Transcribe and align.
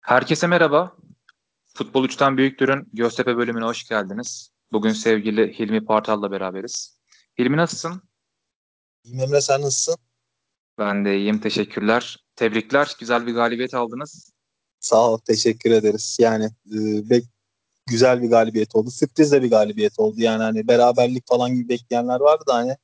Herkese 0.00 0.46
merhaba. 0.46 0.96
Futbol 1.74 2.04
3'ten 2.04 2.36
Büyüktür'ün 2.36 2.88
Göztepe 2.92 3.36
bölümüne 3.36 3.64
hoş 3.64 3.88
geldiniz. 3.88 4.50
Bugün 4.72 4.92
sevgili 4.92 5.58
Hilmi 5.58 5.84
Partal'la 5.84 6.30
beraberiz. 6.30 6.98
Hilmi 7.38 7.56
nasılsın? 7.56 8.02
İyiyim 9.04 9.20
Emre 9.20 9.40
sen 9.40 9.62
nasılsın? 9.62 9.96
Ben 10.78 11.04
de 11.04 11.18
iyiyim 11.18 11.40
teşekkürler. 11.40 12.24
Tebrikler 12.36 12.96
güzel 13.00 13.26
bir 13.26 13.34
galibiyet 13.34 13.74
aldınız. 13.74 14.32
Sağ 14.80 15.10
ol 15.10 15.18
teşekkür 15.18 15.70
ederiz. 15.70 16.16
Yani 16.20 16.44
e, 16.44 17.10
bek 17.10 17.24
güzel 17.86 18.22
bir 18.22 18.30
galibiyet 18.30 18.74
oldu. 18.74 18.90
Sürpriz 18.90 19.32
de 19.32 19.42
bir 19.42 19.50
galibiyet 19.50 19.98
oldu. 19.98 20.16
Yani 20.20 20.42
hani 20.42 20.68
beraberlik 20.68 21.28
falan 21.28 21.54
gibi 21.54 21.68
bekleyenler 21.68 22.20
vardı 22.20 22.44
da 22.48 22.54
hani 22.54 22.76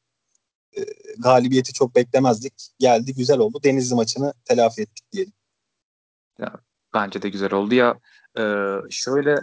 e, 0.77 0.81
galibiyeti 1.19 1.73
çok 1.73 1.95
beklemezdik. 1.95 2.55
Geldi 2.79 3.15
güzel 3.15 3.39
oldu. 3.39 3.61
Denizli 3.65 3.95
maçını 3.95 4.35
telafi 4.45 4.83
ettik 4.83 5.13
diyelim. 5.13 5.33
Ya, 6.39 6.66
bence 6.97 7.23
de 7.23 7.29
güzel 7.29 7.53
oldu 7.53 7.75
ya. 7.75 7.99
E, 8.39 8.43
şöyle 8.91 9.37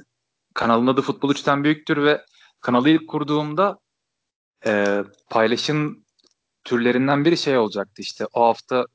kanalın 0.53 0.87
adı 0.87 1.01
Futbol 1.01 1.31
3'ten 1.31 1.63
Büyüktür 1.63 2.03
ve 2.03 2.25
kanalı 2.61 2.89
ilk 2.89 3.07
kurduğumda 3.09 3.79
e, 4.65 5.03
paylaşım 5.29 6.03
türlerinden 6.63 7.25
biri 7.25 7.37
şey 7.37 7.57
olacaktı 7.57 8.01
işte 8.01 8.25
o 8.33 8.43
hafta 8.43 8.85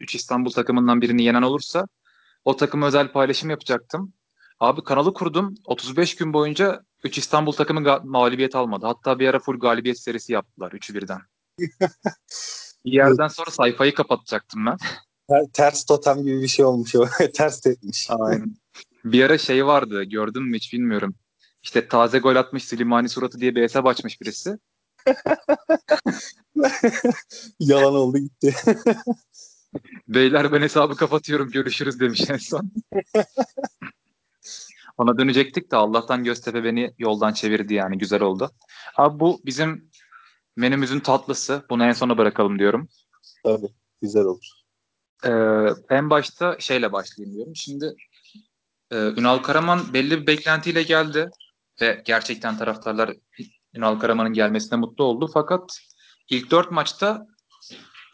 3 0.00 0.14
İstanbul 0.14 0.50
takımından 0.50 1.00
birini 1.00 1.22
yenen 1.22 1.42
olursa 1.42 1.86
o 2.44 2.56
takıma 2.56 2.86
özel 2.86 3.12
paylaşım 3.12 3.50
yapacaktım. 3.50 4.12
Abi 4.60 4.84
kanalı 4.84 5.14
kurdum. 5.14 5.54
35 5.64 6.16
gün 6.16 6.32
boyunca 6.32 6.84
3 7.04 7.18
İstanbul 7.18 7.52
takımı 7.52 7.80
ga- 7.80 8.08
mağlubiyet 8.08 8.54
almadı. 8.54 8.86
Hatta 8.86 9.18
bir 9.18 9.28
ara 9.28 9.38
full 9.38 9.58
galibiyet 9.58 10.00
serisi 10.00 10.32
yaptılar 10.32 10.72
3'ü 10.72 10.94
birden. 10.94 11.20
bir 12.84 12.92
yerden 12.92 13.28
sonra 13.28 13.50
sayfayı 13.50 13.94
kapatacaktım 13.94 14.66
ben. 14.66 14.76
Ter, 15.28 15.46
ters 15.52 15.84
totem 15.84 16.22
gibi 16.22 16.42
bir 16.42 16.48
şey 16.48 16.64
olmuş 16.64 16.96
o. 16.96 17.06
ters 17.34 17.66
etmiş. 17.66 18.08
Aynen. 18.10 18.56
Bir 19.04 19.24
ara 19.24 19.38
şey 19.38 19.66
vardı 19.66 20.02
gördün 20.02 20.42
mü 20.42 20.56
hiç 20.56 20.72
bilmiyorum. 20.72 21.14
İşte 21.62 21.88
taze 21.88 22.18
gol 22.18 22.36
atmış 22.36 22.64
Slimani 22.64 23.08
suratı 23.08 23.40
diye 23.40 23.54
bir 23.54 23.62
hesap 23.62 23.86
açmış 23.86 24.20
birisi. 24.20 24.58
Yalan 27.60 27.94
oldu 27.94 28.18
gitti. 28.18 28.54
Beyler 30.08 30.52
ben 30.52 30.62
hesabı 30.62 30.96
kapatıyorum 30.96 31.50
görüşürüz 31.50 32.00
demiş 32.00 32.30
en 32.30 32.36
son. 32.36 32.72
Ona 34.98 35.18
dönecektik 35.18 35.70
de 35.70 35.76
Allah'tan 35.76 36.24
Göztepe 36.24 36.64
beni 36.64 36.94
yoldan 36.98 37.32
çevirdi 37.32 37.74
yani 37.74 37.98
güzel 37.98 38.22
oldu. 38.22 38.50
Abi 38.96 39.20
bu 39.20 39.40
bizim 39.44 39.90
menümüzün 40.56 41.00
tatlısı. 41.00 41.62
Bunu 41.70 41.84
en 41.84 41.92
sona 41.92 42.18
bırakalım 42.18 42.58
diyorum. 42.58 42.88
Tabii 43.44 43.74
güzel 44.02 44.24
olur. 44.24 44.61
Ee, 45.24 45.68
en 45.90 46.10
başta 46.10 46.56
şeyle 46.58 46.92
başlayayım 46.92 47.36
diyorum. 47.36 47.56
Şimdi 47.56 47.94
e, 48.90 48.96
Ünal 48.96 49.38
Karaman 49.38 49.80
belli 49.92 50.20
bir 50.20 50.26
beklentiyle 50.26 50.82
geldi 50.82 51.30
ve 51.80 52.02
gerçekten 52.04 52.58
taraftarlar 52.58 53.10
Ünal 53.74 53.98
Karaman'ın 53.98 54.32
gelmesine 54.32 54.78
mutlu 54.78 55.04
oldu. 55.04 55.30
Fakat 55.34 55.78
ilk 56.30 56.50
dört 56.50 56.70
maçta 56.70 57.26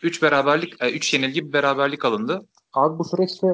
3 0.02 0.22
beraberlik, 0.22 0.74
3 0.84 1.14
e, 1.14 1.16
yenilgi 1.16 1.48
bir 1.48 1.52
beraberlik 1.52 2.04
alındı. 2.04 2.46
Abi 2.72 2.98
bu 2.98 3.04
süreçte 3.04 3.46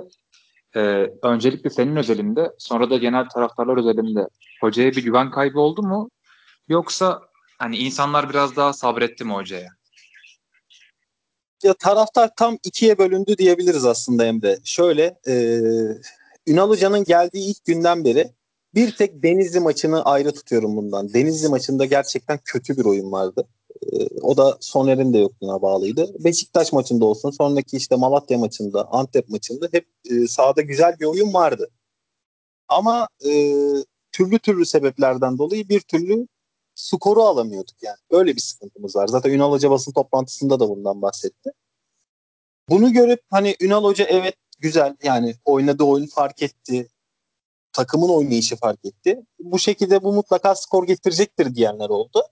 e, 0.76 0.80
öncelikle 1.22 1.70
senin 1.70 1.96
özelinde 1.96 2.52
sonra 2.58 2.90
da 2.90 2.96
genel 2.96 3.28
taraftarlar 3.28 3.76
özelinde 3.76 4.28
hocaya 4.60 4.90
bir 4.92 5.02
güven 5.04 5.30
kaybı 5.30 5.60
oldu 5.60 5.82
mu? 5.82 6.10
Yoksa 6.68 7.22
hani 7.58 7.76
insanlar 7.76 8.30
biraz 8.30 8.56
daha 8.56 8.72
sabretti 8.72 9.24
mi 9.24 9.32
hocaya? 9.32 9.68
Ya 11.64 11.74
taraftar 11.74 12.30
tam 12.36 12.58
ikiye 12.64 12.98
bölündü 12.98 13.38
diyebiliriz 13.38 13.84
aslında 13.84 14.26
Emre. 14.26 14.58
Şöyle 14.64 15.18
e, 15.26 15.34
Ünal 16.46 16.68
Hoca'nın 16.68 17.04
geldiği 17.04 17.50
ilk 17.50 17.64
günden 17.64 18.04
beri 18.04 18.30
bir 18.74 18.96
tek 18.96 19.22
Denizli 19.22 19.60
maçını 19.60 20.04
ayrı 20.04 20.32
tutuyorum 20.32 20.76
bundan. 20.76 21.14
Denizli 21.14 21.48
maçında 21.48 21.84
gerçekten 21.84 22.38
kötü 22.44 22.76
bir 22.76 22.84
oyun 22.84 23.12
vardı. 23.12 23.48
Ee, 23.92 24.06
o 24.22 24.36
da 24.36 24.56
Soner'in 24.60 25.12
de 25.12 25.18
yokluğuna 25.18 25.62
bağlıydı. 25.62 26.24
Beşiktaş 26.24 26.72
maçında 26.72 27.04
olsun, 27.04 27.30
sonraki 27.30 27.76
işte 27.76 27.96
Malatya 27.96 28.38
maçında, 28.38 28.88
Antep 28.92 29.28
maçında 29.28 29.68
hep 29.72 29.86
e, 30.10 30.26
sahada 30.26 30.62
güzel 30.62 30.96
bir 31.00 31.04
oyun 31.04 31.34
vardı. 31.34 31.70
Ama 32.68 33.08
e, 33.26 33.54
türlü 34.12 34.38
türlü 34.38 34.66
sebeplerden 34.66 35.38
dolayı 35.38 35.68
bir 35.68 35.80
türlü 35.80 36.26
skoru 36.74 37.22
alamıyorduk 37.22 37.82
yani. 37.82 37.98
Öyle 38.10 38.36
bir 38.36 38.40
sıkıntımız 38.40 38.96
var. 38.96 39.06
Zaten 39.06 39.30
Ünal 39.30 39.50
Hoca 39.50 39.70
basın 39.70 39.92
toplantısında 39.92 40.60
da 40.60 40.68
bundan 40.68 41.02
bahsetti. 41.02 41.50
Bunu 42.68 42.92
görüp 42.92 43.20
hani 43.30 43.56
Ünal 43.60 43.84
Hoca 43.84 44.04
evet 44.04 44.34
güzel 44.58 44.96
yani 45.02 45.34
oynadığı 45.44 45.84
oyun 45.84 46.06
fark 46.06 46.42
etti. 46.42 46.88
Takımın 47.72 48.08
oynayışı 48.08 48.56
fark 48.56 48.84
etti. 48.84 49.22
Bu 49.38 49.58
şekilde 49.58 50.02
bu 50.02 50.12
mutlaka 50.12 50.54
skor 50.54 50.86
getirecektir 50.86 51.54
diyenler 51.54 51.88
oldu. 51.88 52.22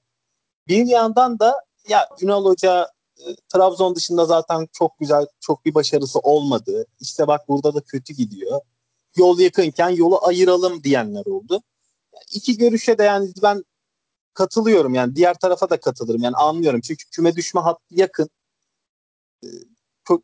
Bir 0.69 0.87
yandan 0.87 1.39
da 1.39 1.65
ya 1.89 2.09
Ünal 2.23 2.45
Hoca 2.45 2.89
e, 3.19 3.25
Trabzon 3.49 3.95
dışında 3.95 4.25
zaten 4.25 4.69
çok 4.73 4.99
güzel, 4.99 5.27
çok 5.41 5.65
bir 5.65 5.75
başarısı 5.75 6.19
olmadı. 6.19 6.87
İşte 7.01 7.27
bak 7.27 7.49
burada 7.49 7.75
da 7.75 7.81
kötü 7.81 8.15
gidiyor. 8.15 8.61
Yol 9.17 9.39
yakınken 9.39 9.89
yolu 9.91 10.27
ayıralım 10.27 10.85
diyenler 10.85 11.27
oldu. 11.27 11.63
Yani 12.15 12.25
iki 12.33 12.57
görüşe 12.57 12.99
de 12.99 13.03
yani 13.03 13.33
ben 13.43 13.65
katılıyorum 14.35 14.95
yani 14.95 15.17
diğer 15.17 15.35
tarafa 15.39 15.71
da 15.71 15.81
katılırım 15.81 16.23
yani 16.23 16.37
anlıyorum 16.37 16.81
çünkü 16.81 17.05
küme 17.11 17.37
düşme 17.37 17.61
hattı 17.61 17.95
yakın. 17.95 18.31
E, 19.45 19.49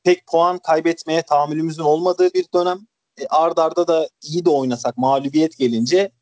pek 0.05 0.27
puan 0.27 0.59
kaybetmeye 0.59 1.23
tahammülümüzün 1.23 1.83
olmadığı 1.83 2.35
bir 2.35 2.47
dönem. 2.55 2.79
E, 3.21 3.27
ard 3.27 3.59
arda 3.59 3.87
da 3.87 4.09
iyi 4.23 4.45
de 4.45 4.51
oynasak 4.51 4.97
mağlubiyet 4.97 5.59
gelince 5.59 6.13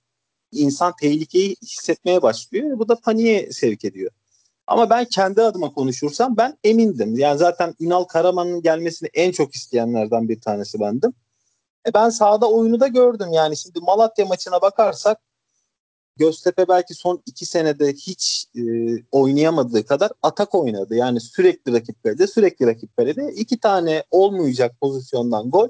insan 0.53 0.93
tehlikeyi 1.01 1.57
hissetmeye 1.63 2.23
başlıyor. 2.23 2.79
Bu 2.79 2.89
da 2.89 3.01
paniğe 3.01 3.53
sevk 3.53 3.85
ediyor. 3.85 4.11
Ama 4.67 4.91
ben 4.91 5.05
kendi 5.05 5.43
adıma 5.43 5.73
konuşursam 5.73 6.37
ben 6.37 6.59
emindim. 6.65 7.19
Yani 7.19 7.39
zaten 7.39 7.75
Ünal 7.81 8.05
Karaman'ın 8.05 8.63
gelmesini 8.63 9.09
en 9.15 9.33
çok 9.33 9.55
isteyenlerden 9.55 10.29
bir 10.29 10.41
tanesi 10.41 10.81
bendim. 10.81 11.13
E 11.87 11.95
ben 11.95 12.11
sahada 12.11 12.51
oyunu 12.51 12.81
da 12.81 12.87
gördüm. 12.87 13.29
Yani 13.33 13.57
şimdi 13.57 13.81
Malatya 13.81 14.27
maçına 14.27 14.63
bakarsak 14.63 15.21
Göztepe 16.17 16.69
belki 16.69 16.95
son 16.95 17.23
iki 17.27 17.47
senede 17.47 17.93
hiç 17.93 18.47
e, 18.57 18.61
oynayamadığı 19.13 19.87
kadar 19.87 20.13
atak 20.23 20.55
oynadı. 20.55 20.95
Yani 20.95 21.21
sürekli 21.21 21.73
rakip 21.73 22.03
kalede, 22.03 22.27
sürekli 22.27 22.67
rakip 22.67 22.97
kalede. 22.97 23.33
iki 23.33 23.61
tane 23.61 24.05
olmayacak 24.11 24.77
pozisyondan 24.81 25.51
gol. 25.51 25.69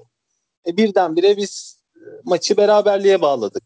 E, 0.66 0.76
birdenbire 0.76 1.36
biz 1.36 1.80
e, 1.96 2.00
maçı 2.24 2.56
beraberliğe 2.56 3.22
bağladık. 3.22 3.62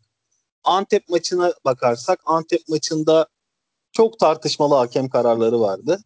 Antep 0.65 1.09
maçına 1.09 1.53
bakarsak 1.65 2.21
Antep 2.25 2.69
maçında 2.69 3.27
çok 3.93 4.19
tartışmalı 4.19 4.75
hakem 4.75 5.09
kararları 5.09 5.61
vardı. 5.61 6.01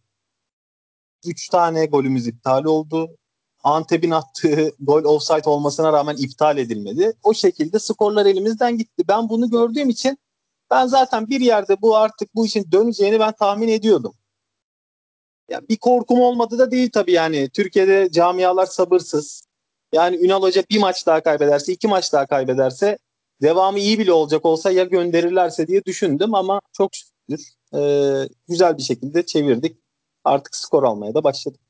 Üç 1.27 1.49
tane 1.49 1.87
golümüz 1.87 2.27
iptal 2.27 2.65
oldu. 2.65 3.17
Antep'in 3.65 4.11
attığı 4.11 4.73
gol 4.81 5.05
offside 5.05 5.49
olmasına 5.49 5.93
rağmen 5.93 6.17
iptal 6.17 6.59
edilmedi. 6.59 7.13
O 7.23 7.35
şekilde 7.35 7.79
skorlar 7.79 8.27
elimizden 8.27 8.79
gitti. 8.79 9.05
Ben 9.09 9.29
bunu 9.29 9.51
gördüğüm 9.51 9.89
için 9.89 10.19
ben 10.71 10.87
zaten 10.87 11.29
bir 11.29 11.41
yerde 11.41 11.83
bu 11.83 11.97
artık 11.97 12.35
bu 12.35 12.47
işin 12.47 12.73
döneceğini 12.73 13.21
ben 13.21 13.33
tahmin 13.33 13.69
ediyordum. 13.69 14.15
Ya 15.49 15.61
bir 15.69 15.77
korkum 15.77 16.21
olmadı 16.21 16.59
da 16.59 16.71
değil 16.71 16.91
tabii 16.93 17.13
yani. 17.13 17.51
Türkiye'de 17.51 18.09
camialar 18.13 18.67
sabırsız. 18.67 19.43
Yani 19.93 20.17
Ünal 20.17 20.43
Hoca 20.43 20.65
bir 20.71 20.81
maç 20.81 21.07
daha 21.07 21.23
kaybederse, 21.23 21.73
iki 21.73 21.89
maç 21.89 22.13
daha 22.13 22.27
kaybederse 22.27 22.99
devamı 23.43 23.79
iyi 23.79 23.99
bile 23.99 24.13
olacak 24.13 24.45
olsa 24.45 24.71
ya 24.71 24.85
gönderirlerse 24.85 25.67
diye 25.67 25.85
düşündüm 25.85 26.35
ama 26.35 26.61
çok 26.73 26.91
şükür 26.95 27.55
e, 27.75 27.81
güzel 28.49 28.79
bir 28.79 28.83
şekilde 28.83 29.27
çevirdik. 29.27 29.79
Artık 30.25 30.57
skor 30.57 30.83
almaya 30.83 31.15
da 31.15 31.25
başladık. 31.25 31.61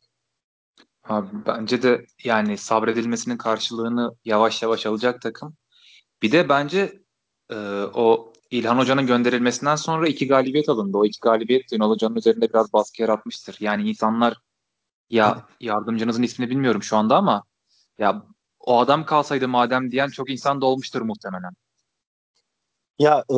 Abi 1.04 1.28
bence 1.46 1.82
de 1.82 2.06
yani 2.24 2.58
sabredilmesinin 2.58 3.36
karşılığını 3.36 4.14
yavaş 4.24 4.62
yavaş 4.62 4.86
alacak 4.86 5.22
takım. 5.22 5.56
Bir 6.22 6.32
de 6.32 6.48
bence 6.48 7.02
e, 7.50 7.56
o 7.94 8.32
İlhan 8.50 8.78
Hoca'nın 8.78 9.06
gönderilmesinden 9.06 9.76
sonra 9.76 10.08
iki 10.08 10.28
galibiyet 10.28 10.68
alındı. 10.68 10.98
O 10.98 11.04
iki 11.04 11.20
galibiyet 11.20 11.72
Ünal 11.72 11.90
Hoca'nın 11.90 12.16
üzerinde 12.16 12.48
biraz 12.48 12.72
baskı 12.72 13.02
yaratmıştır. 13.02 13.56
Yani 13.60 13.88
insanlar 13.88 14.36
ya 15.10 15.46
yardımcınızın 15.60 16.22
ismini 16.22 16.50
bilmiyorum 16.50 16.82
şu 16.82 16.96
anda 16.96 17.16
ama 17.16 17.44
ya 17.98 18.22
o 18.60 18.78
adam 18.80 19.06
kalsaydı 19.06 19.48
madem 19.48 19.90
diyen 19.90 20.08
çok 20.08 20.30
insan 20.30 20.60
da 20.60 20.66
olmuştur 20.66 21.02
muhtemelen. 21.02 21.52
Ya 22.98 23.24
e, 23.30 23.36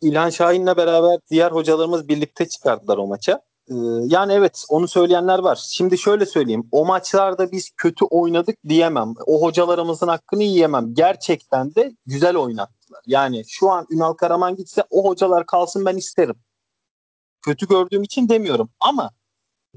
İlhan 0.00 0.30
Şahin'le 0.30 0.76
beraber 0.76 1.18
diğer 1.30 1.50
hocalarımız 1.50 2.08
birlikte 2.08 2.48
çıkardılar 2.48 2.98
o 2.98 3.06
maça. 3.06 3.40
E, 3.70 3.74
yani 4.06 4.32
evet 4.32 4.64
onu 4.68 4.88
söyleyenler 4.88 5.38
var. 5.38 5.64
Şimdi 5.68 5.98
şöyle 5.98 6.26
söyleyeyim. 6.26 6.68
O 6.72 6.86
maçlarda 6.86 7.52
biz 7.52 7.70
kötü 7.76 8.04
oynadık 8.04 8.58
diyemem. 8.68 9.14
O 9.26 9.42
hocalarımızın 9.42 10.08
hakkını 10.08 10.42
yiyemem. 10.42 10.94
Gerçekten 10.94 11.74
de 11.74 11.92
güzel 12.06 12.36
oynattılar. 12.36 13.02
Yani 13.06 13.42
şu 13.48 13.70
an 13.70 13.86
Ünal 13.90 14.12
Karaman 14.12 14.56
gitse 14.56 14.84
o 14.90 15.04
hocalar 15.04 15.46
kalsın 15.46 15.84
ben 15.84 15.96
isterim. 15.96 16.36
Kötü 17.42 17.68
gördüğüm 17.68 18.02
için 18.02 18.28
demiyorum 18.28 18.70
ama 18.80 19.10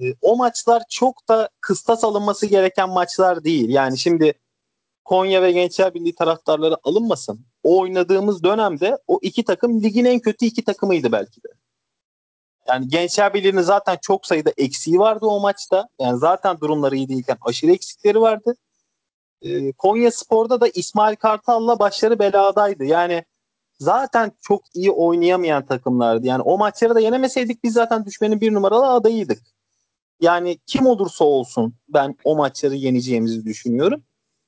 e, 0.02 0.04
o 0.22 0.38
maçlar 0.38 0.84
çok 0.90 1.28
da 1.30 1.50
kıstas 1.62 2.04
alınması 2.04 2.46
gereken 2.46 2.90
maçlar 2.90 3.44
değil. 3.44 3.70
Yani 3.70 3.98
şimdi 3.98 4.34
Konya 5.06 5.42
ve 5.42 5.52
Gençler 5.52 5.94
Birliği 5.94 6.16
taraftarları 6.16 6.78
alınmasın. 6.84 7.46
O 7.64 7.80
oynadığımız 7.80 8.44
dönemde 8.44 8.98
o 9.08 9.20
iki 9.22 9.44
takım 9.44 9.84
ligin 9.84 10.06
en 10.06 10.20
kötü 10.20 10.46
iki 10.46 10.64
takımıydı 10.64 11.12
belki 11.12 11.44
de. 11.44 11.48
Yani 12.72 12.88
Gençler 12.88 13.34
Birliği'nin 13.34 13.62
zaten 13.62 13.98
çok 14.02 14.26
sayıda 14.26 14.52
eksiği 14.58 15.00
vardı 15.00 15.26
o 15.26 15.40
maçta. 15.40 15.88
Yani 16.00 16.20
zaten 16.20 16.60
durumları 16.60 16.96
iyi 16.96 17.10
değilken 17.10 17.38
aşırı 17.42 17.72
eksikleri 17.72 18.22
vardı. 18.22 18.56
Ee, 19.42 19.72
Konya 19.72 20.12
Spor'da 20.12 20.62
da 20.62 20.68
İsmail 20.68 21.16
Kartal'la 21.16 21.80
başları 21.80 22.20
beladaydı. 22.20 22.86
Yani 22.86 23.26
zaten 23.80 24.32
çok 24.42 24.62
iyi 24.76 24.92
oynayamayan 24.92 25.66
takımlardı. 25.66 26.28
Yani 26.28 26.42
o 26.42 26.58
maçları 26.58 26.96
da 26.96 27.00
yenemeseydik 27.00 27.64
biz 27.64 27.74
zaten 27.74 28.06
düşmenin 28.06 28.42
bir 28.42 28.54
numaralı 28.54 28.88
adayıydık. 28.88 29.42
Yani 30.22 30.60
kim 30.66 30.86
olursa 30.86 31.26
olsun 31.26 31.74
ben 31.90 32.16
o 32.24 32.36
maçları 32.36 32.76
yeneceğimizi 32.76 33.46
düşünüyorum. 33.46 34.04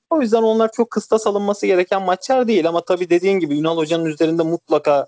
O 0.09 0.21
yüzden 0.21 0.43
onlar 0.43 0.71
çok 0.71 0.91
kıstas 0.91 1.27
alınması 1.27 1.67
gereken 1.67 2.01
maçlar 2.01 2.47
değil 2.47 2.67
ama 2.67 2.85
tabii 2.85 3.09
dediğin 3.09 3.39
gibi 3.39 3.59
Ünal 3.59 3.77
Hoca'nın 3.77 4.05
üzerinde 4.05 4.43
mutlaka 4.43 5.07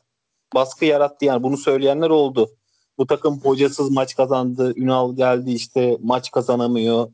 baskı 0.56 0.86
yarattı 0.86 1.26
yani 1.26 1.44
bunu 1.44 1.58
söyleyenler 1.58 2.10
oldu. 2.10 2.50
Bu 2.98 3.08
takım 3.08 3.40
hocasız 3.40 3.92
maç 3.92 4.16
kazandı. 4.16 4.74
Ünal 4.76 5.16
geldi 5.16 5.52
işte 5.52 5.98
maç 6.04 6.32
kazanamıyor. 6.32 7.12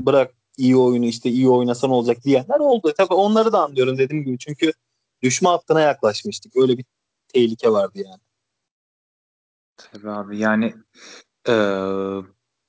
Bırak 0.00 0.34
iyi 0.56 0.76
oyunu 0.76 1.04
işte 1.04 1.30
iyi 1.30 1.48
oynasan 1.48 1.90
olacak 1.90 2.24
diyenler 2.24 2.58
oldu. 2.60 2.94
Tabii 2.96 3.14
onları 3.14 3.52
da 3.52 3.64
anlıyorum 3.64 3.98
dediğim 3.98 4.24
gibi. 4.24 4.38
Çünkü 4.38 4.72
düşme 5.22 5.48
hattına 5.48 5.80
yaklaşmıştık. 5.80 6.56
Öyle 6.56 6.78
bir 6.78 6.84
tehlike 7.28 7.72
vardı 7.72 7.98
yani. 8.04 8.20
Tabii 9.76 10.10
abi 10.10 10.38
yani 10.38 10.74
e, 11.48 11.54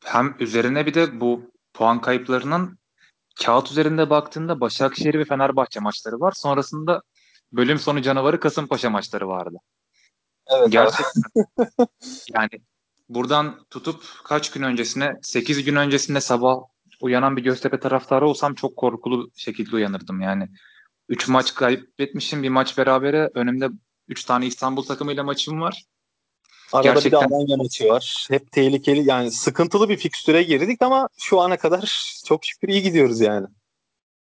hem 0.04 0.36
üzerine 0.40 0.86
bir 0.86 0.94
de 0.94 1.20
bu 1.22 1.42
puan 1.74 2.02
kayıplarının 2.02 2.80
kağıt 3.46 3.72
üzerinde 3.72 4.10
baktığında 4.10 4.60
Başakşehir 4.62 5.14
ve 5.14 5.26
Fenerbahçe 5.26 5.80
maçları 5.80 6.20
var. 6.20 6.32
Sonrasında 6.32 7.02
bölüm 7.52 7.80
sonu 7.80 8.02
canavarı 8.02 8.40
Kasımpaşa 8.40 8.90
maçları 8.90 9.28
vardı. 9.28 9.58
Evet, 10.50 10.72
Gerçekten. 10.72 11.24
yani 12.34 12.50
buradan 13.10 13.66
tutup 13.70 14.04
kaç 14.24 14.52
gün 14.52 14.62
öncesine 14.62 15.14
8 15.22 15.64
gün 15.64 15.76
öncesinde 15.76 16.22
sabah 16.22 16.60
uyanan 17.02 17.38
bir 17.38 17.44
Göztepe 17.44 17.80
taraftarı 17.80 18.28
olsam 18.28 18.56
çok 18.56 18.78
korkulu 18.78 19.32
şekilde 19.36 19.76
uyanırdım 19.76 20.22
yani. 20.22 20.50
3 21.10 21.28
maç 21.28 21.54
kaybetmişim 21.54 22.44
bir 22.44 22.50
maç 22.50 22.78
berabere 22.78 23.32
önümde 23.34 23.70
3 24.08 24.24
tane 24.24 24.46
İstanbul 24.46 24.84
takımıyla 24.84 25.24
maçım 25.24 25.62
var. 25.62 25.84
Arada 26.74 26.94
Gerçekten... 26.94 27.22
bir 27.22 27.30
de 27.30 27.36
Alanya 27.36 27.58
maçı 27.58 27.88
var. 27.88 28.28
Hep 28.30 28.52
tehlikeli 28.52 29.10
yani 29.10 29.32
sıkıntılı 29.32 29.90
bir 29.90 29.98
fikstüre 29.98 30.44
girdik 30.44 30.82
ama 30.82 31.10
şu 31.18 31.40
ana 31.40 31.58
kadar 31.58 32.14
çok 32.26 32.46
şükür 32.46 32.68
iyi 32.68 32.82
gidiyoruz 32.82 33.22
yani. 33.22 33.48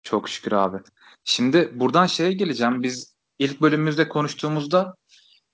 Çok 0.04 0.30
şükür 0.30 0.52
abi. 0.52 0.78
Şimdi 1.24 1.72
buradan 1.76 2.06
şeye 2.06 2.34
geleceğim. 2.34 2.84
Biz 2.84 3.14
ilk 3.40 3.62
bölümümüzde 3.62 4.10
konuştuğumuzda 4.10 4.96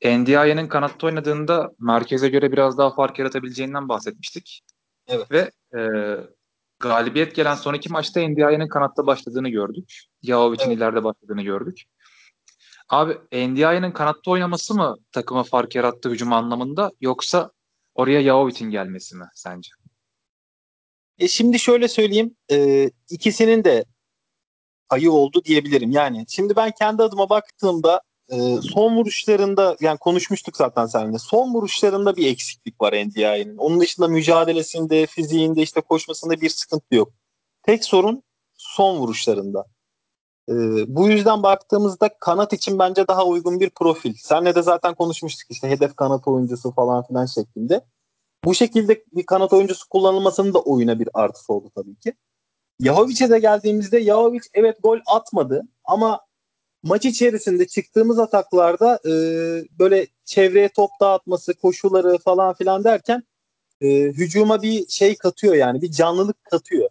Ndiaye'nin 0.05 0.67
kanatta 0.67 1.07
oynadığında 1.07 1.71
merkeze 1.79 2.29
göre 2.29 2.51
biraz 2.51 2.77
daha 2.77 2.95
fark 2.95 3.19
yaratabileceğinden 3.19 3.89
bahsetmiştik. 3.89 4.61
Evet. 5.07 5.31
Ve 5.31 5.51
e, 5.79 5.81
galibiyet 6.79 7.35
gelen 7.35 7.55
son 7.55 7.73
iki 7.73 7.89
maçta 7.89 8.27
Ndiaye'nin 8.27 8.67
kanatta 8.67 9.07
başladığını 9.07 9.49
gördük. 9.49 10.03
Yahovic'in 10.21 10.67
evet. 10.67 10.77
ileride 10.77 11.03
başladığını 11.03 11.41
gördük. 11.41 11.83
Abi 12.89 13.17
Ndiaye'nin 13.47 13.91
kanatta 13.91 14.31
oynaması 14.31 14.75
mı 14.75 14.95
takıma 15.11 15.43
fark 15.43 15.75
yarattı 15.75 16.09
hücum 16.09 16.33
anlamında 16.33 16.91
yoksa 17.01 17.51
oraya 17.95 18.21
Yahovic'in 18.21 18.69
gelmesi 18.69 19.15
mi 19.15 19.25
sence? 19.33 19.69
E 21.17 21.27
şimdi 21.27 21.59
şöyle 21.59 21.87
söyleyeyim. 21.87 22.35
E, 22.51 22.89
ikisinin 23.09 23.63
de 23.63 23.85
ayı 24.89 25.11
oldu 25.11 25.43
diyebilirim. 25.43 25.91
Yani 25.91 26.25
şimdi 26.29 26.55
ben 26.55 26.71
kendi 26.79 27.03
adıma 27.03 27.29
baktığımda 27.29 28.01
e, 28.29 28.61
son 28.61 28.95
vuruşlarında 28.95 29.77
yani 29.81 29.97
konuşmuştuk 29.97 30.57
zaten 30.57 30.85
seninle. 30.85 31.19
Son 31.19 31.53
vuruşlarında 31.53 32.15
bir 32.15 32.27
eksiklik 32.27 32.81
var 32.81 32.93
NDI'nin. 32.93 33.57
Onun 33.57 33.79
dışında 33.79 34.07
mücadelesinde, 34.07 35.05
fiziğinde, 35.05 35.61
işte 35.61 35.81
koşmasında 35.81 36.41
bir 36.41 36.49
sıkıntı 36.49 36.95
yok. 36.95 37.13
Tek 37.63 37.85
sorun 37.85 38.23
son 38.53 38.97
vuruşlarında. 38.97 39.65
E, 40.49 40.53
bu 40.95 41.07
yüzden 41.07 41.43
baktığımızda 41.43 42.09
kanat 42.19 42.53
için 42.53 42.79
bence 42.79 43.07
daha 43.07 43.25
uygun 43.25 43.59
bir 43.59 43.69
profil. 43.69 44.13
Senle 44.13 44.55
de 44.55 44.61
zaten 44.61 44.93
konuşmuştuk 44.95 45.51
işte 45.51 45.69
hedef 45.69 45.95
kanat 45.95 46.27
oyuncusu 46.27 46.71
falan 46.71 47.03
filan 47.03 47.25
şeklinde. 47.25 47.81
Bu 48.43 48.55
şekilde 48.55 49.03
bir 49.13 49.25
kanat 49.25 49.53
oyuncusu 49.53 49.89
kullanılmasının 49.89 50.53
da 50.53 50.59
oyuna 50.59 50.99
bir 50.99 51.09
artısı 51.13 51.53
oldu 51.53 51.71
tabii 51.75 51.95
ki. 51.95 52.13
Yahovic'e 52.79 53.29
de 53.29 53.39
geldiğimizde 53.39 53.99
Yahovic 53.99 54.41
evet 54.53 54.77
gol 54.83 54.99
atmadı 55.07 55.61
ama 55.83 56.24
maç 56.85 57.05
içerisinde 57.05 57.67
çıktığımız 57.67 58.19
ataklarda 58.19 58.99
e, 59.05 59.11
böyle 59.79 60.07
çevreye 60.25 60.69
top 60.69 60.89
dağıtması, 61.01 61.53
koşuları 61.53 62.17
falan 62.17 62.53
filan 62.53 62.83
derken 62.83 63.23
e, 63.81 63.87
hücuma 63.87 64.61
bir 64.61 64.87
şey 64.87 65.15
katıyor 65.15 65.55
yani 65.55 65.81
bir 65.81 65.91
canlılık 65.91 66.43
katıyor. 66.43 66.89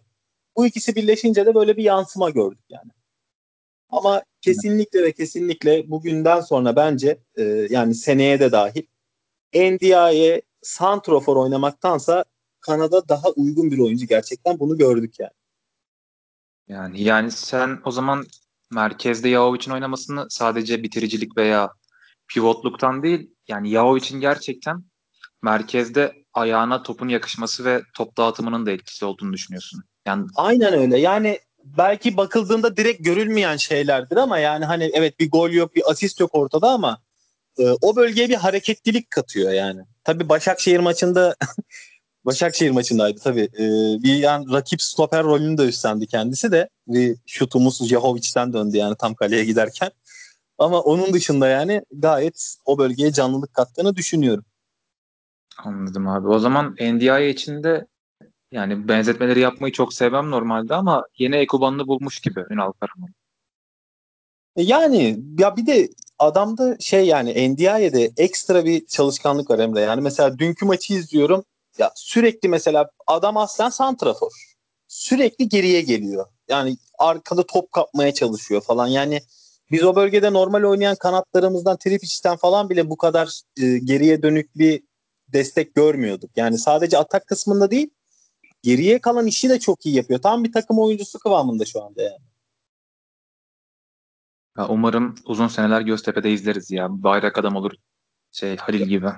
Bu 0.57 0.65
ikisi 0.65 0.95
birleşince 0.95 1.45
de 1.45 1.55
böyle 1.55 1.77
bir 1.77 1.83
yansıma 1.83 2.29
gördük 2.29 2.65
yani. 2.69 2.91
Ama 3.89 4.23
kesinlikle 4.41 5.03
ve 5.03 5.11
kesinlikle 5.11 5.89
bugünden 5.91 6.41
sonra 6.41 6.75
bence 6.75 7.19
e, 7.37 7.43
yani 7.69 7.95
seneye 7.95 8.39
de 8.39 8.51
dahil 8.51 8.83
NDI'ye 9.53 10.41
santrofor 10.61 11.35
oynamaktansa 11.35 12.25
Kanada 12.59 13.09
daha 13.09 13.29
uygun 13.29 13.71
bir 13.71 13.79
oyuncu 13.79 14.05
gerçekten 14.05 14.59
bunu 14.59 14.77
gördük 14.77 15.19
yani. 15.19 15.31
Yani 16.67 17.03
yani 17.03 17.31
sen 17.31 17.79
o 17.85 17.91
zaman 17.91 18.25
merkezde 18.75 19.29
Yahovic'in 19.29 19.71
oynamasını 19.71 20.25
sadece 20.29 20.83
bitiricilik 20.83 21.37
veya 21.37 21.71
pivotluktan 22.27 23.03
değil 23.03 23.29
yani 23.47 23.69
Yahovic'in 23.69 24.19
gerçekten 24.19 24.83
merkezde 25.41 26.13
ayağına 26.33 26.83
topun 26.83 27.07
yakışması 27.07 27.65
ve 27.65 27.81
top 27.93 28.17
dağıtımının 28.17 28.65
da 28.65 28.71
etkisi 28.71 29.05
olduğunu 29.05 29.33
düşünüyorsun. 29.33 29.83
Yani 30.07 30.25
Aynen 30.35 30.73
öyle. 30.73 30.99
Yani 30.99 31.39
belki 31.63 32.17
bakıldığında 32.17 32.77
direkt 32.77 33.05
görülmeyen 33.05 33.57
şeylerdir 33.57 34.17
ama 34.17 34.39
yani 34.39 34.65
hani 34.65 34.91
evet 34.93 35.19
bir 35.19 35.31
gol 35.31 35.49
yok, 35.49 35.75
bir 35.75 35.91
asist 35.91 36.19
yok 36.19 36.29
ortada 36.33 36.69
ama 36.69 37.01
e, 37.57 37.63
o 37.81 37.95
bölgeye 37.95 38.29
bir 38.29 38.35
hareketlilik 38.35 39.11
katıyor 39.11 39.51
yani. 39.51 39.81
Tabii 40.03 40.29
Başakşehir 40.29 40.79
maçında 40.79 41.35
Başakşehir 42.25 42.71
maçındaydı 42.71 43.19
tabii. 43.19 43.49
Ee, 43.59 44.03
bir 44.03 44.15
yani 44.15 44.51
rakip 44.53 44.81
stoper 44.81 45.23
rolünü 45.23 45.57
de 45.57 45.63
üstlendi 45.63 46.07
kendisi 46.07 46.51
de. 46.51 46.69
Bir 46.87 47.17
şutumuz 47.25 47.87
Jahovic'den 47.87 48.53
döndü 48.53 48.77
yani 48.77 48.95
tam 48.99 49.13
kaleye 49.13 49.45
giderken. 49.45 49.91
Ama 50.57 50.79
onun 50.79 51.13
dışında 51.13 51.47
yani 51.47 51.81
gayet 51.91 52.55
o 52.65 52.77
bölgeye 52.77 53.11
canlılık 53.11 53.53
kattığını 53.53 53.95
düşünüyorum. 53.95 54.45
Anladım 55.57 56.07
abi. 56.07 56.27
O 56.27 56.39
zaman 56.39 56.75
NDI 56.81 57.29
için 57.29 57.63
de 57.63 57.87
yani 58.51 58.87
benzetmeleri 58.87 59.39
yapmayı 59.39 59.73
çok 59.73 59.93
sevmem 59.93 60.31
normalde 60.31 60.75
ama 60.75 61.05
yeni 61.17 61.35
Ekuban'ını 61.35 61.87
bulmuş 61.87 62.19
gibi 62.19 62.43
Ünal 62.49 62.71
Karaman. 62.71 63.09
E, 64.55 64.63
yani 64.63 65.19
ya 65.39 65.57
bir 65.57 65.67
de 65.67 65.89
adamda 66.19 66.77
şey 66.79 67.05
yani 67.05 67.53
NDI'de 67.53 68.11
ekstra 68.17 68.65
bir 68.65 68.85
çalışkanlık 68.85 69.49
var 69.49 69.59
Emre. 69.59 69.79
Yani 69.79 70.01
mesela 70.01 70.39
dünkü 70.39 70.65
maçı 70.65 70.93
izliyorum. 70.93 71.45
Ya 71.77 71.91
sürekli 71.95 72.49
mesela 72.49 72.89
adam 73.07 73.37
aslen 73.37 73.69
santrafor. 73.69 74.31
Sürekli 74.87 75.49
geriye 75.49 75.81
geliyor. 75.81 76.25
Yani 76.49 76.77
arkada 76.99 77.45
top 77.45 77.71
kapmaya 77.71 78.13
çalışıyor 78.13 78.61
falan. 78.61 78.87
Yani 78.87 79.21
biz 79.71 79.83
o 79.83 79.95
bölgede 79.95 80.33
normal 80.33 80.63
oynayan 80.63 80.95
kanatlarımızdan 80.95 81.77
Tripic'ten 81.77 82.35
falan 82.37 82.69
bile 82.69 82.89
bu 82.89 82.97
kadar 82.97 83.41
e, 83.61 83.77
geriye 83.77 84.21
dönük 84.21 84.57
bir 84.57 84.83
destek 85.27 85.75
görmüyorduk. 85.75 86.31
Yani 86.35 86.57
sadece 86.57 86.97
atak 86.97 87.27
kısmında 87.27 87.71
değil 87.71 87.89
geriye 88.63 88.99
kalan 88.99 89.27
işi 89.27 89.49
de 89.49 89.59
çok 89.59 89.85
iyi 89.85 89.95
yapıyor. 89.95 90.21
Tam 90.21 90.43
bir 90.43 90.51
takım 90.51 90.79
oyuncusu 90.79 91.19
kıvamında 91.19 91.65
şu 91.65 91.83
anda 91.83 92.01
yani. 92.01 92.25
Ya 94.57 94.67
umarım 94.67 95.15
uzun 95.25 95.47
seneler 95.47 95.81
Göztepe'de 95.81 96.31
izleriz 96.31 96.71
ya. 96.71 96.87
Bayrak 96.89 97.37
adam 97.37 97.55
olur 97.55 97.71
şey 98.31 98.57
Halil 98.57 98.87
gibi. 98.87 99.09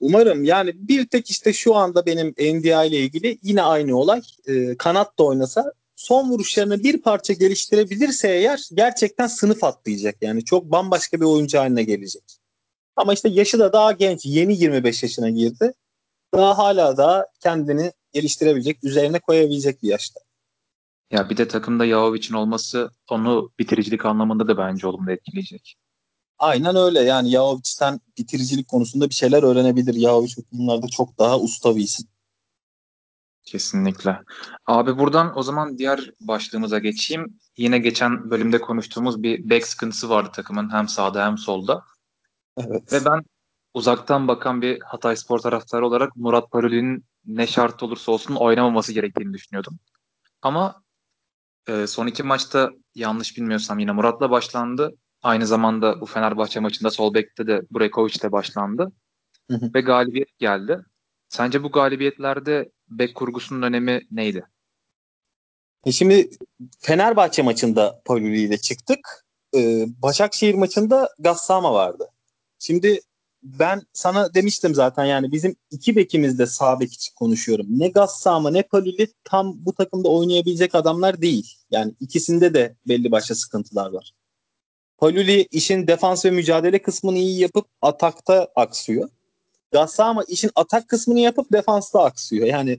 Umarım 0.00 0.44
yani 0.44 0.72
bir 0.74 1.06
tek 1.06 1.30
işte 1.30 1.52
şu 1.52 1.74
anda 1.74 2.06
benim 2.06 2.28
NDI 2.28 2.88
ile 2.88 2.98
ilgili 2.98 3.38
yine 3.42 3.62
aynı 3.62 3.96
olay. 3.96 4.22
E, 4.46 4.76
kanat 4.76 5.18
da 5.18 5.24
oynasa 5.24 5.72
son 5.96 6.30
vuruşlarını 6.30 6.82
bir 6.82 7.02
parça 7.02 7.32
geliştirebilirse 7.32 8.28
eğer 8.28 8.68
gerçekten 8.74 9.26
sınıf 9.26 9.64
atlayacak. 9.64 10.16
Yani 10.20 10.44
çok 10.44 10.64
bambaşka 10.64 11.20
bir 11.20 11.26
oyuncu 11.26 11.58
haline 11.58 11.82
gelecek. 11.82 12.22
Ama 12.96 13.12
işte 13.12 13.28
yaşı 13.28 13.58
da 13.58 13.72
daha 13.72 13.92
genç. 13.92 14.26
Yeni 14.26 14.60
25 14.60 15.02
yaşına 15.02 15.30
girdi. 15.30 15.72
Daha 16.34 16.58
hala 16.58 16.96
daha 16.96 17.26
kendini 17.42 17.92
geliştirebilecek, 18.12 18.84
üzerine 18.84 19.18
koyabilecek 19.18 19.82
bir 19.82 19.88
yaşta. 19.88 20.20
Ya 21.10 21.30
bir 21.30 21.36
de 21.36 21.48
takımda 21.48 21.84
Yahovic'in 21.84 22.34
olması 22.34 22.90
onu 23.10 23.50
bitiricilik 23.58 24.04
anlamında 24.04 24.48
da 24.48 24.58
bence 24.58 24.86
olumlu 24.86 25.12
etkileyecek. 25.12 25.76
Aynen 26.38 26.76
öyle 26.76 27.00
yani 27.00 27.30
Yahovic'ten 27.30 28.00
bitiricilik 28.18 28.68
konusunda 28.68 29.08
bir 29.08 29.14
şeyler 29.14 29.42
öğrenebilir. 29.42 29.94
Yahovic 29.94 30.34
bunlarda 30.52 30.88
çok 30.88 31.18
daha 31.18 31.40
usta 31.40 31.76
bir 31.76 31.80
isim. 31.80 32.06
Kesinlikle. 33.42 34.18
Abi 34.66 34.98
buradan 34.98 35.38
o 35.38 35.42
zaman 35.42 35.78
diğer 35.78 36.10
başlığımıza 36.20 36.78
geçeyim. 36.78 37.38
yine 37.56 37.78
geçen 37.78 38.30
bölümde 38.30 38.60
konuştuğumuz 38.60 39.22
bir 39.22 39.50
back 39.50 39.66
sıkıntısı 39.66 40.10
vardı 40.10 40.30
takımın 40.32 40.72
hem 40.72 40.88
sağda 40.88 41.26
hem 41.26 41.38
solda. 41.38 41.84
Evet. 42.56 42.92
Ve 42.92 43.04
ben 43.04 43.22
uzaktan 43.74 44.28
bakan 44.28 44.62
bir 44.62 44.80
Hatay 44.80 45.16
Spor 45.16 45.38
taraftarı 45.38 45.86
olarak 45.86 46.16
Murat 46.16 46.50
Paroli'nin 46.50 47.04
ne 47.26 47.46
şart 47.46 47.82
olursa 47.82 48.12
olsun 48.12 48.34
oynamaması 48.34 48.92
gerektiğini 48.92 49.34
düşünüyordum. 49.34 49.78
Ama 50.42 50.82
e, 51.68 51.86
son 51.86 52.06
iki 52.06 52.22
maçta 52.22 52.70
yanlış 52.94 53.36
bilmiyorsam 53.36 53.78
yine 53.78 53.92
Murat'la 53.92 54.30
başlandı. 54.30 54.94
Aynı 55.22 55.46
zamanda 55.46 56.00
bu 56.00 56.06
Fenerbahçe 56.06 56.60
maçında 56.60 56.90
sol 56.90 57.14
bekte 57.14 57.46
de 57.46 57.62
Brekovic 57.70 58.32
başlandı. 58.32 58.92
Hı 59.50 59.56
hı. 59.56 59.70
Ve 59.74 59.80
galibiyet 59.80 60.38
geldi. 60.38 60.80
Sence 61.28 61.62
bu 61.62 61.70
galibiyetlerde 61.70 62.70
bek 62.88 63.14
kurgusunun 63.14 63.62
önemi 63.62 64.00
neydi? 64.10 64.44
E 65.84 65.92
şimdi 65.92 66.30
Fenerbahçe 66.80 67.42
maçında 67.42 68.02
Paluli 68.04 68.40
ile 68.40 68.58
çıktık. 68.58 69.24
Ee, 69.54 69.86
Başakşehir 70.02 70.54
maçında 70.54 71.08
Gassama 71.18 71.74
vardı. 71.74 72.08
Şimdi 72.58 73.00
ben 73.42 73.82
sana 73.92 74.34
demiştim 74.34 74.74
zaten 74.74 75.04
yani 75.04 75.32
bizim 75.32 75.56
iki 75.70 75.96
bekimiz 75.96 76.38
de 76.38 76.46
sağ 76.46 76.80
bek 76.80 76.92
için 76.92 77.14
konuşuyorum. 77.14 77.66
Ne 77.68 77.88
Gassama 77.88 78.50
ne 78.50 78.62
Paluli 78.62 79.08
tam 79.24 79.66
bu 79.66 79.72
takımda 79.72 80.08
oynayabilecek 80.08 80.74
adamlar 80.74 81.22
değil. 81.22 81.54
Yani 81.70 81.94
ikisinde 82.00 82.54
de 82.54 82.76
belli 82.88 83.10
başlı 83.10 83.34
sıkıntılar 83.34 83.90
var. 83.90 84.12
Paluli 84.98 85.48
işin 85.50 85.86
defans 85.86 86.24
ve 86.24 86.30
mücadele 86.30 86.82
kısmını 86.82 87.18
iyi 87.18 87.40
yapıp 87.40 87.66
atakta 87.82 88.48
aksıyor. 88.56 89.08
Gassama 89.72 90.24
işin 90.28 90.50
atak 90.54 90.88
kısmını 90.88 91.20
yapıp 91.20 91.52
defansta 91.52 92.04
aksıyor. 92.04 92.46
Yani 92.46 92.78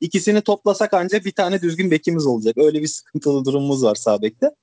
ikisini 0.00 0.40
toplasak 0.40 0.94
ancak 0.94 1.24
bir 1.24 1.32
tane 1.32 1.62
düzgün 1.62 1.90
bekimiz 1.90 2.26
olacak. 2.26 2.58
Öyle 2.58 2.82
bir 2.82 2.86
sıkıntılı 2.86 3.44
durumumuz 3.44 3.84
var 3.84 3.94
sağ 3.94 4.22
bekte. 4.22 4.54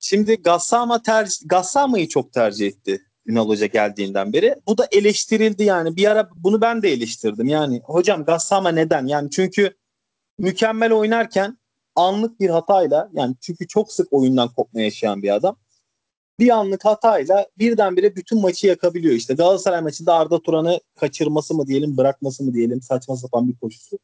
Şimdi 0.00 0.42
Gassama 0.42 1.02
tercih, 1.02 1.36
Gassama'yı 1.46 2.08
çok 2.08 2.32
tercih 2.32 2.66
etti 2.66 3.02
Ünal 3.26 3.48
Hoca 3.48 3.66
geldiğinden 3.66 4.32
beri. 4.32 4.54
Bu 4.66 4.78
da 4.78 4.88
eleştirildi 4.92 5.64
yani. 5.64 5.96
Bir 5.96 6.10
ara 6.10 6.30
bunu 6.36 6.60
ben 6.60 6.82
de 6.82 6.92
eleştirdim. 6.92 7.48
Yani 7.48 7.80
hocam 7.84 8.24
Gassama 8.24 8.68
neden? 8.68 9.06
Yani 9.06 9.30
çünkü 9.30 9.76
mükemmel 10.38 10.92
oynarken 10.92 11.58
anlık 11.96 12.40
bir 12.40 12.50
hatayla 12.50 13.10
yani 13.12 13.34
çünkü 13.40 13.66
çok 13.66 13.92
sık 13.92 14.12
oyundan 14.12 14.48
kopma 14.48 14.80
yaşayan 14.80 15.22
bir 15.22 15.34
adam. 15.34 15.56
Bir 16.38 16.50
anlık 16.50 16.84
hatayla 16.84 17.48
birdenbire 17.58 18.16
bütün 18.16 18.40
maçı 18.40 18.66
yakabiliyor. 18.66 19.14
İşte 19.14 19.34
Galatasaray 19.34 19.80
maçında 19.80 20.14
Arda 20.14 20.42
Turan'ı 20.42 20.80
kaçırması 21.00 21.54
mı 21.54 21.66
diyelim, 21.66 21.96
bırakması 21.96 22.44
mı 22.44 22.54
diyelim 22.54 22.82
saçma 22.82 23.16
sapan 23.16 23.48
bir 23.48 23.56
koşusu. 23.56 23.98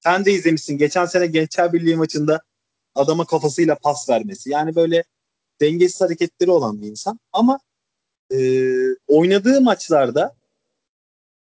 Sen 0.00 0.24
de 0.24 0.32
izlemişsin. 0.32 0.78
Geçen 0.78 1.06
sene 1.06 1.26
Gençler 1.26 1.72
Birliği 1.72 1.96
maçında 1.96 2.42
adama 2.94 3.24
kafasıyla 3.24 3.74
pas 3.74 4.08
vermesi. 4.08 4.50
Yani 4.50 4.74
böyle 4.76 5.04
dengesiz 5.60 6.00
hareketleri 6.00 6.50
olan 6.50 6.82
bir 6.82 6.86
insan. 6.86 7.20
Ama 7.32 7.60
e, 8.32 8.38
oynadığı 9.06 9.60
maçlarda 9.60 10.36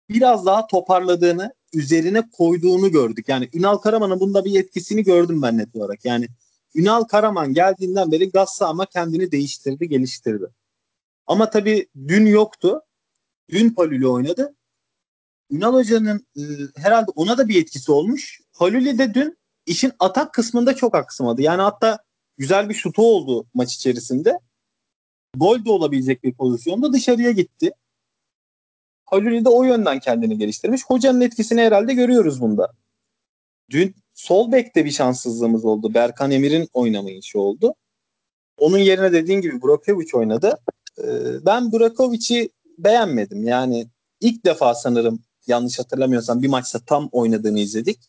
biraz 0.09 0.47
daha 0.47 0.67
toparladığını, 0.67 1.55
üzerine 1.73 2.31
koyduğunu 2.31 2.91
gördük. 2.91 3.29
Yani 3.29 3.49
Ünal 3.55 3.77
Karaman'ın 3.77 4.21
bunda 4.21 4.45
bir 4.45 4.61
etkisini 4.61 5.05
gördüm 5.05 5.43
ben 5.43 5.59
net 5.59 5.77
olarak. 5.77 6.05
Yani 6.05 6.29
Ünal 6.77 7.05
Karaman 7.05 7.55
geldiğinden 7.55 8.13
beri 8.13 8.31
Gassama 8.31 8.87
kendini 8.87 9.33
değiştirdi, 9.33 9.89
geliştirdi. 9.89 10.47
Ama 11.27 11.51
tabii 11.51 11.89
dün 12.09 12.27
yoktu. 12.27 12.83
Dün 13.51 13.71
Paluli 13.71 14.09
oynadı. 14.09 14.55
Ünal 15.51 15.75
Hoca'nın 15.75 16.27
e, 16.37 16.43
herhalde 16.77 17.11
ona 17.15 17.39
da 17.39 17.49
bir 17.49 17.63
etkisi 17.63 17.93
olmuş. 17.93 18.41
Haluli 18.53 18.99
de 18.99 19.15
dün 19.15 19.39
işin 19.67 19.93
atak 19.99 20.35
kısmında 20.35 20.77
çok 20.77 20.95
aksamadı. 20.95 21.43
Yani 21.43 21.63
hatta 21.63 21.99
güzel 22.39 22.69
bir 22.69 22.75
şutu 22.75 23.03
oldu 23.03 23.47
maç 23.55 23.75
içerisinde. 23.75 24.39
Gol 25.37 25.65
de 25.65 25.71
olabilecek 25.71 26.25
bir 26.25 26.35
pozisyonda 26.35 26.93
dışarıya 26.93 27.31
gitti. 27.31 27.71
Haluli 29.05 29.45
de 29.45 29.49
o 29.49 29.63
yönden 29.63 29.99
kendini 29.99 30.39
geliştirmiş. 30.39 30.83
Hocanın 30.87 31.21
etkisini 31.21 31.61
herhalde 31.61 31.95
görüyoruz 31.95 32.41
bunda. 32.41 32.73
Dün 33.71 33.95
sol 34.17 34.53
bekte 34.53 34.85
bir 34.85 34.91
şanssızlığımız 34.91 35.65
oldu. 35.65 35.95
Berkan 35.95 36.31
Emir'in 36.31 36.69
oynamayışı 36.73 37.41
oldu. 37.41 37.75
Onun 38.59 38.79
yerine 38.79 39.13
dediğin 39.13 39.41
gibi 39.41 39.63
Burakovic 39.63 40.09
oynadı. 40.15 40.59
Ee, 40.99 41.47
ben 41.47 41.73
Burakovic'i 41.73 42.51
beğenmedim. 42.79 43.45
Yani 43.45 43.87
ilk 44.21 44.45
defa 44.45 44.75
sanırım 44.75 45.23
yanlış 45.47 45.79
hatırlamıyorsam 45.79 46.43
bir 46.43 46.49
maçta 46.49 46.79
tam 46.79 47.09
oynadığını 47.13 47.61
izledik. 47.61 48.01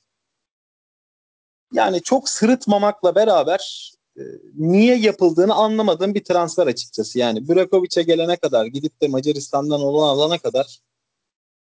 Yani 1.73 2.01
çok 2.01 2.29
sırıtmamakla 2.29 3.15
beraber 3.15 3.93
e, 4.17 4.21
niye 4.55 4.97
yapıldığını 4.97 5.53
anlamadığım 5.53 6.13
bir 6.13 6.23
transfer 6.23 6.67
açıkçası. 6.67 7.19
Yani 7.19 7.49
Brakovic'e 7.49 8.03
gelene 8.03 8.37
kadar 8.37 8.65
gidip 8.65 9.01
de 9.01 9.07
Macaristan'dan 9.07 9.81
olan 9.81 10.07
alana 10.07 10.37
kadar 10.37 10.79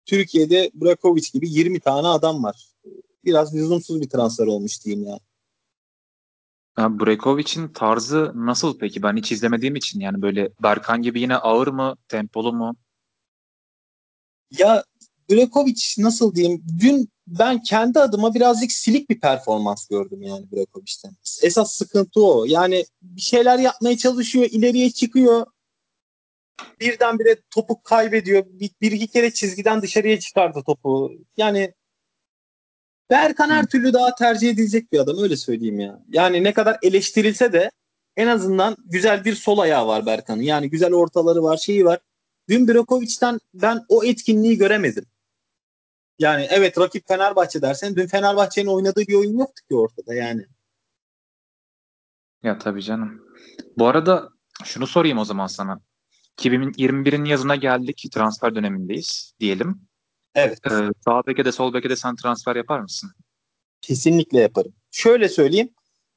Türkiye'de 0.05 0.71
Brakovic 0.73 1.23
gibi 1.33 1.49
20 1.49 1.79
tane 1.79 2.07
adam 2.07 2.43
var. 2.43 2.70
Biraz 3.25 3.55
lüzumsuz 3.55 4.01
bir 4.01 4.09
transfer 4.09 4.47
olmuş 4.47 4.85
diyeyim 4.85 5.07
yani. 5.07 5.19
Ya 6.77 6.99
Brekovic'in 6.99 7.67
tarzı 7.67 8.31
nasıl 8.35 8.77
peki? 8.77 9.03
Ben 9.03 9.17
hiç 9.17 9.31
izlemediğim 9.31 9.75
için 9.75 9.99
yani 9.99 10.21
böyle 10.21 10.49
Berkan 10.63 11.01
gibi 11.01 11.21
yine 11.21 11.35
ağır 11.35 11.67
mı, 11.67 11.95
tempolu 12.07 12.53
mu? 12.53 12.75
Ya 14.51 14.83
Brekovic 15.31 15.81
nasıl 15.97 16.35
diyeyim? 16.35 16.63
Dün 16.81 17.09
ben 17.27 17.63
kendi 17.63 17.99
adıma 17.99 18.33
birazcık 18.33 18.71
silik 18.71 19.09
bir 19.09 19.19
performans 19.19 19.87
gördüm 19.87 20.21
yani 20.21 20.51
Brekovic'ten. 20.51 21.11
Esas 21.41 21.73
sıkıntı 21.73 22.25
o. 22.25 22.45
Yani 22.45 22.85
bir 23.01 23.21
şeyler 23.21 23.59
yapmaya 23.59 23.97
çalışıyor, 23.97 24.45
ileriye 24.51 24.91
çıkıyor. 24.91 25.45
Birdenbire 26.79 27.41
topu 27.49 27.83
kaybediyor. 27.83 28.43
Bir, 28.47 28.71
bir 28.81 28.91
iki 28.91 29.07
kere 29.07 29.33
çizgiden 29.33 29.81
dışarıya 29.81 30.19
çıkardı 30.19 30.63
topu. 30.65 31.11
Yani 31.37 31.73
Berkan 33.11 33.49
her 33.49 33.65
türlü 33.65 33.93
daha 33.93 34.15
tercih 34.15 34.49
edilecek 34.49 34.91
bir 34.91 34.99
adam 34.99 35.17
öyle 35.17 35.37
söyleyeyim 35.37 35.79
ya. 35.79 35.99
Yani 36.09 36.43
ne 36.43 36.53
kadar 36.53 36.77
eleştirilse 36.81 37.53
de 37.53 37.71
en 38.17 38.27
azından 38.27 38.77
güzel 38.85 39.25
bir 39.25 39.35
sol 39.35 39.57
ayağı 39.57 39.87
var 39.87 40.05
Berkan'ın. 40.05 40.41
Yani 40.41 40.69
güzel 40.69 40.93
ortaları 40.93 41.43
var, 41.43 41.57
şeyi 41.57 41.85
var. 41.85 41.99
Dün 42.49 42.67
Brakovic'ten 42.67 43.39
ben 43.53 43.85
o 43.89 44.03
etkinliği 44.03 44.57
göremedim. 44.57 45.05
Yani 46.19 46.47
evet 46.49 46.77
rakip 46.79 47.07
Fenerbahçe 47.07 47.61
dersen 47.61 47.95
dün 47.95 48.07
Fenerbahçe'nin 48.07 48.67
oynadığı 48.67 49.01
bir 49.01 49.13
oyun 49.13 49.37
yoktu 49.37 49.63
ki 49.69 49.75
ortada 49.75 50.13
yani. 50.13 50.45
Ya 52.43 52.57
tabii 52.57 52.83
canım. 52.83 53.21
Bu 53.77 53.87
arada 53.87 54.29
şunu 54.63 54.87
sorayım 54.87 55.17
o 55.17 55.25
zaman 55.25 55.47
sana. 55.47 55.81
2021'in 56.37 57.25
yazına 57.25 57.55
geldik. 57.55 58.07
Transfer 58.11 58.55
dönemindeyiz 58.55 59.33
diyelim. 59.39 59.90
Evet. 60.35 60.59
Ee, 60.65 60.71
sağ 61.05 61.21
beke 61.27 61.45
de 61.45 61.51
sol 61.51 61.73
beke 61.73 61.89
de 61.89 61.95
sen 61.95 62.15
transfer 62.15 62.55
yapar 62.55 62.79
mısın? 62.79 63.11
Kesinlikle 63.81 64.39
yaparım. 64.39 64.73
Şöyle 64.91 65.29
söyleyeyim. 65.29 65.69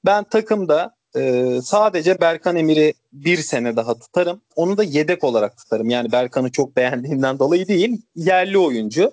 Ben 0.05 0.25
takımda 0.25 0.97
e, 1.17 1.61
sadece 1.63 2.21
Berkan 2.21 2.57
Emir'i 2.57 2.95
bir 3.13 3.37
sene 3.37 3.77
daha 3.77 3.99
tutarım. 3.99 4.41
Onu 4.57 4.77
da 4.77 4.83
yedek 4.83 5.25
olarak 5.25 5.57
tutarım. 5.57 5.91
Yani 5.91 6.13
Berkan'ı 6.13 6.53
çok 6.53 6.77
beğendiğimden 6.77 7.39
dolayı 7.39 7.69
değil. 7.69 8.03
Yerli 8.15 8.59
oyuncu. 8.59 9.13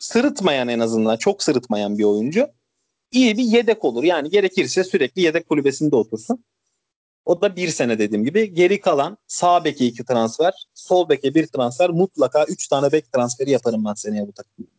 Sırıtmayan 0.00 0.68
en 0.68 0.78
azından. 0.78 1.16
Çok 1.16 1.42
sırıtmayan 1.42 1.98
bir 1.98 2.04
oyuncu. 2.04 2.48
İyi 3.12 3.38
bir 3.38 3.42
yedek 3.42 3.84
olur. 3.84 4.04
Yani 4.04 4.30
gerekirse 4.30 4.84
sürekli 4.84 5.22
yedek 5.22 5.48
kulübesinde 5.48 5.96
otursun. 5.96 6.44
O 7.24 7.40
da 7.40 7.56
bir 7.56 7.68
sene 7.68 7.98
dediğim 7.98 8.24
gibi. 8.24 8.54
Geri 8.54 8.80
kalan 8.80 9.18
sağ 9.26 9.64
beke 9.64 9.86
iki 9.86 10.04
transfer, 10.04 10.52
sol 10.74 11.08
beke 11.08 11.34
bir 11.34 11.46
transfer. 11.46 11.90
Mutlaka 11.90 12.44
üç 12.44 12.68
tane 12.68 12.92
bek 12.92 13.12
transferi 13.12 13.50
yaparım 13.50 13.84
ben 13.84 13.94
seneye 13.94 14.28
bu 14.28 14.32
takımda. 14.32 14.70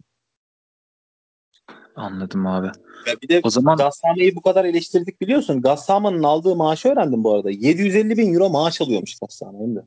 Anladım 1.96 2.48
abi. 2.48 2.68
Ya 3.08 3.22
bir 3.22 3.30
de 3.30 3.42
O 3.44 3.50
zaman 3.50 3.78
Gassame'yi 3.78 4.36
bu 4.36 4.42
kadar 4.42 4.66
eleştirdik 4.66 5.22
biliyorsun. 5.22 5.62
Gassame'nin 5.62 6.24
aldığı 6.24 6.56
maaşı 6.56 6.90
öğrendim 6.90 7.24
bu 7.24 7.34
arada. 7.36 7.52
750 7.52 8.18
bin 8.18 8.34
euro 8.34 8.50
maaş 8.50 8.82
alıyormuş 8.82 9.20
Gassame 9.20 9.60
hem 9.60 9.76
de. 9.76 9.80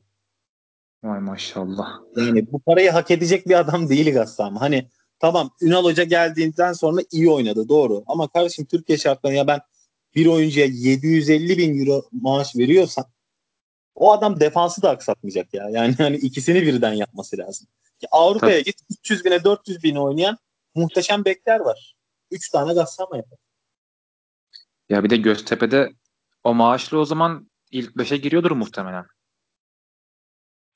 vay 1.03 1.19
maşallah. 1.19 1.87
Yani 2.17 2.51
bu 2.51 2.59
parayı 2.59 2.91
hak 2.91 3.11
edecek 3.11 3.47
bir 3.47 3.59
adam 3.59 3.89
değil 3.89 4.13
Gassame. 4.13 4.59
Hani 4.59 4.87
tamam 5.19 5.51
Ünal 5.61 5.83
Hoca 5.83 6.03
geldiğinden 6.03 6.73
sonra 6.73 7.01
iyi 7.11 7.29
oynadı 7.29 7.69
doğru. 7.69 8.03
Ama 8.07 8.27
kardeşim 8.27 8.65
Türkiye 8.65 8.97
şartlarında 8.97 9.37
ya 9.37 9.47
ben 9.47 9.59
bir 10.15 10.25
oyuncuya 10.25 10.65
750 10.65 11.57
bin 11.57 11.79
euro 11.79 12.03
maaş 12.11 12.55
veriyorsan 12.55 13.05
o 13.95 14.11
adam 14.11 14.39
defansı 14.39 14.81
da 14.81 14.89
aksatmayacak 14.89 15.53
ya. 15.53 15.69
Yani 15.69 15.95
hani 15.97 16.17
ikisini 16.17 16.61
birden 16.61 16.93
yapması 16.93 17.37
lazım. 17.37 17.67
Ya 18.01 18.09
Avrupa'ya 18.11 18.59
git 18.59 18.75
300 18.89 19.25
bine 19.25 19.43
400 19.43 19.83
bine 19.83 19.99
oynayan 19.99 20.37
muhteşem 20.75 21.25
bekler 21.25 21.59
var. 21.59 21.95
3 22.31 22.49
tane 22.49 22.73
Gassama 22.73 23.17
yapar. 23.17 23.39
Ya 24.89 25.03
bir 25.03 25.09
de 25.09 25.17
Göztepe'de 25.17 25.89
o 26.43 26.53
maaşlı 26.53 26.99
o 26.99 27.05
zaman 27.05 27.49
ilk 27.71 27.95
5'e 27.95 28.17
giriyordur 28.17 28.51
muhtemelen. 28.51 29.05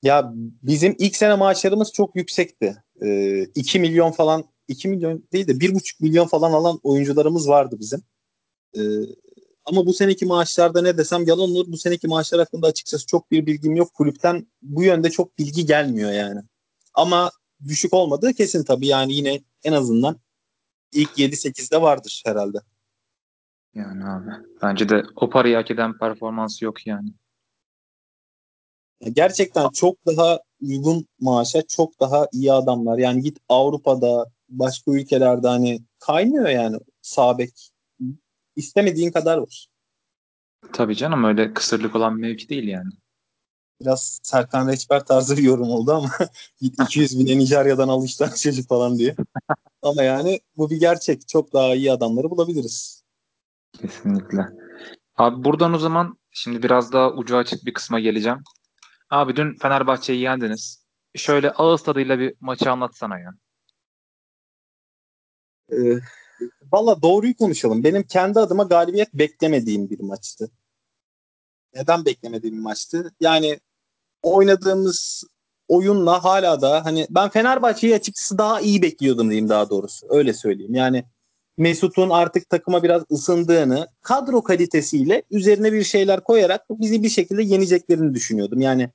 Ya 0.02 0.32
bizim 0.62 0.96
ilk 0.98 1.16
sene 1.16 1.34
maaşlarımız 1.34 1.92
çok 1.92 2.16
yüksekti. 2.16 2.76
Ee, 3.02 3.42
2 3.54 3.80
milyon 3.80 4.12
falan 4.12 4.44
2 4.68 4.88
milyon 4.88 5.28
değil 5.32 5.46
de 5.46 5.52
1,5 5.52 6.02
milyon 6.02 6.26
falan 6.26 6.52
alan 6.52 6.80
oyuncularımız 6.82 7.48
vardı 7.48 7.76
bizim. 7.80 8.02
Ee, 8.76 8.80
Ama 9.64 9.86
bu 9.86 9.92
seneki 9.92 10.26
maaşlarda 10.26 10.82
ne 10.82 10.98
desem 10.98 11.26
yalan 11.26 11.50
olur. 11.50 11.64
Bu 11.68 11.76
seneki 11.76 12.08
maaşlar 12.08 12.40
hakkında 12.40 12.66
açıkçası 12.66 13.06
çok 13.06 13.30
bir 13.30 13.46
bilgim 13.46 13.76
yok. 13.76 13.94
Kulüpten 13.94 14.46
bu 14.62 14.82
yönde 14.82 15.10
çok 15.10 15.38
bilgi 15.38 15.66
gelmiyor 15.66 16.12
yani. 16.12 16.40
Ama 16.94 17.30
düşük 17.68 17.94
olmadığı 17.94 18.32
kesin 18.32 18.64
tabii 18.64 18.86
yani 18.86 19.12
yine 19.12 19.40
en 19.64 19.72
azından 19.72 20.20
ilk 20.92 21.18
7-8'de 21.18 21.82
vardır 21.82 22.22
herhalde. 22.26 22.58
Yani 23.74 24.04
abi. 24.04 24.30
Bence 24.62 24.88
de 24.88 25.02
o 25.16 25.30
parayı 25.30 25.56
hak 25.56 25.70
eden 25.70 25.98
performansı 25.98 26.64
yok 26.64 26.86
yani. 26.86 27.12
Gerçekten 29.12 29.68
çok 29.68 30.06
daha 30.06 30.40
uygun 30.62 31.06
maaşa 31.20 31.62
çok 31.62 32.00
daha 32.00 32.28
iyi 32.32 32.52
adamlar. 32.52 32.98
Yani 32.98 33.22
git 33.22 33.38
Avrupa'da 33.48 34.26
başka 34.48 34.92
ülkelerde 34.92 35.48
hani 35.48 35.80
kaynıyor 35.98 36.48
yani 36.48 36.76
sabek. 37.02 37.71
İstemediğin 38.56 39.10
kadar 39.10 39.38
var. 39.38 39.66
Tabii 40.72 40.96
canım 40.96 41.24
öyle 41.24 41.54
kısırlık 41.54 41.96
olan 41.96 42.14
mevki 42.18 42.48
değil 42.48 42.68
yani. 42.68 42.90
Biraz 43.80 44.20
Serkan 44.22 44.68
Reçber 44.68 45.04
tarzı 45.04 45.36
bir 45.36 45.42
yorum 45.42 45.70
oldu 45.70 45.92
ama 45.92 46.10
200 46.60 47.18
bin 47.18 47.38
Nijerya'dan 47.38 47.88
almışlar 47.88 48.34
çocuk 48.34 48.68
falan 48.68 48.98
diye. 48.98 49.16
ama 49.82 50.02
yani 50.02 50.40
bu 50.56 50.70
bir 50.70 50.80
gerçek. 50.80 51.28
Çok 51.28 51.52
daha 51.52 51.74
iyi 51.74 51.92
adamları 51.92 52.30
bulabiliriz. 52.30 53.04
Kesinlikle. 53.80 54.46
Abi 55.16 55.44
buradan 55.44 55.74
o 55.74 55.78
zaman 55.78 56.18
şimdi 56.30 56.62
biraz 56.62 56.92
daha 56.92 57.12
ucu 57.12 57.36
açık 57.36 57.66
bir 57.66 57.74
kısma 57.74 58.00
geleceğim. 58.00 58.38
Abi 59.10 59.36
dün 59.36 59.58
Fenerbahçe'yi 59.58 60.20
yendiniz. 60.20 60.86
Şöyle 61.14 61.50
ağız 61.50 61.82
tadıyla 61.82 62.18
bir 62.18 62.34
maçı 62.40 62.70
anlatsana 62.70 63.18
ya. 63.18 63.34
Ee, 65.72 66.00
Valla 66.72 67.02
doğruyu 67.02 67.36
konuşalım. 67.36 67.84
Benim 67.84 68.02
kendi 68.02 68.40
adıma 68.40 68.62
galibiyet 68.62 69.14
beklemediğim 69.14 69.90
bir 69.90 70.00
maçtı. 70.00 70.50
Neden 71.74 72.04
beklemediğim 72.04 72.56
bir 72.56 72.62
maçtı? 72.62 73.12
Yani 73.20 73.60
oynadığımız 74.22 75.24
oyunla 75.68 76.24
hala 76.24 76.60
da 76.60 76.84
hani 76.84 77.06
ben 77.10 77.28
Fenerbahçe'yi 77.28 77.94
açıkçası 77.94 78.38
daha 78.38 78.60
iyi 78.60 78.82
bekliyordum 78.82 79.30
diyeyim 79.30 79.48
daha 79.48 79.70
doğrusu. 79.70 80.06
Öyle 80.10 80.32
söyleyeyim. 80.32 80.74
Yani 80.74 81.04
Mesut'un 81.56 82.10
artık 82.10 82.50
takıma 82.50 82.82
biraz 82.82 83.02
ısındığını, 83.12 83.88
kadro 84.02 84.42
kalitesiyle 84.42 85.22
üzerine 85.30 85.72
bir 85.72 85.84
şeyler 85.84 86.24
koyarak 86.24 86.70
bizi 86.70 87.02
bir 87.02 87.08
şekilde 87.08 87.42
yeneceklerini 87.42 88.14
düşünüyordum. 88.14 88.60
Yani 88.60 88.90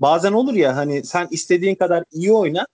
bazen 0.00 0.32
olur 0.32 0.54
ya 0.54 0.76
hani 0.76 1.04
sen 1.04 1.28
istediğin 1.30 1.74
kadar 1.74 2.04
iyi 2.12 2.32
oyna 2.32 2.66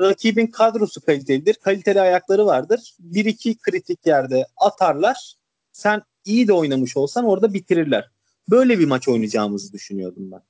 rakibin 0.00 0.46
kadrosu 0.46 1.00
kalitelidir. 1.00 1.54
Kaliteli 1.54 2.00
ayakları 2.00 2.46
vardır. 2.46 2.96
Bir 2.98 3.24
iki 3.24 3.58
kritik 3.58 4.06
yerde 4.06 4.46
atarlar. 4.56 5.34
Sen 5.72 6.02
iyi 6.24 6.48
de 6.48 6.52
oynamış 6.52 6.96
olsan 6.96 7.24
orada 7.24 7.52
bitirirler. 7.52 8.10
Böyle 8.50 8.78
bir 8.78 8.86
maç 8.86 9.08
oynayacağımızı 9.08 9.72
düşünüyordum 9.72 10.30
ben. 10.32 10.42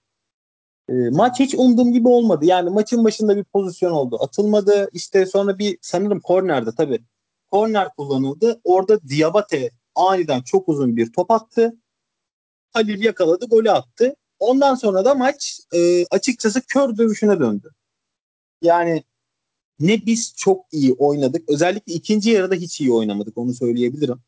E, 0.89 1.11
maç 1.11 1.41
hiç 1.41 1.55
umduğum 1.55 1.93
gibi 1.93 2.09
olmadı. 2.09 2.45
Yani 2.45 2.71
maçın 2.71 3.05
başında 3.05 3.37
bir 3.37 3.45
pozisyon 3.45 3.91
oldu. 3.93 4.19
Atılmadı. 4.21 4.91
İşte 4.93 5.27
sonra 5.27 5.59
bir 5.59 5.79
sanırım 5.83 6.21
kornerde 6.21 6.71
tabii. 6.77 7.01
Korner 7.51 7.89
kullanıldı. 7.89 8.61
Orada 8.65 9.09
Diabate 9.09 9.71
aniden 9.95 10.43
çok 10.43 10.69
uzun 10.69 10.97
bir 10.97 11.13
top 11.13 11.31
attı. 11.31 11.77
Halil 12.73 13.05
yakaladı, 13.05 13.47
golü 13.47 13.71
attı. 13.71 14.17
Ondan 14.39 14.75
sonra 14.75 15.05
da 15.05 15.15
maç 15.15 15.61
e, 15.75 16.07
açıkçası 16.11 16.63
kör 16.63 16.97
dövüşüne 16.97 17.41
döndü. 17.41 17.71
Yani 18.63 19.05
ne 19.81 20.07
biz 20.07 20.35
çok 20.37 20.67
iyi 20.73 20.93
oynadık. 20.93 21.49
Özellikle 21.51 21.93
ikinci 21.93 22.31
yarıda 22.31 22.55
hiç 22.55 22.81
iyi 22.81 22.93
oynamadık 22.93 23.39
onu 23.39 23.55
söyleyebilirim. 23.55 24.21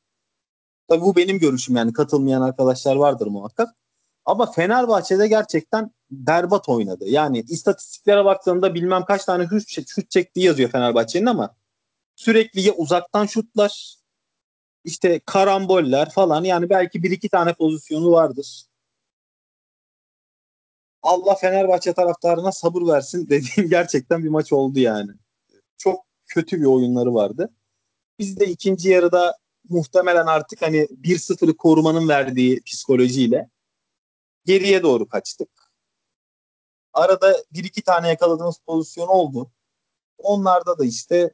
Tabii 0.89 1.03
bu 1.03 1.17
benim 1.17 1.39
görüşüm 1.39 1.77
yani 1.77 1.93
katılmayan 1.93 2.43
arkadaşlar 2.43 2.97
vardır 2.97 3.27
muhakkak. 3.27 3.77
Ama 4.25 4.53
Fenerbahçe'de 4.53 5.29
gerçekten 5.29 5.91
berbat 6.11 6.69
oynadı. 6.69 7.05
Yani 7.09 7.45
istatistiklere 7.49 8.25
baktığımda 8.25 8.75
bilmem 8.75 9.05
kaç 9.05 9.25
tane 9.25 9.47
şut, 9.49 9.89
şut 9.89 10.11
çektiği 10.11 10.47
yazıyor 10.47 10.71
Fenerbahçe'nin 10.71 11.27
ama 11.27 11.57
sürekli 12.17 12.61
ya 12.61 12.75
uzaktan 12.75 13.27
şutlar 13.27 13.97
işte 14.85 15.21
karamboller 15.27 16.11
falan 16.11 16.45
yani 16.45 16.71
belki 16.71 17.03
bir 17.03 17.11
iki 17.11 17.29
tane 17.29 17.55
pozisyonu 17.55 18.11
vardır. 18.13 18.65
Allah 21.03 21.35
Fenerbahçe 21.35 21.93
taraftarına 21.93 22.53
sabır 22.53 22.83
versin 22.93 23.29
dediğim 23.31 23.71
gerçekten 23.71 24.25
bir 24.25 24.29
maç 24.29 24.53
oldu 24.53 24.79
yani 24.79 25.13
çok 25.83 26.07
kötü 26.27 26.61
bir 26.61 26.67
oyunları 26.67 27.15
vardı. 27.15 27.51
Biz 28.19 28.41
de 28.41 28.47
ikinci 28.47 28.89
yarıda 28.89 29.39
muhtemelen 29.69 30.27
artık 30.27 30.63
hani 30.63 30.79
1-0'ı 30.79 31.57
korumanın 31.57 32.09
verdiği 32.09 32.63
psikolojiyle 32.63 33.49
geriye 34.45 34.83
doğru 34.83 35.09
kaçtık. 35.09 35.49
Arada 36.93 37.37
bir 37.53 37.65
iki 37.65 37.83
tane 37.83 38.09
yakaladığımız 38.09 38.59
pozisyon 38.67 39.09
oldu. 39.09 39.51
Onlarda 40.19 40.79
da 40.79 40.85
işte 40.85 41.31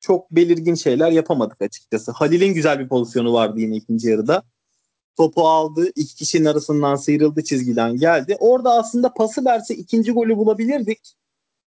çok 0.00 0.30
belirgin 0.30 0.74
şeyler 0.74 1.10
yapamadık 1.10 1.62
açıkçası. 1.62 2.12
Halil'in 2.12 2.54
güzel 2.54 2.80
bir 2.80 2.88
pozisyonu 2.88 3.32
vardı 3.32 3.60
yine 3.60 3.76
ikinci 3.76 4.08
yarıda. 4.08 4.42
Topu 5.16 5.48
aldı, 5.48 5.92
iki 5.96 6.14
kişinin 6.14 6.44
arasından 6.44 6.96
sıyrıldı 6.96 7.44
çizgiden 7.44 7.96
geldi. 7.96 8.36
Orada 8.40 8.72
aslında 8.72 9.14
pası 9.14 9.44
verse 9.44 9.74
ikinci 9.74 10.12
golü 10.12 10.36
bulabilirdik. 10.36 11.16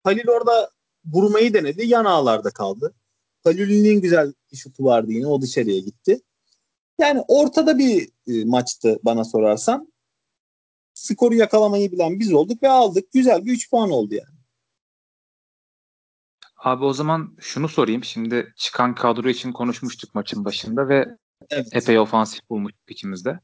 Halil 0.05 0.29
orada 0.29 0.71
vurmayı 1.13 1.55
denedi. 1.55 1.87
Yan 1.87 2.05
ağlarda 2.05 2.51
kaldı. 2.51 2.95
Halil'in 3.45 4.01
güzel 4.01 4.33
bir 4.53 4.57
şutu 4.57 4.85
vardı 4.85 5.13
yine. 5.13 5.27
O 5.27 5.43
dışarıya 5.43 5.79
gitti. 5.79 6.21
Yani 7.01 7.25
ortada 7.29 7.79
bir 7.79 8.09
e, 8.27 8.45
maçtı 8.45 8.99
bana 9.03 9.25
sorarsan. 9.25 9.93
Skoru 10.95 11.35
yakalamayı 11.35 11.93
bilen 11.93 12.21
biz 12.21 12.33
olduk 12.33 12.63
ve 12.63 12.69
aldık. 12.69 13.13
Güzel 13.13 13.45
bir 13.45 13.53
3 13.53 13.71
puan 13.71 13.91
oldu 13.91 14.15
yani. 14.15 14.37
Abi 16.57 16.85
o 16.85 16.93
zaman 16.93 17.37
şunu 17.41 17.69
sorayım. 17.69 18.05
Şimdi 18.05 18.53
çıkan 18.57 18.95
kadro 18.95 19.29
için 19.29 19.53
konuşmuştuk 19.53 20.15
maçın 20.15 20.45
başında 20.45 20.89
ve 20.89 21.07
evet. 21.51 21.69
epey 21.73 21.99
ofansif 21.99 22.51
bulmuştuk 22.51 22.91
ikimiz 22.91 23.25
de. 23.25 23.41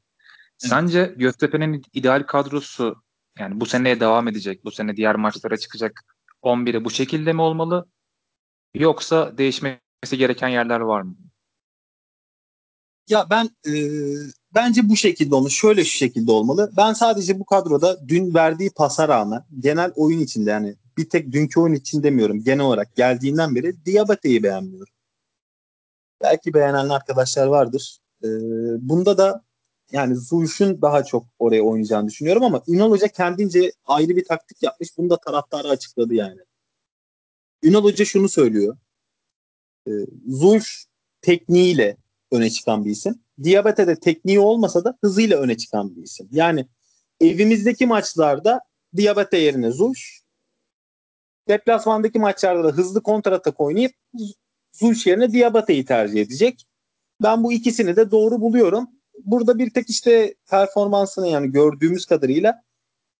Sence 0.59 0.98
evet. 0.98 1.18
Göztepe'nin 1.18 1.83
ideal 1.92 2.22
kadrosu 2.22 3.03
yani 3.38 3.61
bu 3.61 3.66
seneye 3.66 4.01
devam 4.01 4.29
edecek, 4.29 4.64
bu 4.64 4.70
sene 4.70 4.96
diğer 4.96 5.14
maçlara 5.14 5.57
çıkacak 5.57 6.05
11'i 6.42 6.85
bu 6.85 6.90
şekilde 6.90 7.33
mi 7.33 7.42
olmalı? 7.42 7.88
Yoksa 8.74 9.38
değişmesi 9.38 10.18
gereken 10.18 10.48
yerler 10.48 10.81
var 10.81 11.02
mı? 11.02 11.16
Ya 13.09 13.26
ben 13.31 13.50
e, 13.66 13.72
bence 14.55 14.88
bu 14.88 14.96
şekilde 14.96 15.35
olmuş. 15.35 15.55
Şöyle 15.55 15.85
şu 15.85 15.96
şekilde 15.96 16.33
olmalı. 16.33 16.72
Ben 16.76 16.92
sadece 16.92 17.40
bu 17.40 17.44
kadroda 17.44 18.09
dün 18.09 18.35
verdiği 18.35 18.70
pasa 18.70 19.09
rağmen 19.09 19.44
genel 19.61 19.92
oyun 19.96 20.20
içinde 20.20 20.50
yani 20.50 20.76
bir 20.98 21.09
tek 21.11 21.33
dünkü 21.33 21.61
oyun 21.61 21.74
için 21.74 22.02
demiyorum. 22.02 22.44
Genel 22.44 22.64
olarak 22.64 22.96
geldiğinden 22.96 23.55
beri 23.55 23.87
Diabate'yi 23.87 24.42
beğenmiyorum. 24.42 24.94
Belki 26.22 26.55
beğenen 26.55 26.88
arkadaşlar 26.88 27.46
vardır. 27.46 27.98
E, 28.24 28.28
bunda 28.88 29.18
da 29.18 29.44
yani 29.92 30.16
Zulş'ün 30.16 30.83
daha 30.83 31.05
çok 31.05 31.26
oraya 31.38 31.62
oynayacağını 31.62 32.09
düşünüyorum 32.09 32.44
ama 32.44 32.62
Ünal 32.68 32.90
Hoca 32.90 33.09
kendince 33.09 33.72
ayrı 33.85 34.16
bir 34.16 34.24
taktik 34.24 34.62
yapmış. 34.62 34.98
Bunu 34.98 35.11
da 35.11 35.16
taraftarı 35.16 35.68
açıkladı 35.68 36.14
yani. 36.14 36.40
Ünal 37.62 37.85
Hoca 37.85 38.05
şunu 38.05 38.28
söylüyor. 38.28 38.76
E, 39.88 39.90
Zulş 40.28 40.87
tekniğiyle 41.20 41.96
öne 42.31 42.50
çıkan 42.50 42.85
bir 42.85 42.90
isim. 42.90 43.22
Diabete 43.42 43.87
de 43.87 43.96
tekniği 43.96 44.40
olmasa 44.40 44.85
da 44.85 44.98
hızıyla 45.00 45.38
öne 45.38 45.57
çıkan 45.57 45.96
bir 45.96 46.02
isim. 46.02 46.28
Yani 46.31 46.68
evimizdeki 47.20 47.87
maçlarda 47.87 48.61
Diabete 48.96 49.38
yerine 49.38 49.70
Zulş, 49.70 50.22
deplasmandaki 51.48 52.18
maçlarda 52.18 52.64
da 52.64 52.68
hızlı 52.68 53.02
kontratak 53.02 53.61
oynayıp 53.61 53.92
Zulş 54.72 55.07
yerine 55.07 55.33
Diabate'yi 55.33 55.85
tercih 55.85 56.20
edecek. 56.20 56.66
Ben 57.22 57.44
bu 57.44 57.52
ikisini 57.52 57.96
de 57.96 58.11
doğru 58.11 58.40
buluyorum 58.40 58.88
burada 59.25 59.59
bir 59.59 59.70
tek 59.70 59.90
işte 59.90 60.35
performansını 60.51 61.29
yani 61.29 61.53
gördüğümüz 61.53 62.07
kadarıyla 62.07 62.62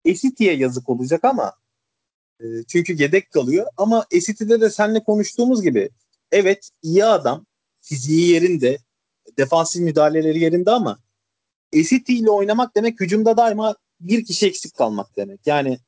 Esiti'ye 0.05 0.57
yazık 0.57 0.89
olacak 0.89 1.25
ama 1.25 1.53
e, 2.41 2.45
çünkü 2.69 3.03
yedek 3.03 3.31
kalıyor 3.31 3.67
ama 3.77 4.07
Esiti'de 4.11 4.61
de 4.61 4.71
seninle 4.71 5.05
konuştuğumuz 5.05 5.63
gibi 5.63 5.91
evet 6.33 6.71
iyi 6.83 7.05
adam 7.05 7.47
fiziği 7.81 8.29
yerinde 8.29 8.79
defansif 9.39 9.83
müdahaleleri 9.83 10.39
yerinde 10.39 10.71
ama 10.71 10.99
Esiti 11.73 12.19
ile 12.19 12.31
oynamak 12.31 12.77
demek 12.77 13.01
hücumda 13.01 13.37
daima 13.37 13.75
bir 14.01 14.25
kişi 14.25 14.47
eksik 14.47 14.75
kalmak 14.75 15.17
demek. 15.17 15.47
Yani 15.47 15.79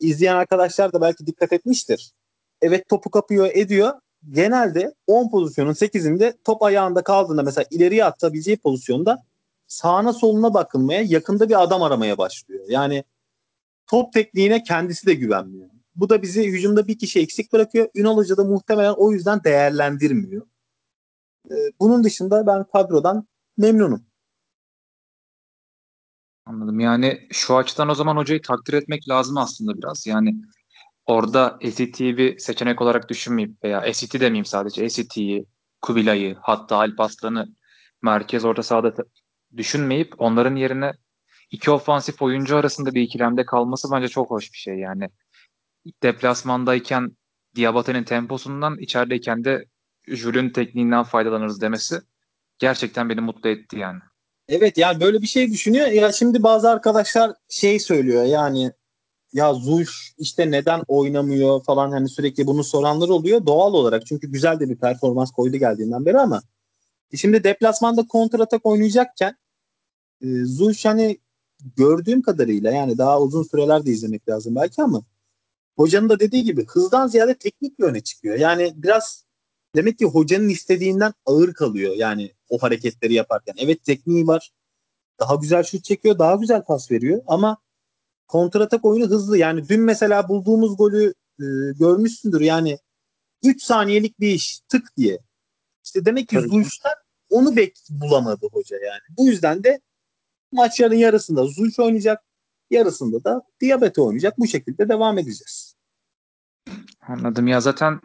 izleyen 0.00 0.36
arkadaşlar 0.36 0.92
da 0.92 1.00
belki 1.00 1.26
dikkat 1.26 1.52
etmiştir. 1.52 2.12
Evet 2.62 2.88
topu 2.88 3.10
kapıyor 3.10 3.50
ediyor. 3.54 3.92
Genelde 4.30 4.94
10 5.06 5.30
pozisyonun 5.30 5.72
8'inde 5.72 6.38
top 6.44 6.62
ayağında 6.62 7.02
kaldığında 7.02 7.42
mesela 7.42 7.64
ileriye 7.70 8.04
atabileceği 8.04 8.56
pozisyonda 8.56 9.24
sağına 9.68 10.12
soluna 10.12 10.54
bakılmaya, 10.54 11.02
yakında 11.02 11.48
bir 11.48 11.62
adam 11.62 11.82
aramaya 11.82 12.18
başlıyor. 12.18 12.64
Yani 12.68 13.04
top 13.86 14.12
tekniğine 14.12 14.62
kendisi 14.62 15.06
de 15.06 15.14
güvenmiyor. 15.14 15.70
Bu 15.96 16.08
da 16.08 16.22
bizi 16.22 16.44
hücumda 16.46 16.86
bir 16.86 16.98
kişi 16.98 17.20
eksik 17.20 17.52
bırakıyor. 17.52 17.88
Ünal 17.94 18.16
Hoca 18.16 18.36
da 18.36 18.44
muhtemelen 18.44 18.94
o 18.96 19.12
yüzden 19.12 19.44
değerlendirmiyor. 19.44 20.46
Ee, 21.50 21.54
bunun 21.80 22.04
dışında 22.04 22.46
ben 22.46 22.64
kadrodan 22.72 23.26
memnunum. 23.56 24.06
Anladım. 26.46 26.80
Yani 26.80 27.28
şu 27.30 27.56
açıdan 27.56 27.88
o 27.88 27.94
zaman 27.94 28.16
hocayı 28.16 28.42
takdir 28.42 28.72
etmek 28.72 29.08
lazım 29.08 29.36
aslında 29.36 29.76
biraz. 29.76 30.06
Yani 30.06 30.34
orada 31.06 31.58
SCT'yi 31.70 32.16
bir 32.16 32.38
seçenek 32.38 32.82
olarak 32.82 33.08
düşünmeyip 33.08 33.64
veya 33.64 33.94
SCT 33.94 34.14
demeyeyim 34.14 34.44
sadece 34.44 34.90
SCT'yi, 34.90 35.46
Kubilay'ı 35.82 36.36
hatta 36.40 36.76
Alpaslan'ı 36.76 37.48
merkez 38.02 38.44
orta 38.44 38.62
sahada 38.62 38.94
düşünmeyip 39.56 40.14
onların 40.18 40.56
yerine 40.56 40.92
iki 41.50 41.70
ofansif 41.70 42.22
oyuncu 42.22 42.56
arasında 42.56 42.94
bir 42.94 43.02
ikilemde 43.02 43.44
kalması 43.44 43.88
bence 43.92 44.08
çok 44.08 44.30
hoş 44.30 44.52
bir 44.52 44.58
şey 44.58 44.74
yani. 44.78 45.08
Deplasmandayken 46.02 47.16
Diabate'nin 47.56 48.04
temposundan 48.04 48.78
içerideyken 48.78 49.44
de 49.44 49.64
Jules 50.08 50.52
tekniğinden 50.52 51.02
faydalanırız 51.02 51.60
demesi 51.60 52.00
gerçekten 52.58 53.08
beni 53.08 53.20
mutlu 53.20 53.48
etti 53.48 53.78
yani. 53.78 54.00
Evet 54.48 54.78
yani 54.78 55.00
böyle 55.00 55.22
bir 55.22 55.26
şey 55.26 55.50
düşünüyor. 55.50 55.86
Ya 55.86 56.12
şimdi 56.12 56.42
bazı 56.42 56.70
arkadaşlar 56.70 57.32
şey 57.48 57.78
söylüyor 57.80 58.24
yani 58.24 58.72
ya 59.32 59.54
Zulf 59.54 59.90
işte 60.18 60.50
neden 60.50 60.82
oynamıyor 60.88 61.64
falan 61.64 61.90
hani 61.90 62.08
sürekli 62.08 62.46
bunu 62.46 62.64
soranlar 62.64 63.08
oluyor 63.08 63.46
doğal 63.46 63.74
olarak. 63.74 64.06
Çünkü 64.06 64.32
güzel 64.32 64.60
de 64.60 64.68
bir 64.68 64.76
performans 64.76 65.30
koydu 65.30 65.56
geldiğinden 65.56 66.06
beri 66.06 66.18
ama 66.18 66.42
şimdi 67.16 67.44
deplasmanda 67.44 68.06
kontratak 68.06 68.66
oynayacakken 68.66 69.36
e, 70.20 70.26
Zulf 70.44 70.84
hani 70.84 71.18
gördüğüm 71.76 72.22
kadarıyla 72.22 72.72
yani 72.72 72.98
daha 72.98 73.20
uzun 73.20 73.42
süreler 73.42 73.86
de 73.86 73.90
izlemek 73.90 74.28
lazım 74.28 74.54
belki 74.54 74.82
ama 74.82 75.02
hocanın 75.76 76.08
da 76.08 76.20
dediği 76.20 76.44
gibi 76.44 76.66
hızdan 76.66 77.06
ziyade 77.06 77.34
teknik 77.34 77.78
bir 77.78 77.84
öne 77.84 78.00
çıkıyor. 78.00 78.36
Yani 78.38 78.72
biraz 78.76 79.24
demek 79.76 79.98
ki 79.98 80.04
hocanın 80.04 80.48
istediğinden 80.48 81.14
ağır 81.26 81.54
kalıyor 81.54 81.94
yani 81.96 82.32
o 82.48 82.58
hareketleri 82.58 83.14
yaparken. 83.14 83.54
Evet 83.58 83.84
tekniği 83.84 84.26
var. 84.26 84.52
Daha 85.20 85.34
güzel 85.34 85.62
şut 85.62 85.84
çekiyor, 85.84 86.18
daha 86.18 86.34
güzel 86.34 86.64
pas 86.64 86.90
veriyor 86.90 87.22
ama 87.26 87.58
kontratak 88.28 88.84
oyunu 88.84 89.10
hızlı. 89.10 89.38
Yani 89.38 89.68
dün 89.68 89.80
mesela 89.80 90.28
bulduğumuz 90.28 90.76
golü 90.76 91.14
e, 91.40 91.44
görmüşsündür. 91.78 92.40
Yani 92.40 92.78
3 93.44 93.62
saniyelik 93.62 94.20
bir 94.20 94.28
iş 94.28 94.60
tık 94.68 94.96
diye. 94.96 95.18
İşte 95.88 96.04
demek 96.04 96.28
ki 96.28 96.40
Zulş'tan 96.40 96.92
onu 97.30 97.56
bek 97.56 97.76
bulamadı 97.90 98.48
hoca 98.52 98.76
yani. 98.76 99.00
Bu 99.18 99.26
yüzden 99.26 99.64
de 99.64 99.80
maçların 100.52 100.94
yarısında 100.94 101.44
Zulş 101.44 101.78
oynayacak, 101.78 102.22
yarısında 102.70 103.24
da 103.24 103.42
Diabete 103.60 104.00
oynayacak. 104.00 104.38
Bu 104.38 104.46
şekilde 104.46 104.88
devam 104.88 105.18
edeceğiz. 105.18 105.74
Anladım. 107.00 107.48
Ya 107.48 107.60
zaten 107.60 108.00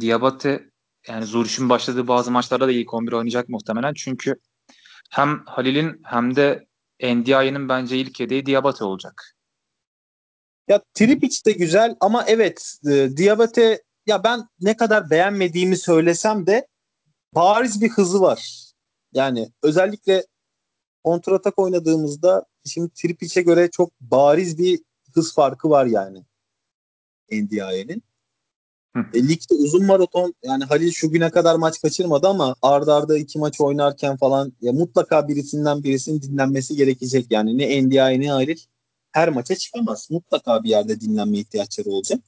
Diabate 0.00 0.70
yani 1.08 1.26
Zuriş'in 1.26 1.68
başladığı 1.68 2.08
bazı 2.08 2.30
maçlarda 2.30 2.68
da 2.68 2.72
ilk 2.72 2.94
11 2.94 3.12
oynayacak 3.12 3.48
muhtemelen. 3.48 3.94
Çünkü 3.94 4.36
hem 5.10 5.42
Halil'in 5.46 6.00
hem 6.04 6.36
de 6.36 6.66
Ndiaye'nin 7.02 7.68
bence 7.68 7.98
ilk 7.98 8.20
yedeği 8.20 8.46
Diabate 8.46 8.84
olacak. 8.84 9.36
Ya 10.68 10.82
Tripic 10.94 11.44
de 11.46 11.52
güzel 11.52 11.96
ama 12.00 12.24
evet 12.26 12.78
e, 12.86 13.16
Diabate 13.16 13.82
ya 14.06 14.24
ben 14.24 14.48
ne 14.60 14.76
kadar 14.76 15.10
beğenmediğimi 15.10 15.76
söylesem 15.76 16.46
de 16.46 16.66
bariz 17.34 17.80
bir 17.80 17.88
hızı 17.88 18.20
var. 18.20 18.70
Yani 19.12 19.52
özellikle 19.62 20.26
kontratak 21.04 21.58
oynadığımızda 21.58 22.46
şimdi 22.66 22.90
Tripic'e 22.94 23.42
göre 23.42 23.70
çok 23.70 24.00
bariz 24.00 24.58
bir 24.58 24.80
hız 25.14 25.34
farkı 25.34 25.70
var 25.70 25.86
yani. 25.86 26.24
Ndiaye'nin. 27.32 28.02
E, 29.14 29.28
ligde 29.28 29.54
uzun 29.54 29.86
maraton 29.86 30.34
yani 30.42 30.64
Halil 30.64 30.90
şu 30.90 31.10
güne 31.10 31.30
kadar 31.30 31.56
maç 31.56 31.80
kaçırmadı 31.80 32.28
ama 32.28 32.56
ardarda 32.62 32.94
arda 32.94 33.18
iki 33.18 33.38
maç 33.38 33.60
oynarken 33.60 34.16
falan 34.16 34.52
ya 34.60 34.72
mutlaka 34.72 35.28
birisinden 35.28 35.82
birisinin 35.82 36.22
dinlenmesi 36.22 36.76
gerekecek. 36.76 37.26
Yani 37.30 37.58
ne 37.58 37.82
Ndiaye 37.82 38.20
ne 38.20 38.30
Halil 38.30 38.58
her 39.12 39.28
maça 39.28 39.56
çıkamaz. 39.56 40.08
Mutlaka 40.10 40.64
bir 40.64 40.68
yerde 40.68 41.00
dinlenme 41.00 41.38
ihtiyaçları 41.38 41.90
olacak. 41.90 42.20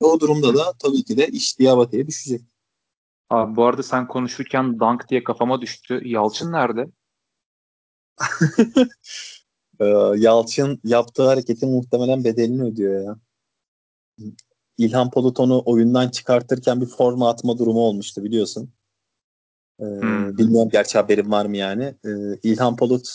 O 0.00 0.20
durumda 0.20 0.54
da 0.54 0.72
tabii 0.78 1.04
ki 1.04 1.16
de 1.16 1.26
iş 1.26 1.58
Diabate'ye 1.58 2.06
düşecek. 2.06 2.40
Abi 3.30 3.56
bu 3.56 3.64
arada 3.64 3.82
sen 3.82 4.08
konuşurken 4.08 4.78
Dunk 4.78 5.08
diye 5.08 5.24
kafama 5.24 5.60
düştü. 5.60 6.00
Yalçın 6.04 6.52
nerede? 6.52 6.86
Ee, 9.80 9.84
Yalçın 10.16 10.80
yaptığı 10.84 11.26
hareketin 11.26 11.70
muhtemelen 11.70 12.24
bedelini 12.24 12.62
ödüyor 12.62 13.04
ya. 13.04 13.16
İlhan 14.78 15.10
Poluton'u 15.10 15.62
oyundan 15.66 16.08
çıkartırken 16.08 16.80
bir 16.80 16.86
forma 16.86 17.30
atma 17.30 17.58
durumu 17.58 17.80
olmuştu 17.80 18.24
biliyorsun. 18.24 18.72
Ee, 19.80 19.84
hmm. 19.84 20.38
Bilmiyorum 20.38 20.68
gerçi 20.72 20.98
haberim 20.98 21.30
var 21.30 21.46
mı 21.46 21.56
yani. 21.56 21.94
Ee, 22.04 22.08
İlhan 22.42 22.76
Polut 22.76 23.08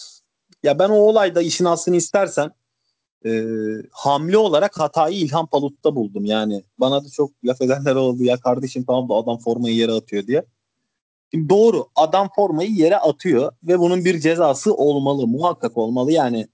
ya 0.64 0.80
ben 0.80 0.90
o 0.90 0.96
olayda 0.96 1.42
işin 1.42 1.66
aslını 1.66 1.96
istersen 1.96 2.52
e, 3.26 3.44
hamle 3.92 4.38
olarak 4.38 4.80
hatayı 4.80 5.18
İlhan 5.18 5.46
Palut'ta 5.46 5.96
buldum. 5.96 6.26
Yani 6.26 6.64
bana 6.78 7.04
da 7.04 7.10
çok 7.10 7.32
laf 7.44 7.62
edenler 7.62 7.96
oldu 7.96 8.24
ya 8.24 8.38
kardeşim 8.38 8.84
tamam 8.86 9.10
da 9.10 9.14
adam 9.14 9.38
formayı 9.38 9.76
yere 9.76 9.92
atıyor 9.92 10.28
diye. 10.28 10.46
Şimdi 11.32 11.50
doğru 11.50 11.88
adam 11.96 12.30
formayı 12.36 12.72
yere 12.72 12.98
atıyor 12.98 13.52
ve 13.64 13.80
bunun 13.80 14.06
bir 14.06 14.20
cezası 14.20 14.74
olmalı 14.74 15.28
muhakkak 15.28 15.78
olmalı 15.78 16.12
yani 16.12 16.48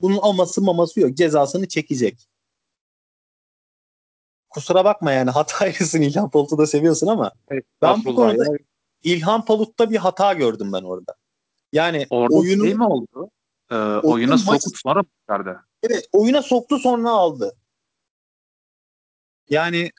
bunun 0.00 0.18
aması 0.22 0.62
maması 0.62 1.00
yok 1.00 1.16
cezasını 1.16 1.68
çekecek. 1.68 2.28
Kusura 4.50 4.84
bakma 4.84 5.12
yani 5.12 5.30
hataylısın 5.30 6.00
İlhan 6.00 6.30
Palut'u 6.30 6.58
da 6.58 6.66
seviyorsun 6.66 7.06
ama 7.06 7.32
evet, 7.50 7.64
ben 7.82 8.04
bu 8.04 8.14
konuda 8.14 8.44
ya. 8.44 8.58
İlhan 9.02 9.44
Palut'ta 9.44 9.90
bir 9.90 9.96
hata 9.96 10.32
gördüm 10.32 10.72
ben 10.72 10.82
orada. 10.82 11.14
Yani 11.72 12.06
orada 12.10 12.36
oyunu 12.36 12.64
şey 12.64 12.74
mi 12.74 12.84
oldu? 12.84 13.30
Ee, 13.70 13.74
oyuna 13.76 14.38
sonra 14.38 15.00
mı 15.00 15.06
çıkardı? 15.20 15.60
Evet 15.84 16.08
oyuna 16.12 16.42
soktu 16.42 16.78
sonra 16.78 17.10
aldı. 17.10 17.56
Yani 19.50 19.90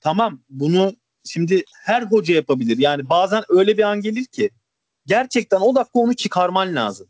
tamam 0.00 0.42
bunu 0.48 0.96
şimdi 1.24 1.64
her 1.82 2.02
hoca 2.02 2.34
yapabilir. 2.34 2.78
Yani 2.78 3.08
bazen 3.08 3.44
öyle 3.48 3.78
bir 3.78 3.82
an 3.82 4.00
gelir 4.00 4.24
ki 4.24 4.50
gerçekten 5.06 5.60
o 5.60 5.74
dakika 5.74 5.98
onu 5.98 6.16
çıkarman 6.16 6.74
lazım. 6.74 7.08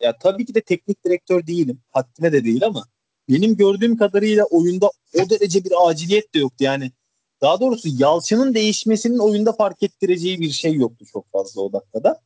Ya 0.00 0.18
tabii 0.18 0.46
ki 0.46 0.54
de 0.54 0.60
teknik 0.60 1.04
direktör 1.04 1.46
değilim. 1.46 1.82
Haddime 1.90 2.32
de 2.32 2.44
değil 2.44 2.66
ama 2.66 2.86
benim 3.28 3.56
gördüğüm 3.56 3.96
kadarıyla 3.96 4.44
oyunda 4.44 4.90
o 5.14 5.30
derece 5.30 5.64
bir 5.64 5.88
aciliyet 5.88 6.34
de 6.34 6.38
yoktu. 6.38 6.64
Yani 6.64 6.92
daha 7.40 7.60
doğrusu 7.60 7.88
Yalçın'ın 7.98 8.54
değişmesinin 8.54 9.18
oyunda 9.18 9.52
fark 9.52 9.82
ettireceği 9.82 10.40
bir 10.40 10.50
şey 10.50 10.74
yoktu 10.74 11.04
çok 11.12 11.32
fazla 11.32 11.60
o 11.60 11.72
dakikada. 11.72 12.20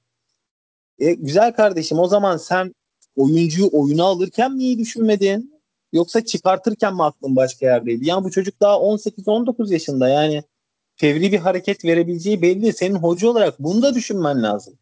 E, 0.99 1.14
güzel 1.14 1.55
kardeşim 1.55 1.99
o 1.99 2.09
zaman 2.09 2.37
sen 2.37 2.75
oyuncuyu 3.17 3.69
oyuna 3.73 4.05
alırken 4.05 4.53
mi 4.53 4.63
iyi 4.63 4.79
düşünmedin? 4.79 5.57
Yoksa 5.93 6.25
çıkartırken 6.25 6.95
mi 6.95 7.03
aklın 7.03 7.37
başka 7.37 7.67
yerdeydi? 7.67 8.09
Yani 8.09 8.25
bu 8.25 8.31
çocuk 8.31 8.61
daha 8.61 8.75
18-19 8.75 9.73
yaşında 9.73 10.09
yani 10.09 10.43
fevri 10.97 11.33
bir 11.33 11.39
hareket 11.39 11.85
verebileceği 11.85 12.43
belli. 12.43 12.73
Senin 12.73 12.95
hoca 12.95 13.29
olarak 13.29 13.59
bunu 13.59 13.83
da 13.83 13.95
düşünmen 13.95 14.43
lazım. 14.43 14.79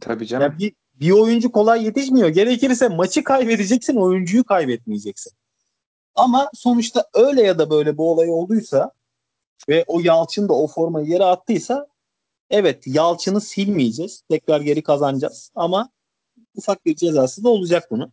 Tabii 0.00 0.26
canım. 0.26 0.42
Yani 0.42 0.58
bir, 0.58 0.72
bir 0.94 1.10
oyuncu 1.10 1.52
kolay 1.52 1.84
yetişmiyor. 1.84 2.28
Gerekirse 2.28 2.88
maçı 2.88 3.24
kaybedeceksin, 3.24 3.96
oyuncuyu 3.96 4.44
kaybetmeyeceksin. 4.44 5.32
Ama 6.14 6.50
sonuçta 6.54 7.04
öyle 7.14 7.42
ya 7.42 7.58
da 7.58 7.70
böyle 7.70 7.96
bu 7.96 8.10
olay 8.10 8.30
olduysa 8.30 8.92
ve 9.68 9.84
o 9.86 10.00
Yalçın 10.00 10.48
da 10.48 10.52
o 10.52 10.66
formayı 10.66 11.06
yere 11.06 11.24
attıysa 11.24 11.86
evet 12.50 12.86
Yalçın'ı 12.86 13.40
silmeyeceğiz. 13.40 14.22
Tekrar 14.30 14.60
geri 14.60 14.82
kazanacağız. 14.82 15.50
Ama 15.54 15.90
ufak 16.54 16.86
bir 16.86 16.96
cezası 16.96 17.44
da 17.44 17.48
olacak 17.48 17.90
bunun. 17.90 18.12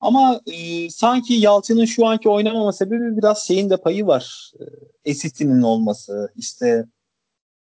Ama 0.00 0.40
e, 0.46 0.90
sanki 0.90 1.34
Yalçın'ın 1.34 1.84
şu 1.84 2.06
anki 2.06 2.28
oynamama 2.28 2.72
sebebi 2.72 3.16
biraz 3.16 3.46
şeyin 3.46 3.70
de 3.70 3.76
payı 3.76 4.06
var. 4.06 4.52
E, 4.60 4.64
Esiti'nin 5.10 5.62
olması, 5.62 6.32
işte 6.36 6.86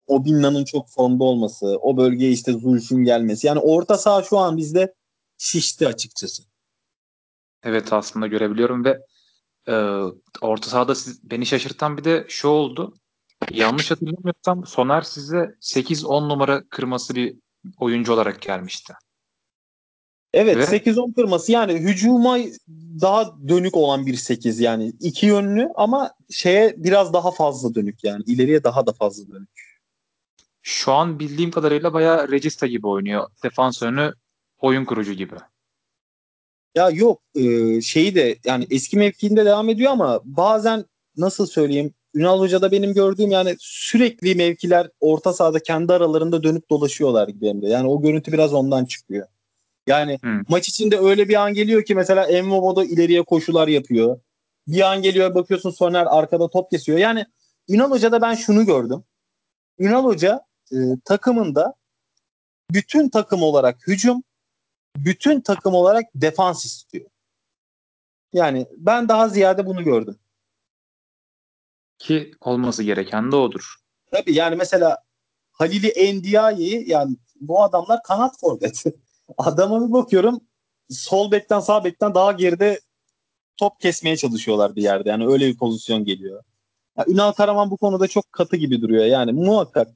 Obinna'nın 0.08 0.65
çok 0.65 0.89
formda 0.89 1.24
olması, 1.24 1.78
o 1.82 1.98
bölgeye 1.98 2.32
işte 2.32 2.52
Zulf'ün 2.52 3.04
gelmesi. 3.04 3.48
Yani 3.48 3.60
orta 3.60 3.98
saha 3.98 4.24
şu 4.24 4.38
an 4.38 4.58
bizde 4.58 4.94
şişti 5.38 5.88
açıkçası. 5.88 6.44
Evet 7.63 7.94
aslında 7.94 8.28
görebiliyorum 8.28 8.86
ve 8.86 9.00
e, 9.68 9.74
orta 10.42 10.70
sahada 10.70 10.96
siz, 10.96 11.32
beni 11.32 11.46
şaşırtan 11.46 11.98
bir 11.98 12.04
de 12.04 12.26
şu 12.28 12.48
oldu. 12.48 12.94
Yanlış 13.52 13.92
hatırlamıyorsam 13.92 14.65
Soner 14.65 15.02
size 15.02 15.56
8-10 15.62 16.30
numara 16.30 16.63
kırması 16.70 17.15
bir 17.15 17.36
oyuncu 17.80 18.13
olarak 18.13 18.42
gelmişti. 18.42 18.94
Evet 20.34 20.58
Ve... 20.58 20.63
8-10 20.63 21.13
kırması 21.13 21.52
yani 21.52 21.74
hücuma 21.74 22.38
daha 23.02 23.36
dönük 23.48 23.78
olan 23.78 24.06
bir 24.06 24.13
8 24.13 24.60
yani 24.60 24.94
iki 25.00 25.26
yönlü 25.26 25.70
ama 25.76 26.12
şeye 26.30 26.74
biraz 26.78 27.13
daha 27.13 27.32
fazla 27.32 27.76
dönük 27.76 28.04
yani 28.04 28.24
ileriye 28.28 28.63
daha 28.63 28.88
da 28.88 28.94
fazla 28.94 29.34
dönük. 29.34 29.50
Şu 30.62 30.92
an 30.94 31.20
bildiğim 31.20 31.52
kadarıyla 31.52 31.94
bayağı 31.94 32.32
Regista 32.32 32.68
gibi 32.68 32.88
oynuyor. 32.88 33.28
Defans 33.44 33.84
önü 33.84 34.13
oyun 34.60 34.86
kurucu 34.86 35.13
gibi. 35.13 35.36
Ya 36.76 36.89
yok 36.89 37.22
e, 37.36 37.82
şeyi 37.82 38.15
de 38.15 38.38
yani 38.46 38.68
eski 38.70 38.98
mevkiinde 38.98 39.46
devam 39.46 39.70
ediyor 39.70 39.92
ama 39.92 40.22
bazen 40.24 40.86
nasıl 41.18 41.46
söyleyeyim 41.46 41.94
Ünal 42.13 42.39
Hoca'da 42.39 42.72
benim 42.72 42.94
gördüğüm 42.94 43.32
yani 43.32 43.56
sürekli 43.60 44.36
mevkiler 44.36 44.89
orta 45.00 45.34
sahada 45.34 45.60
kendi 45.60 45.94
aralarında 45.94 46.44
dönüp 46.44 46.70
dolaşıyorlar 46.70 47.28
gibi 47.28 47.48
hem 47.48 47.62
de. 47.62 47.68
Yani 47.68 47.88
o 47.88 48.02
görüntü 48.02 48.32
biraz 48.32 48.54
ondan 48.54 48.86
çıkıyor. 48.86 49.28
Yani 49.88 50.18
hmm. 50.22 50.42
maç 50.50 50.70
içinde 50.70 51.00
öyle 51.00 51.30
bir 51.30 51.36
an 51.36 51.54
geliyor 51.54 51.84
ki 51.86 51.96
mesela 51.96 52.26
Envobo'da 52.26 52.86
ileriye 52.86 53.24
koşular 53.24 53.68
yapıyor. 53.68 54.20
Bir 54.68 54.92
an 54.92 55.02
geliyor 55.02 55.36
bakıyorsun 55.36 55.72
Soner 55.72 56.06
arkada 56.10 56.50
top 56.50 56.72
kesiyor. 56.72 56.98
Yani 56.98 57.26
Ünal 57.70 57.92
Hoca'da 57.92 58.22
ben 58.22 58.34
şunu 58.36 58.65
gördüm. 58.65 59.04
Ünal 59.80 60.04
Hoca 60.04 60.42
e, 60.72 60.78
takımında 61.06 61.74
bütün 62.72 63.10
takım 63.10 63.44
olarak 63.44 63.88
hücum, 63.88 64.24
bütün 64.98 65.42
takım 65.42 65.74
olarak 65.74 66.06
defans 66.15 66.65
istiyor. 66.65 67.10
Yani 68.34 68.68
ben 68.78 69.10
daha 69.10 69.30
ziyade 69.30 69.65
bunu 69.65 69.84
gördüm. 69.84 70.15
Ki 72.00 72.32
olması 72.42 72.84
gereken 72.84 73.32
de 73.32 73.36
odur. 73.36 73.76
Tabii 74.12 74.34
yani 74.34 74.56
mesela 74.56 74.98
Halil'i 75.52 75.88
Endiaye'yi 75.88 76.89
yani 76.89 77.15
bu 77.39 77.63
adamlar 77.63 78.04
kanat 78.04 78.39
forvet. 78.39 78.84
Adama 79.38 79.88
bir 79.88 79.94
bakıyorum 79.94 80.42
sol 80.89 81.32
bekten 81.32 81.60
sağ 81.60 81.84
bekten 81.84 82.15
daha 82.15 82.32
geride 82.32 82.80
top 83.58 83.80
kesmeye 83.80 84.18
çalışıyorlar 84.18 84.76
bir 84.76 84.82
yerde. 84.82 85.10
Yani 85.10 85.28
öyle 85.28 85.48
bir 85.48 85.58
pozisyon 85.58 86.06
geliyor. 86.06 86.44
Yani 86.98 87.13
Ünal 87.13 87.32
Karaman 87.32 87.72
bu 87.72 87.78
konuda 87.78 88.08
çok 88.08 88.32
katı 88.32 88.58
gibi 88.58 88.82
duruyor. 88.82 89.06
Yani 89.06 89.32
muhakkak 89.32 89.88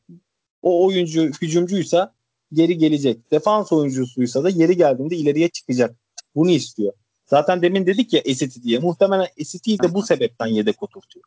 o 0.61 0.85
oyuncu 0.85 1.21
hücumcuysa 1.21 2.13
geri 2.53 2.77
gelecek. 2.77 3.31
Defans 3.31 3.71
oyuncusuysa 3.71 4.43
da 4.43 4.49
yeri 4.49 4.77
geldiğinde 4.77 5.15
ileriye 5.15 5.49
çıkacak. 5.49 5.95
Bunu 6.35 6.51
istiyor. 6.51 6.93
Zaten 7.25 7.61
demin 7.61 7.85
dedik 7.85 8.13
ya 8.13 8.21
Esiti 8.25 8.63
diye. 8.63 8.79
Muhtemelen 8.79 9.27
Esiti'yi 9.37 9.79
de 9.79 9.93
bu 9.93 10.03
sebepten 10.03 10.47
yedek 10.47 10.83
oturtuyor. 10.83 11.25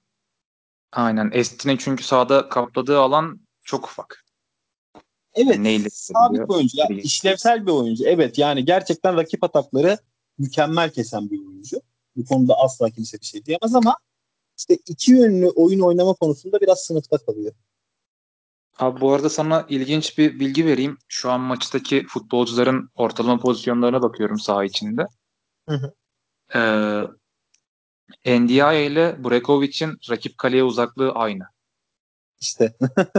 Aynen. 0.93 1.31
Esiti'nin 1.35 1.77
çünkü 1.77 2.05
sahada 2.05 2.49
kapladığı 2.49 2.99
alan 2.99 3.41
çok 3.63 3.85
ufak. 3.85 4.26
Evet. 5.37 5.59
Neyle 5.59 5.91
sabit 5.91 6.41
bir 6.41 6.55
oyuncu. 6.55 6.79
Yani 6.79 7.01
işlevsel 7.01 7.67
bir 7.67 7.73
oyuncu. 7.73 8.05
Evet 8.07 8.39
yani 8.39 8.65
gerçekten 8.65 9.17
rakip 9.17 9.45
atakları 9.45 9.99
mükemmel 10.39 10.91
kesen 10.91 11.31
bir 11.31 11.39
oyuncu. 11.39 11.81
Bu 12.17 12.25
konuda 12.25 12.55
asla 12.59 12.91
kimse 12.91 13.21
bir 13.21 13.27
şey 13.27 13.45
diyemez 13.45 13.75
ama 13.75 13.97
işte 14.59 14.79
iki 14.87 15.13
yönlü 15.13 15.49
oyun 15.49 15.81
oynama 15.81 16.13
konusunda 16.15 16.61
biraz 16.61 16.81
sınıfta 16.81 17.19
kalıyor. 17.19 17.53
Abi 18.79 19.01
bu 19.01 19.13
arada 19.13 19.29
sana 19.29 19.67
ilginç 19.69 20.19
bir 20.19 20.41
bilgi 20.41 20.67
vereyim. 20.67 20.99
Şu 21.09 21.31
an 21.31 21.41
maçtaki 21.41 22.07
futbolcuların 22.07 22.91
ortalama 22.95 23.39
pozisyonlarına 23.39 24.03
bakıyorum 24.03 24.39
saha 24.39 24.65
içinde. 24.65 25.07
Hı 25.69 25.75
hı. 25.75 25.95
Ee, 28.25 28.41
Ndiaye 28.41 28.87
ile 28.87 29.25
Brekovic'in 29.25 29.99
rakip 30.11 30.39
kaleye 30.39 30.65
uzaklığı 30.65 31.13
aynı. 31.13 31.43
İşte. 32.41 32.77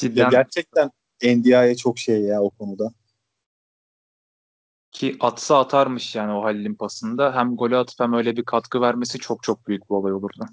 Cidden. 0.00 0.22
Ya 0.22 0.28
gerçekten 0.28 0.90
Ndiaye 1.22 1.76
çok 1.76 1.98
şey 1.98 2.20
ya 2.20 2.42
o 2.42 2.50
konuda. 2.50 2.90
Ki 4.92 5.16
atsa 5.20 5.58
atarmış 5.58 6.14
yani 6.14 6.32
o 6.32 6.44
Halil'in 6.44 6.74
pasında. 6.74 7.34
Hem 7.34 7.56
golü 7.56 7.76
atıp 7.76 8.00
hem 8.00 8.12
öyle 8.12 8.36
bir 8.36 8.44
katkı 8.44 8.80
vermesi 8.80 9.18
çok 9.18 9.42
çok 9.42 9.66
büyük 9.66 9.90
bir 9.90 9.94
olay 9.94 10.12
olurdu. 10.12 10.44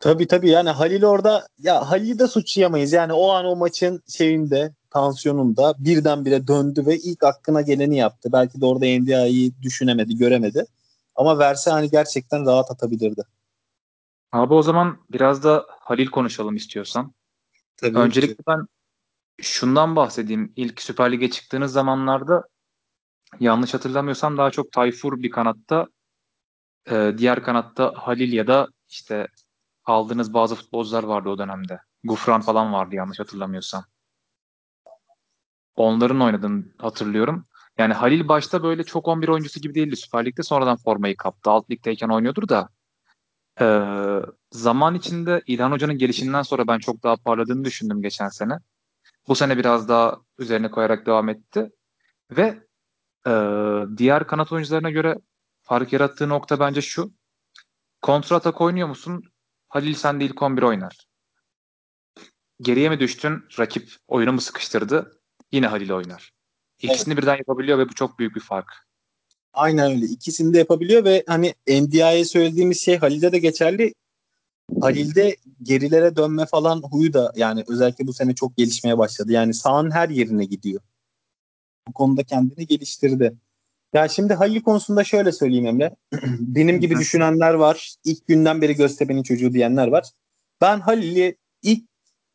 Tabii 0.00 0.26
tabii 0.26 0.50
yani 0.50 0.70
Halil 0.70 1.04
orada 1.04 1.46
ya 1.58 1.90
Halil'i 1.90 2.18
de 2.18 2.26
suçlayamayız. 2.26 2.92
Yani 2.92 3.12
o 3.12 3.30
an 3.30 3.46
o 3.46 3.56
maçın 3.56 4.02
şeyinde 4.08 4.74
tansiyonunda 4.90 5.74
birdenbire 5.78 6.46
döndü 6.46 6.86
ve 6.86 6.96
ilk 6.96 7.24
aklına 7.24 7.62
geleni 7.62 7.96
yaptı. 7.96 8.28
Belki 8.32 8.60
de 8.60 8.66
orada 8.66 8.84
NDI'yi 8.84 9.62
düşünemedi, 9.62 10.16
göremedi. 10.16 10.66
Ama 11.14 11.38
verse 11.38 11.70
hani 11.70 11.90
gerçekten 11.90 12.46
rahat 12.46 12.70
atabilirdi. 12.70 13.22
Abi 14.32 14.54
o 14.54 14.62
zaman 14.62 14.98
biraz 15.12 15.44
da 15.44 15.66
Halil 15.68 16.06
konuşalım 16.06 16.56
istiyorsan. 16.56 17.12
Tabii 17.76 17.98
Öncelikle 17.98 18.34
ki. 18.34 18.42
ben 18.48 18.66
şundan 19.42 19.96
bahsedeyim. 19.96 20.52
İlk 20.56 20.82
Süper 20.82 21.12
Lig'e 21.12 21.30
çıktığınız 21.30 21.72
zamanlarda 21.72 22.44
yanlış 23.40 23.74
hatırlamıyorsam 23.74 24.36
daha 24.36 24.50
çok 24.50 24.72
Tayfur 24.72 25.22
bir 25.22 25.30
kanatta 25.30 25.86
e, 26.90 27.14
diğer 27.18 27.42
kanatta 27.42 27.92
Halil 27.96 28.32
ya 28.32 28.46
da 28.46 28.68
işte 28.88 29.28
aldığınız 29.84 30.34
bazı 30.34 30.54
futbolcular 30.54 31.02
vardı 31.02 31.28
o 31.28 31.38
dönemde. 31.38 31.80
Gufran 32.04 32.40
falan 32.40 32.72
vardı 32.72 32.94
yanlış 32.94 33.20
hatırlamıyorsam. 33.20 33.84
Onların 35.76 36.20
oynadığını 36.20 36.64
hatırlıyorum. 36.78 37.46
Yani 37.78 37.94
Halil 37.94 38.28
başta 38.28 38.62
böyle 38.62 38.84
çok 38.84 39.08
11 39.08 39.28
oyuncusu 39.28 39.60
gibi 39.60 39.74
değildi 39.74 39.96
Süper 39.96 40.24
Lig'de. 40.24 40.42
Sonradan 40.42 40.76
formayı 40.76 41.16
kaptı. 41.16 41.50
Alt 41.50 41.70
ligdeyken 41.70 42.08
oynuyordur 42.08 42.48
da. 42.48 42.68
E, 43.60 43.66
zaman 44.52 44.94
içinde 44.94 45.42
İlhan 45.46 45.72
Hoca'nın 45.72 45.98
gelişinden 45.98 46.42
sonra 46.42 46.66
ben 46.66 46.78
çok 46.78 47.02
daha 47.02 47.16
parladığını 47.16 47.64
düşündüm 47.64 48.02
geçen 48.02 48.28
sene. 48.28 48.58
Bu 49.28 49.34
sene 49.34 49.58
biraz 49.58 49.88
daha 49.88 50.20
üzerine 50.38 50.70
koyarak 50.70 51.06
devam 51.06 51.28
etti. 51.28 51.70
Ve 52.30 52.66
e, 53.26 53.32
diğer 53.96 54.26
kanat 54.26 54.52
oyuncularına 54.52 54.90
göre 54.90 55.16
fark 55.62 55.92
yarattığı 55.92 56.28
nokta 56.28 56.60
bence 56.60 56.82
şu. 56.82 57.12
Kontra 58.02 58.36
atak 58.36 58.60
oynuyor 58.60 58.88
musun? 58.88 59.22
Halil 59.68 59.94
sen 59.94 60.20
de 60.20 60.24
ilk 60.24 60.42
11 60.42 60.62
oynar. 60.62 61.06
Geriye 62.60 62.88
mi 62.88 63.00
düştün? 63.00 63.44
Rakip 63.58 63.92
oyunu 64.08 64.32
mu 64.32 64.40
sıkıştırdı? 64.40 65.20
Yine 65.52 65.66
Halil 65.66 65.90
oynar. 65.90 66.32
İkisini 66.82 67.14
evet. 67.14 67.22
birden 67.22 67.36
yapabiliyor 67.36 67.78
ve 67.78 67.88
bu 67.88 67.94
çok 67.94 68.18
büyük 68.18 68.34
bir 68.34 68.40
fark. 68.40 68.86
Aynen 69.52 69.90
öyle. 69.90 70.06
İkisini 70.06 70.54
de 70.54 70.58
yapabiliyor 70.58 71.04
ve 71.04 71.24
hani 71.26 71.54
NDI'ye 71.68 72.24
söylediğimiz 72.24 72.84
şey 72.84 72.98
Halil'de 72.98 73.32
de 73.32 73.38
geçerli. 73.38 73.94
Halil'de 74.80 75.36
gerilere 75.62 76.16
dönme 76.16 76.46
falan 76.46 76.82
huyu 76.82 77.12
da 77.12 77.32
yani 77.36 77.64
özellikle 77.68 78.06
bu 78.06 78.12
sene 78.12 78.34
çok 78.34 78.56
gelişmeye 78.56 78.98
başladı. 78.98 79.32
Yani 79.32 79.54
sahanın 79.54 79.90
her 79.90 80.08
yerine 80.08 80.44
gidiyor. 80.44 80.80
Bu 81.88 81.92
konuda 81.92 82.24
kendini 82.24 82.66
geliştirdi. 82.66 83.36
Ya 83.92 84.08
şimdi 84.08 84.34
Halil 84.34 84.60
konusunda 84.60 85.04
şöyle 85.04 85.32
söyleyeyim 85.32 85.66
Emre. 85.66 85.96
Benim 86.40 86.80
gibi 86.80 86.98
düşünenler 86.98 87.54
var. 87.54 87.94
İlk 88.04 88.26
günden 88.26 88.62
beri 88.62 88.74
Göztepe'nin 88.74 89.22
çocuğu 89.22 89.52
diyenler 89.52 89.86
var. 89.86 90.10
Ben 90.60 90.80
Halil'i 90.80 91.36
ilk 91.62 91.84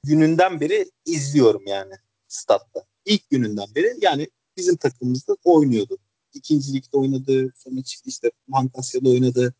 gününden 0.03 0.59
beri 0.61 0.91
izliyorum 1.05 1.63
yani 1.67 1.93
statta. 2.27 2.83
İlk 3.05 3.29
gününden 3.29 3.67
beri 3.75 3.93
yani 4.01 4.27
bizim 4.57 4.75
takımımızda 4.75 5.37
oynuyordu. 5.43 5.97
İkinci 6.33 6.73
ligde 6.73 6.97
oynadı. 6.97 7.53
Sonra 7.55 7.83
çıktı 7.83 8.09
işte 8.09 8.31
Mankasya'da 8.47 9.09
oynadı. 9.09 9.53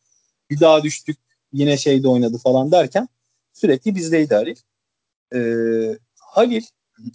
Bir 0.50 0.60
daha 0.60 0.84
düştük. 0.84 1.18
Yine 1.54 1.78
şeyde 1.78 2.08
oynadı 2.08 2.38
falan 2.38 2.72
derken 2.72 3.08
sürekli 3.54 3.96
bizdeydi 3.96 4.36
Halil. 4.36 4.56
Ee, 5.36 6.00
Halil 6.20 6.64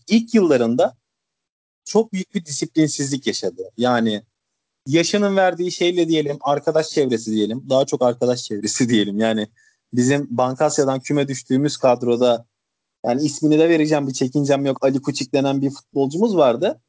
ilk 0.08 0.34
yıllarında 0.34 0.96
çok 1.84 2.12
büyük 2.12 2.34
bir 2.34 2.44
disiplinsizlik 2.44 3.26
yaşadı. 3.26 3.62
Yani 3.76 4.22
yaşının 4.86 5.36
verdiği 5.36 5.72
şeyle 5.72 6.08
diyelim 6.08 6.38
arkadaş 6.40 6.88
çevresi 6.88 7.30
diyelim. 7.30 7.66
Daha 7.70 7.84
çok 7.84 8.02
arkadaş 8.02 8.42
çevresi 8.42 8.88
diyelim. 8.88 9.18
Yani 9.18 9.48
bizim 9.92 10.26
Bankasya'dan 10.30 11.00
küme 11.00 11.28
düştüğümüz 11.28 11.76
kadroda 11.76 12.46
yani 13.04 13.22
ismini 13.22 13.58
de 13.58 13.68
vereceğim 13.68 14.08
bir 14.08 14.12
çekincem 14.12 14.66
yok. 14.66 14.84
Ali 14.84 15.02
Kuçik 15.02 15.32
denen 15.32 15.62
bir 15.62 15.70
futbolcumuz 15.70 16.36
vardı. 16.36 16.80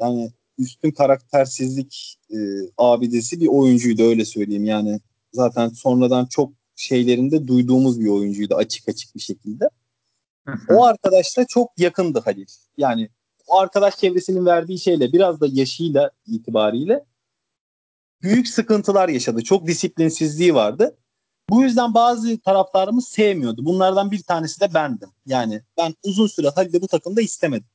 Yani 0.00 0.32
üstün 0.58 0.90
karaktersizlik 0.90 2.16
e, 2.30 2.36
abidesi 2.78 3.40
bir 3.40 3.46
oyuncuydu 3.46 4.02
öyle 4.02 4.24
söyleyeyim. 4.24 4.64
Yani 4.64 5.00
zaten 5.32 5.68
sonradan 5.68 6.26
çok 6.26 6.52
şeylerinde 6.80 7.48
duyduğumuz 7.48 8.00
bir 8.00 8.06
oyuncuydu 8.06 8.54
açık 8.54 8.88
açık 8.88 9.14
bir 9.14 9.20
şekilde. 9.20 9.68
o 10.68 10.84
arkadaşla 10.84 11.46
çok 11.48 11.78
yakındı 11.78 12.22
Halil. 12.24 12.46
Yani 12.76 13.08
o 13.46 13.58
arkadaş 13.58 13.96
çevresinin 13.98 14.46
verdiği 14.46 14.78
şeyle 14.78 15.12
biraz 15.12 15.40
da 15.40 15.46
yaşıyla 15.50 16.10
itibariyle 16.26 17.04
büyük 18.22 18.48
sıkıntılar 18.48 19.08
yaşadı. 19.08 19.42
Çok 19.42 19.66
disiplinsizliği 19.66 20.54
vardı. 20.54 20.96
Bu 21.50 21.62
yüzden 21.62 21.94
bazı 21.94 22.40
taraftarımız 22.40 23.08
sevmiyordu. 23.08 23.64
Bunlardan 23.64 24.10
bir 24.10 24.22
tanesi 24.22 24.60
de 24.60 24.74
bendim. 24.74 25.08
Yani 25.26 25.62
ben 25.76 25.94
uzun 26.02 26.26
süre 26.26 26.48
Halil'i 26.48 26.82
bu 26.82 26.88
takımda 26.88 27.20
istemedim. 27.20 27.68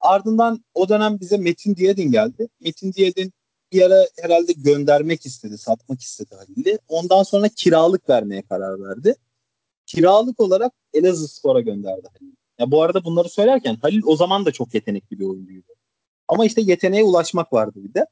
Ardından 0.00 0.64
o 0.74 0.88
dönem 0.88 1.20
bize 1.20 1.36
Metin 1.36 1.76
Diyedin 1.76 2.12
geldi. 2.12 2.48
Metin 2.60 2.92
Diyedin 2.92 3.32
bir 3.72 3.82
ara 3.82 4.06
herhalde 4.20 4.52
göndermek 4.52 5.26
istedi, 5.26 5.58
satmak 5.58 6.00
istedi 6.00 6.34
Halil'i. 6.34 6.78
Ondan 6.88 7.22
sonra 7.22 7.48
kiralık 7.48 8.08
vermeye 8.08 8.42
karar 8.42 8.82
verdi. 8.82 9.14
Kiralık 9.86 10.40
olarak 10.40 10.72
Elazığ 10.92 11.28
Spor'a 11.28 11.60
gönderdi 11.60 12.08
Halil'i. 12.12 12.36
Ya 12.58 12.70
bu 12.70 12.82
arada 12.82 13.04
bunları 13.04 13.28
söylerken 13.28 13.76
Halil 13.82 14.02
o 14.06 14.16
zaman 14.16 14.46
da 14.46 14.52
çok 14.52 14.74
yetenekli 14.74 15.18
bir 15.18 15.24
oyuncuydu. 15.24 15.72
Ama 16.28 16.46
işte 16.46 16.60
yeteneğe 16.60 17.04
ulaşmak 17.04 17.52
vardı 17.52 17.72
bir 17.76 17.94
de. 17.94 18.06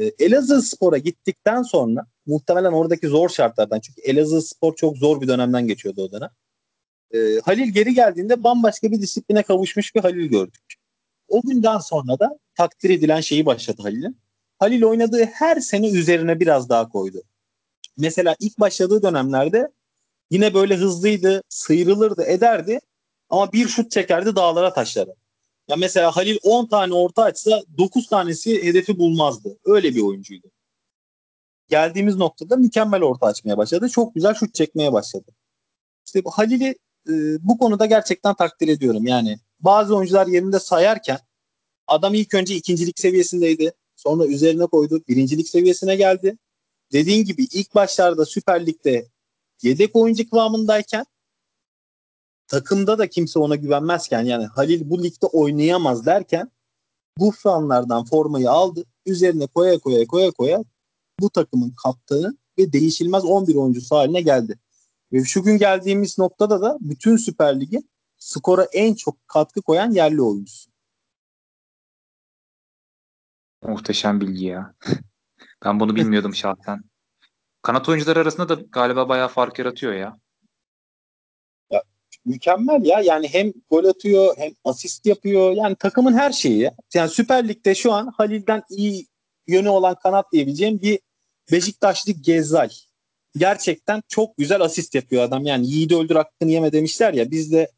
E, 0.00 0.24
Elazığ 0.24 0.62
Spor'a 0.62 0.98
gittikten 0.98 1.62
sonra 1.62 2.06
muhtemelen 2.26 2.72
oradaki 2.72 3.08
zor 3.08 3.28
şartlardan 3.28 3.80
çünkü 3.80 4.00
Elazığ 4.00 4.42
Spor 4.42 4.76
çok 4.76 4.96
zor 4.96 5.20
bir 5.20 5.28
dönemden 5.28 5.66
geçiyordu 5.66 6.02
o 6.02 6.12
dönem. 6.12 6.30
E, 7.14 7.40
Halil 7.40 7.68
geri 7.68 7.94
geldiğinde 7.94 8.44
bambaşka 8.44 8.90
bir 8.90 9.02
disipline 9.02 9.42
kavuşmuş 9.42 9.94
bir 9.94 10.00
Halil 10.00 10.26
gördük. 10.26 10.74
O 11.28 11.42
günden 11.42 11.78
sonra 11.78 12.18
da 12.18 12.38
takdir 12.54 12.90
edilen 12.90 13.20
şeyi 13.20 13.46
başladı 13.46 13.82
Halil'in. 13.82 14.16
Halil 14.60 14.82
oynadığı 14.82 15.24
her 15.24 15.60
sene 15.60 15.90
üzerine 15.90 16.40
biraz 16.40 16.68
daha 16.68 16.88
koydu. 16.88 17.22
Mesela 17.96 18.36
ilk 18.40 18.60
başladığı 18.60 19.02
dönemlerde 19.02 19.68
yine 20.30 20.54
böyle 20.54 20.76
hızlıydı, 20.76 21.42
sıyrılırdı, 21.48 22.22
ederdi 22.22 22.80
ama 23.30 23.52
bir 23.52 23.68
şut 23.68 23.90
çekerdi 23.90 24.36
dağlara 24.36 24.72
taşlara. 24.72 25.10
Ya 25.68 25.76
mesela 25.76 26.16
Halil 26.16 26.38
10 26.42 26.66
tane 26.66 26.94
orta 26.94 27.22
açsa 27.22 27.62
9 27.78 28.06
tanesi 28.06 28.64
hedefi 28.64 28.98
bulmazdı. 28.98 29.58
Öyle 29.64 29.94
bir 29.94 30.02
oyuncuydu. 30.02 30.50
Geldiğimiz 31.68 32.16
noktada 32.16 32.56
mükemmel 32.56 33.02
orta 33.02 33.26
açmaya 33.26 33.58
başladı. 33.58 33.88
Çok 33.88 34.14
güzel 34.14 34.34
şut 34.34 34.54
çekmeye 34.54 34.92
başladı. 34.92 35.30
İşte 36.06 36.24
bu 36.24 36.30
Halil'i 36.30 36.68
e, 37.08 37.12
bu 37.40 37.58
konuda 37.58 37.86
gerçekten 37.86 38.34
takdir 38.34 38.68
ediyorum. 38.68 39.06
Yani 39.06 39.38
bazı 39.60 39.96
oyuncular 39.96 40.26
yerinde 40.26 40.58
sayarken 40.58 41.18
adam 41.86 42.14
ilk 42.14 42.34
önce 42.34 42.54
ikincilik 42.54 43.00
seviyesindeydi. 43.00 43.72
Sonra 44.00 44.26
üzerine 44.26 44.66
koydu. 44.66 45.02
Birincilik 45.08 45.48
seviyesine 45.48 45.96
geldi. 45.96 46.38
Dediğin 46.92 47.24
gibi 47.24 47.46
ilk 47.52 47.74
başlarda 47.74 48.24
Süper 48.24 48.66
Lig'de 48.66 49.08
yedek 49.62 49.96
oyuncu 49.96 50.30
kıvamındayken 50.30 51.04
takımda 52.48 52.98
da 52.98 53.06
kimse 53.08 53.38
ona 53.38 53.56
güvenmezken 53.56 54.22
yani 54.22 54.46
Halil 54.46 54.90
bu 54.90 55.02
ligde 55.02 55.26
oynayamaz 55.26 56.06
derken 56.06 56.50
bu 57.18 57.30
fanlardan 57.30 58.04
formayı 58.04 58.50
aldı. 58.50 58.84
Üzerine 59.06 59.46
koya 59.46 59.78
koya 59.78 60.06
koya 60.06 60.30
koya 60.30 60.64
bu 61.20 61.30
takımın 61.30 61.70
kaptanı 61.70 62.36
ve 62.58 62.72
değişilmez 62.72 63.24
11 63.24 63.54
oyuncusu 63.54 63.96
haline 63.96 64.20
geldi. 64.20 64.58
Ve 65.12 65.24
şu 65.24 65.42
gün 65.42 65.58
geldiğimiz 65.58 66.18
noktada 66.18 66.60
da 66.60 66.78
bütün 66.80 67.16
Süper 67.16 67.60
Lig'in 67.60 67.90
skora 68.18 68.64
en 68.64 68.94
çok 68.94 69.28
katkı 69.28 69.62
koyan 69.62 69.90
yerli 69.90 70.22
oyuncusu. 70.22 70.69
Muhteşem 73.62 74.20
bilgi 74.20 74.44
ya. 74.44 74.74
Ben 75.64 75.80
bunu 75.80 75.96
bilmiyordum 75.96 76.34
şahsen. 76.34 76.82
Kanat 77.62 77.88
oyuncuları 77.88 78.20
arasında 78.20 78.48
da 78.48 78.54
galiba 78.72 79.08
bayağı 79.08 79.28
fark 79.28 79.58
yaratıyor 79.58 79.92
ya. 79.92 80.18
ya. 81.70 81.82
Mükemmel 82.24 82.84
ya. 82.84 83.00
Yani 83.00 83.28
hem 83.28 83.52
gol 83.70 83.84
atıyor 83.84 84.34
hem 84.36 84.52
asist 84.64 85.06
yapıyor. 85.06 85.52
Yani 85.52 85.76
takımın 85.76 86.12
her 86.12 86.32
şeyi 86.32 86.58
ya. 86.58 86.74
Yani 86.94 87.10
Süper 87.10 87.48
Lig'de 87.48 87.74
şu 87.74 87.92
an 87.92 88.12
Halil'den 88.16 88.62
iyi 88.70 89.06
yönü 89.46 89.68
olan 89.68 89.94
kanat 90.02 90.32
diyebileceğim 90.32 90.82
bir 90.82 90.98
Beşiktaşlı 91.52 92.12
Gezzal. 92.12 92.68
Gerçekten 93.36 94.02
çok 94.08 94.36
güzel 94.36 94.60
asist 94.60 94.94
yapıyor 94.94 95.22
adam. 95.22 95.44
Yani 95.44 95.66
yiğidi 95.66 95.96
öldür 95.96 96.16
hakkını 96.16 96.50
yeme 96.50 96.72
demişler 96.72 97.14
ya. 97.14 97.30
Biz 97.30 97.52
de 97.52 97.70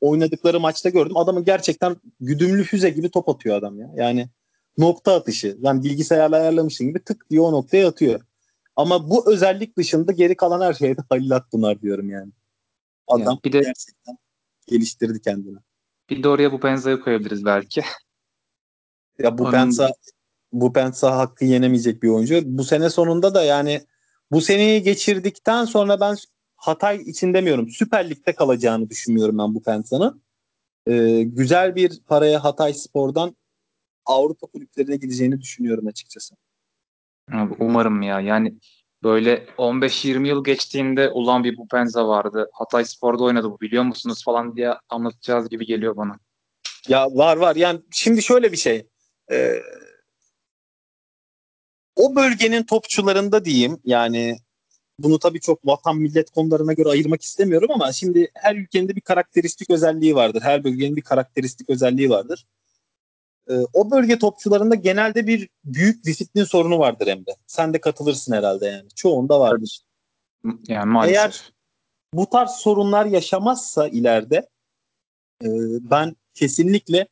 oynadıkları 0.00 0.60
maçta 0.60 0.88
gördüm. 0.88 1.16
Adamın 1.16 1.44
gerçekten 1.44 1.96
güdümlü 2.20 2.64
füze 2.64 2.90
gibi 2.90 3.10
top 3.10 3.28
atıyor 3.28 3.56
adam 3.56 3.78
ya. 3.78 3.90
Yani 3.96 4.28
nokta 4.80 5.14
atışı. 5.14 5.58
Yani 5.60 5.84
bilgisayarla 5.84 6.36
ayarlamışsın 6.36 6.86
gibi 6.86 7.04
tık 7.04 7.30
diye 7.30 7.40
o 7.40 7.52
noktaya 7.52 7.88
atıyor. 7.88 8.20
Ama 8.76 9.10
bu 9.10 9.32
özellik 9.32 9.76
dışında 9.76 10.12
geri 10.12 10.36
kalan 10.36 10.60
her 10.66 10.74
şeyde 10.74 11.00
Halil 11.08 11.36
Akpınar 11.36 11.82
diyorum 11.82 12.10
yani. 12.10 12.32
Adam 13.08 13.26
yani 13.26 13.38
bir 13.44 13.52
de, 13.52 13.60
gerçekten 13.60 14.16
geliştirdi 14.66 15.20
kendini. 15.20 15.58
Bir 16.10 16.22
de 16.22 16.28
oraya 16.28 16.52
bu 16.52 16.60
Penza'yı 16.60 17.00
koyabiliriz 17.00 17.44
belki. 17.44 17.82
Ya 19.18 19.38
bu 19.38 19.42
Onun... 19.42 19.50
Penza 19.50 19.90
bu 20.52 20.72
Penza 20.72 21.16
hakkı 21.16 21.44
yenemeyecek 21.44 22.02
bir 22.02 22.08
oyuncu. 22.08 22.40
Bu 22.44 22.64
sene 22.64 22.90
sonunda 22.90 23.34
da 23.34 23.42
yani 23.42 23.80
bu 24.32 24.40
seneyi 24.40 24.82
geçirdikten 24.82 25.64
sonra 25.64 26.00
ben 26.00 26.16
Hatay 26.56 26.96
için 26.96 27.34
demiyorum. 27.34 27.68
Süper 27.68 28.10
Lig'de 28.10 28.34
kalacağını 28.34 28.90
düşünmüyorum 28.90 29.38
ben 29.38 29.54
bu 29.54 29.62
Pensa'nın. 29.62 30.22
Ee, 30.86 31.22
güzel 31.22 31.74
bir 31.74 32.00
paraya 32.06 32.44
Hatay 32.44 32.74
Spor'dan 32.74 33.36
Avrupa 34.06 34.46
kulüplerine 34.46 34.96
gideceğini 34.96 35.40
düşünüyorum 35.40 35.86
açıkçası. 35.86 36.34
Abi 37.32 37.54
umarım 37.58 38.02
ya. 38.02 38.20
Yani 38.20 38.54
böyle 39.02 39.46
15-20 39.58 40.28
yıl 40.28 40.44
geçtiğinde 40.44 41.08
ulan 41.08 41.44
bir 41.44 41.56
Bupenza 41.56 42.08
vardı. 42.08 42.50
Hatay 42.52 42.84
Spor'da 42.84 43.24
oynadı 43.24 43.50
bu 43.50 43.60
biliyor 43.60 43.82
musunuz 43.82 44.24
falan 44.24 44.56
diye 44.56 44.74
anlatacağız 44.88 45.48
gibi 45.48 45.66
geliyor 45.66 45.96
bana. 45.96 46.18
Ya 46.88 47.06
var 47.06 47.36
var. 47.36 47.56
Yani 47.56 47.80
şimdi 47.90 48.22
şöyle 48.22 48.52
bir 48.52 48.56
şey. 48.56 48.86
Ee, 49.32 49.62
o 51.96 52.16
bölgenin 52.16 52.62
topçularında 52.62 53.44
diyeyim 53.44 53.78
yani 53.84 54.38
bunu 54.98 55.18
tabii 55.18 55.40
çok 55.40 55.66
vatan 55.66 55.96
millet 55.96 56.30
konularına 56.30 56.72
göre 56.72 56.88
ayırmak 56.88 57.22
istemiyorum 57.22 57.70
ama 57.74 57.92
şimdi 57.92 58.30
her 58.34 58.56
ülkenin 58.56 58.88
de 58.88 58.96
bir 58.96 59.00
karakteristik 59.00 59.70
özelliği 59.70 60.14
vardır. 60.14 60.42
Her 60.42 60.64
bölgenin 60.64 60.96
bir 60.96 61.02
karakteristik 61.02 61.70
özelliği 61.70 62.10
vardır. 62.10 62.46
Ee, 63.48 63.54
o 63.72 63.90
bölge 63.90 64.18
topçularında 64.18 64.74
genelde 64.74 65.26
bir 65.26 65.48
büyük 65.64 66.04
disiplin 66.04 66.44
sorunu 66.44 66.78
vardır 66.78 67.06
Emre. 67.06 67.36
Sen 67.46 67.74
de 67.74 67.80
katılırsın 67.80 68.32
herhalde 68.32 68.66
yani. 68.66 68.88
Çoğunda 68.94 69.40
vardır. 69.40 69.80
Yani 70.68 70.92
maalesef. 70.92 71.16
Eğer 71.16 71.52
bu 72.14 72.30
tarz 72.30 72.50
sorunlar 72.50 73.06
yaşamazsa 73.06 73.88
ileride 73.88 74.48
e, 75.42 75.48
ben 75.90 76.16
kesinlikle 76.34 77.08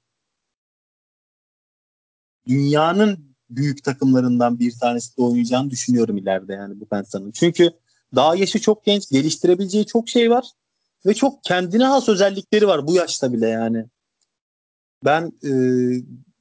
dünyanın 2.47 3.37
büyük 3.51 3.85
takımlarından 3.85 4.59
bir 4.59 4.79
tanesi 4.79 5.17
de 5.17 5.23
oynayacağını 5.23 5.71
düşünüyorum 5.71 6.17
ileride 6.17 6.53
yani 6.53 6.81
bu 6.81 6.87
Pensa'nın. 6.87 7.31
Çünkü 7.31 7.71
daha 8.15 8.37
yaşı 8.37 8.61
çok 8.61 8.85
genç, 8.85 9.11
geliştirebileceği 9.11 9.87
çok 9.87 10.09
şey 10.09 10.31
var 10.31 10.51
ve 11.07 11.15
çok 11.15 11.45
kendine 11.45 11.85
has 11.85 12.09
özellikleri 12.09 12.69
var 12.69 12.87
bu 12.87 12.95
yaşta 12.95 13.33
bile 13.33 13.49
yani. 13.49 13.87
Ben 15.05 15.33
e, 15.45 15.53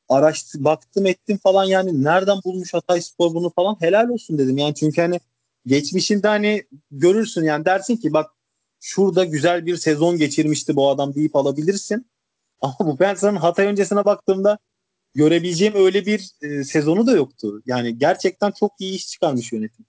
araştı 0.10 0.63
baktım 0.63 1.06
ettim 1.06 1.38
falan 1.38 1.63
yani 1.63 2.04
nereden 2.04 2.38
bulmuş 2.46 2.74
Hatay 2.74 3.02
Spor 3.02 3.34
bunu 3.34 3.50
falan 3.50 3.78
helal 3.80 4.10
olsun 4.10 4.38
dedim. 4.38 4.58
Yani 4.58 4.76
çünkü 4.76 5.02
hani 5.02 5.20
geçmişinde 5.65 6.28
hani 6.28 6.63
görürsün 6.91 7.43
yani 7.43 7.65
dersin 7.65 7.96
ki 7.96 8.13
bak 8.13 8.32
şurada 8.80 9.26
güzel 9.26 9.65
bir 9.65 9.76
sezon 9.76 10.17
geçirmişti 10.17 10.76
bu 10.76 10.89
adam 10.89 11.15
deyip 11.15 11.36
alabilirsin. 11.36 12.08
Ama 12.62 12.76
bu 12.80 13.00
ben 13.00 13.15
sana 13.15 13.43
Hatay 13.43 13.65
öncesine 13.65 14.06
baktığımda 14.06 14.58
görebileceğim 15.15 15.74
öyle 15.76 16.06
bir 16.06 16.32
e, 16.41 16.63
sezonu 16.63 17.08
da 17.08 17.12
yoktu. 17.12 17.62
Yani 17.65 17.98
gerçekten 17.98 18.52
çok 18.52 18.72
iyi 18.80 18.96
iş 18.96 19.08
çıkarmış 19.08 19.54
yönetim. 19.54 19.86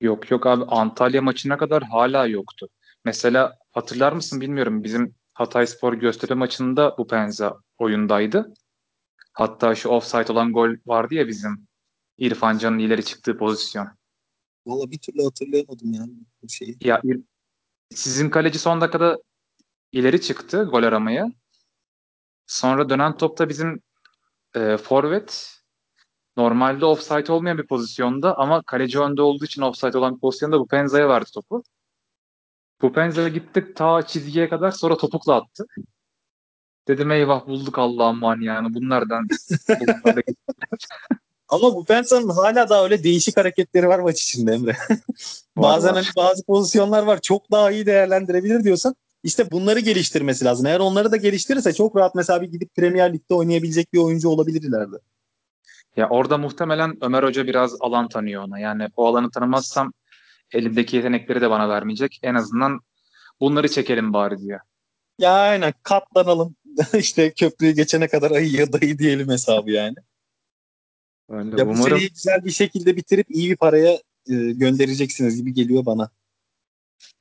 Yok 0.00 0.30
yok 0.30 0.46
abi 0.46 0.64
Antalya 0.64 1.22
maçına 1.22 1.58
kadar 1.58 1.82
hala 1.82 2.26
yoktu. 2.26 2.68
Mesela 3.04 3.58
hatırlar 3.72 4.12
mısın 4.12 4.40
bilmiyorum 4.40 4.84
bizim 4.84 5.14
Hatay 5.38 5.66
Spor 5.66 5.94
Göztepe 5.94 6.34
maçında 6.34 6.94
bu 6.98 7.06
Penza 7.06 7.56
oyundaydı. 7.78 8.54
Hatta 9.32 9.74
şu 9.74 9.88
offside 9.88 10.32
olan 10.32 10.52
gol 10.52 10.70
vardı 10.86 11.14
ya 11.14 11.28
bizim 11.28 11.68
İrfan 12.18 12.58
Can'ın 12.58 12.78
ileri 12.78 13.04
çıktığı 13.04 13.38
pozisyon. 13.38 13.88
Valla 14.66 14.90
bir 14.90 14.98
türlü 14.98 15.22
hatırlayamadım 15.22 15.92
yani 15.92 16.12
bu 16.42 16.48
şeyi. 16.48 16.76
Ya 16.80 17.02
sizin 17.90 18.30
kaleci 18.30 18.58
son 18.58 18.80
dakikada 18.80 19.18
ileri 19.92 20.20
çıktı 20.20 20.64
gol 20.64 20.82
aramaya. 20.82 21.32
Sonra 22.46 22.88
dönen 22.88 23.16
topta 23.16 23.48
bizim 23.48 23.80
e, 24.54 24.76
forvet 24.76 25.60
normalde 26.36 26.84
offside 26.84 27.32
olmayan 27.32 27.58
bir 27.58 27.66
pozisyonda 27.66 28.38
ama 28.38 28.62
kaleci 28.62 29.00
önde 29.00 29.22
olduğu 29.22 29.44
için 29.44 29.62
offside 29.62 29.98
olan 29.98 30.18
pozisyonda 30.18 30.60
bu 30.60 30.66
Penza'ya 30.66 31.08
verdi 31.08 31.30
topu. 31.34 31.62
Bu 32.82 32.92
Penza'ya 32.92 33.28
gittik 33.28 33.76
ta 33.76 34.02
çizgiye 34.06 34.48
kadar 34.48 34.70
sonra 34.70 34.96
topukla 34.96 35.34
attı. 35.34 35.66
Dedim 36.88 37.10
eyvah 37.10 37.46
bulduk 37.46 37.78
Allah'ım 37.78 38.18
man 38.18 38.40
yani 38.40 38.74
bunlardan. 38.74 39.28
Ama 41.48 41.74
bu 41.74 41.84
Pensa'nın 41.84 42.28
hala 42.28 42.68
da 42.68 42.84
öyle 42.84 43.04
değişik 43.04 43.36
hareketleri 43.36 43.88
var 43.88 43.98
maç 43.98 44.22
içinde 44.22 44.52
Emre. 44.52 44.76
Bazen 45.56 45.94
hani 45.94 46.06
bazı 46.16 46.44
pozisyonlar 46.44 47.02
var 47.02 47.20
çok 47.20 47.50
daha 47.50 47.70
iyi 47.70 47.86
değerlendirebilir 47.86 48.64
diyorsan 48.64 48.94
işte 49.22 49.50
bunları 49.50 49.80
geliştirmesi 49.80 50.44
lazım. 50.44 50.66
Eğer 50.66 50.80
onları 50.80 51.12
da 51.12 51.16
geliştirirse 51.16 51.72
çok 51.72 51.96
rahat 51.96 52.14
mesela 52.14 52.42
bir 52.42 52.46
gidip 52.46 52.74
Premier 52.74 53.12
Lig'de 53.12 53.34
oynayabilecek 53.34 53.92
bir 53.92 53.98
oyuncu 53.98 54.28
olabilir 54.28 54.62
ileride. 54.62 54.96
Ya 55.96 56.08
orada 56.08 56.38
muhtemelen 56.38 56.98
Ömer 57.00 57.22
Hoca 57.22 57.46
biraz 57.46 57.76
alan 57.80 58.08
tanıyor 58.08 58.42
ona. 58.42 58.58
Yani 58.58 58.88
o 58.96 59.06
alanı 59.06 59.30
tanımazsam 59.30 59.92
elimdeki 60.52 60.96
yetenekleri 60.96 61.40
de 61.40 61.50
bana 61.50 61.68
vermeyecek. 61.68 62.20
En 62.22 62.34
azından 62.34 62.80
bunları 63.40 63.68
çekelim 63.68 64.12
bari 64.12 64.38
diyor. 64.38 64.60
Ya 65.18 65.32
aynen 65.32 65.74
katlanalım. 65.82 66.56
işte 66.98 67.32
köprüyü 67.32 67.72
geçene 67.72 68.08
kadar 68.08 68.30
ayı 68.30 68.52
ya 68.52 68.72
dayı 68.72 68.98
diyelim 68.98 69.28
hesabı 69.28 69.70
yani. 69.70 69.96
Öyle, 71.28 71.50
ya 71.60 71.64
umarım... 71.64 71.78
bu 71.78 71.88
seneyi 71.88 72.10
güzel 72.10 72.44
bir 72.44 72.50
şekilde 72.50 72.96
bitirip 72.96 73.30
iyi 73.30 73.50
bir 73.50 73.56
paraya 73.56 73.92
e, 74.30 74.34
göndereceksiniz 74.34 75.36
gibi 75.36 75.54
geliyor 75.54 75.86
bana. 75.86 76.10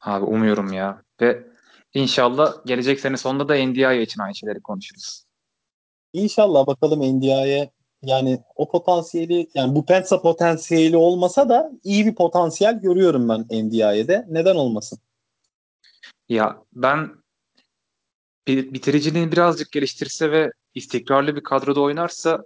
Abi 0.02 0.26
umuyorum 0.26 0.74
ya. 0.74 1.04
Ve 1.22 1.48
inşallah 1.94 2.66
gelecek 2.66 3.00
sene 3.00 3.18
sonunda 3.18 3.50
da 3.50 3.56
NDI 3.56 4.02
için 4.02 4.22
aynı 4.22 4.36
şeyleri 4.36 4.62
konuşuruz. 4.62 5.26
İnşallah 6.14 6.68
bakalım 6.68 7.18
NDI'ye 7.18 7.72
yani 8.02 8.44
o 8.56 8.70
potansiyeli 8.70 9.48
yani 9.54 9.76
bu 9.76 9.86
Pensa 9.86 10.22
potansiyeli 10.22 10.98
olmasa 10.98 11.50
da 11.50 11.72
iyi 11.84 12.06
bir 12.06 12.16
potansiyel 12.16 12.82
görüyorum 12.82 13.30
ben 13.30 13.42
NDI'de. 13.42 14.26
Neden 14.30 14.56
olmasın? 14.56 15.00
Ya 16.30 16.62
ben 16.74 17.10
bitiriciliğini 18.48 19.32
birazcık 19.32 19.72
geliştirse 19.72 20.32
ve 20.32 20.52
istikrarlı 20.76 21.36
bir 21.36 21.44
kadroda 21.44 21.82
oynarsa 21.82 22.44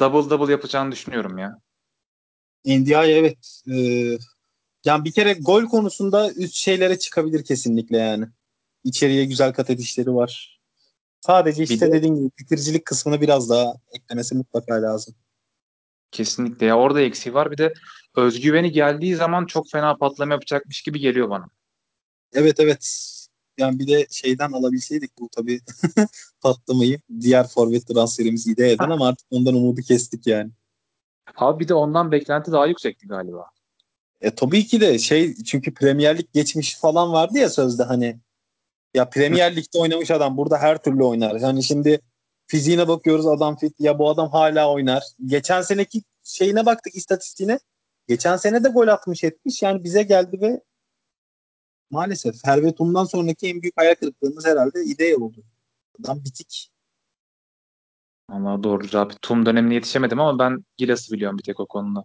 double 0.00 0.30
double 0.30 0.52
yapacağını 0.52 0.92
düşünüyorum 0.92 1.38
ya. 1.38 1.58
NDI 2.66 2.94
evet. 2.94 3.62
Ee, 3.72 4.18
yani 4.84 5.04
bir 5.04 5.12
kere 5.12 5.32
gol 5.32 5.64
konusunda 5.64 6.32
üst 6.32 6.54
şeylere 6.54 6.98
çıkabilir 6.98 7.44
kesinlikle 7.44 7.98
yani. 7.98 8.26
İçeriye 8.84 9.24
güzel 9.24 9.52
kat 9.52 9.70
edişleri 9.70 10.14
var. 10.14 10.59
Sadece 11.20 11.62
işte 11.62 11.74
Bir 11.74 11.80
de- 11.80 11.92
dediğim 11.96 12.14
gibi 12.16 12.30
bitiricilik 12.38 12.84
kısmını 12.84 13.20
biraz 13.20 13.50
daha 13.50 13.74
eklemesi 13.92 14.34
mutlaka 14.34 14.82
lazım. 14.82 15.14
Kesinlikle 16.10 16.66
ya 16.66 16.78
orada 16.78 17.00
eksiği 17.00 17.34
var. 17.34 17.50
Bir 17.50 17.58
de 17.58 17.72
özgüveni 18.16 18.72
geldiği 18.72 19.16
zaman 19.16 19.46
çok 19.46 19.70
fena 19.70 19.96
patlama 19.96 20.32
yapacakmış 20.32 20.82
gibi 20.82 21.00
geliyor 21.00 21.30
bana. 21.30 21.46
Evet 22.32 22.60
evet. 22.60 23.06
Yani 23.58 23.78
bir 23.78 23.86
de 23.86 24.06
şeyden 24.10 24.52
alabilseydik 24.52 25.18
bu 25.18 25.28
tabii 25.28 25.60
patlamayı. 26.40 27.00
Diğer 27.20 27.48
forvet 27.48 27.86
transferimiz 27.86 28.46
İdeye'den 28.46 28.90
ama 28.90 29.08
artık 29.08 29.26
ondan 29.30 29.54
umudu 29.54 29.80
kestik 29.80 30.26
yani. 30.26 30.50
Abi 31.36 31.64
bir 31.64 31.68
de 31.68 31.74
ondan 31.74 32.12
beklenti 32.12 32.52
daha 32.52 32.66
yüksekti 32.66 33.06
galiba. 33.06 33.46
E 34.20 34.34
tabii 34.34 34.66
ki 34.66 34.80
de 34.80 34.98
şey 34.98 35.34
çünkü 35.34 35.74
Premier 35.74 36.18
Lig 36.18 36.26
geçmişi 36.32 36.78
falan 36.78 37.12
vardı 37.12 37.38
ya 37.38 37.50
sözde 37.50 37.82
hani 37.82 38.20
ya 38.94 39.10
Premier 39.10 39.56
Lig'de 39.56 39.78
oynamış 39.78 40.10
adam 40.10 40.36
burada 40.36 40.58
her 40.58 40.82
türlü 40.82 41.04
oynar. 41.04 41.40
Hani 41.40 41.62
şimdi 41.62 42.00
fiziğine 42.46 42.88
bakıyoruz 42.88 43.26
adam 43.26 43.56
fit 43.56 43.80
ya 43.80 43.98
bu 43.98 44.10
adam 44.10 44.30
hala 44.30 44.72
oynar. 44.72 45.02
Geçen 45.26 45.62
seneki 45.62 46.02
şeyine 46.24 46.66
baktık 46.66 46.94
istatistiğine. 46.94 47.58
Geçen 48.08 48.36
sene 48.36 48.64
de 48.64 48.68
gol 48.68 48.88
atmış 48.88 49.24
etmiş. 49.24 49.62
Yani 49.62 49.84
bize 49.84 50.02
geldi 50.02 50.40
ve 50.40 50.60
maalesef 51.90 52.34
Hervetum'dan 52.44 53.04
sonraki 53.04 53.48
en 53.48 53.62
büyük 53.62 53.76
hayal 53.76 53.94
kırıklığımız 53.94 54.46
herhalde 54.46 54.84
İdeye 54.84 55.16
oldu. 55.16 55.44
Adam 56.00 56.24
bitik. 56.24 56.70
Allah 58.28 58.62
doğru 58.62 58.98
abi. 58.98 59.14
Tum 59.22 59.46
dönemine 59.46 59.74
yetişemedim 59.74 60.20
ama 60.20 60.38
ben 60.38 60.64
Gilas'ı 60.76 61.12
biliyorum 61.12 61.38
bir 61.38 61.42
tek 61.42 61.60
o 61.60 61.66
konuda. 61.66 62.04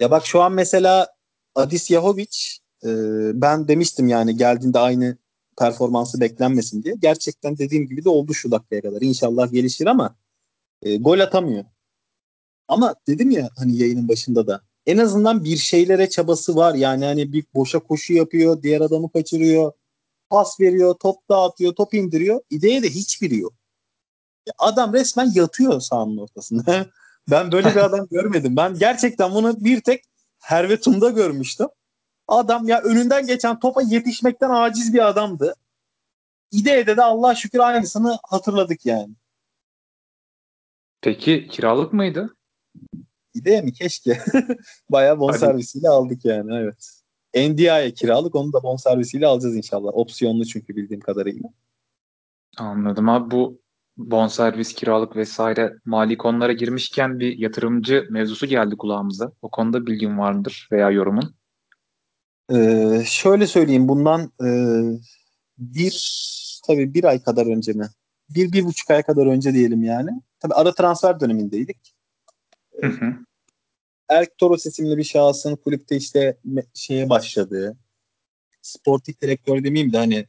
Ya 0.00 0.10
bak 0.10 0.26
şu 0.26 0.42
an 0.42 0.52
mesela 0.52 1.08
Adis 1.54 1.90
Yahovic 1.90 2.36
e, 2.84 2.88
ben 3.34 3.68
demiştim 3.68 4.08
yani 4.08 4.36
geldiğinde 4.36 4.78
aynı 4.78 5.18
performansı 5.58 6.20
beklenmesin 6.20 6.82
diye. 6.82 6.94
Gerçekten 6.98 7.58
dediğim 7.58 7.86
gibi 7.86 8.04
de 8.04 8.08
oldu 8.08 8.34
şu 8.34 8.50
dakikaya 8.50 8.82
kadar. 8.82 9.00
İnşallah 9.00 9.52
gelişir 9.52 9.86
ama 9.86 10.16
e, 10.82 10.96
gol 10.96 11.18
atamıyor. 11.18 11.64
Ama 12.68 12.94
dedim 13.06 13.30
ya 13.30 13.48
hani 13.56 13.76
yayının 13.76 14.08
başında 14.08 14.46
da 14.46 14.62
en 14.86 14.98
azından 14.98 15.44
bir 15.44 15.56
şeylere 15.56 16.08
çabası 16.10 16.56
var. 16.56 16.74
Yani 16.74 17.04
hani 17.04 17.32
bir 17.32 17.44
boşa 17.54 17.78
koşu 17.78 18.14
yapıyor, 18.14 18.62
diğer 18.62 18.80
adamı 18.80 19.12
kaçırıyor, 19.12 19.72
pas 20.30 20.60
veriyor, 20.60 20.94
top 20.94 21.28
dağıtıyor, 21.28 21.74
top 21.74 21.94
indiriyor. 21.94 22.40
İdeye 22.50 22.82
de 22.82 22.88
hiçbiri 22.88 23.38
yok. 23.38 23.52
Adam 24.58 24.92
resmen 24.92 25.30
yatıyor 25.34 25.80
sahanın 25.80 26.16
ortasında. 26.16 26.86
ben 27.30 27.52
böyle 27.52 27.70
bir 27.70 27.84
adam 27.84 28.06
görmedim. 28.10 28.56
Ben 28.56 28.78
gerçekten 28.78 29.34
bunu 29.34 29.64
bir 29.64 29.80
tek 29.80 30.04
Hervetum'da 30.38 31.10
görmüştüm. 31.10 31.68
Adam 32.28 32.68
ya 32.68 32.80
önünden 32.80 33.26
geçen 33.26 33.58
topa 33.58 33.82
yetişmekten 33.82 34.50
aciz 34.50 34.94
bir 34.94 35.08
adamdı. 35.08 35.54
İdeye'de 36.50 36.96
de 36.96 37.02
Allah 37.02 37.34
şükür 37.34 37.58
aynısını 37.58 38.18
hatırladık 38.22 38.86
yani. 38.86 39.14
Peki 41.00 41.48
kiralık 41.48 41.92
mıydı? 41.92 42.36
İdeye 43.34 43.62
mi? 43.62 43.72
Keşke. 43.72 44.18
Bayağı 44.90 45.18
bonservisiyle 45.18 45.88
aldık 45.88 46.24
yani 46.24 46.54
evet. 46.54 47.02
NDI'ye 47.34 47.94
kiralık 47.94 48.34
onu 48.34 48.52
da 48.52 48.62
bonservisiyle 48.62 49.26
alacağız 49.26 49.56
inşallah. 49.56 49.90
Opsiyonlu 49.94 50.44
çünkü 50.44 50.76
bildiğim 50.76 51.00
kadarıyla. 51.00 51.48
Anladım 52.58 53.08
abi 53.08 53.30
bu 53.30 53.60
bonservis, 53.96 54.74
kiralık 54.74 55.16
vesaire 55.16 55.74
mali 55.84 56.18
konulara 56.18 56.52
girmişken 56.52 57.20
bir 57.20 57.38
yatırımcı 57.38 58.06
mevzusu 58.10 58.46
geldi 58.46 58.76
kulağımıza. 58.76 59.32
O 59.42 59.50
konuda 59.50 59.86
bilgin 59.86 60.18
vardır 60.18 60.68
veya 60.72 60.90
yorumun. 60.90 61.34
Ee, 62.54 63.02
şöyle 63.06 63.46
söyleyeyim 63.46 63.88
bundan 63.88 64.32
e, 64.44 64.48
bir 65.58 66.18
tabii 66.66 66.94
bir 66.94 67.04
ay 67.04 67.22
kadar 67.22 67.46
önce 67.46 67.72
mi? 67.72 67.88
Bir, 68.30 68.52
bir 68.52 68.64
buçuk 68.64 68.90
ay 68.90 69.02
kadar 69.02 69.26
önce 69.26 69.54
diyelim 69.54 69.82
yani. 69.82 70.10
Tabii 70.40 70.54
ara 70.54 70.74
transfer 70.74 71.20
dönemindeydik. 71.20 71.94
Hı 72.80 72.86
hı. 72.86 73.14
Erk 74.08 74.38
Toros 74.38 74.66
isimli 74.66 74.96
bir 74.96 75.04
şahsın 75.04 75.56
kulüpte 75.56 75.96
işte 75.96 76.36
şeye 76.74 77.08
başladığı 77.08 77.76
sportif 78.62 79.20
direktör 79.22 79.64
demeyeyim 79.64 79.92
de 79.92 79.98
hani 79.98 80.26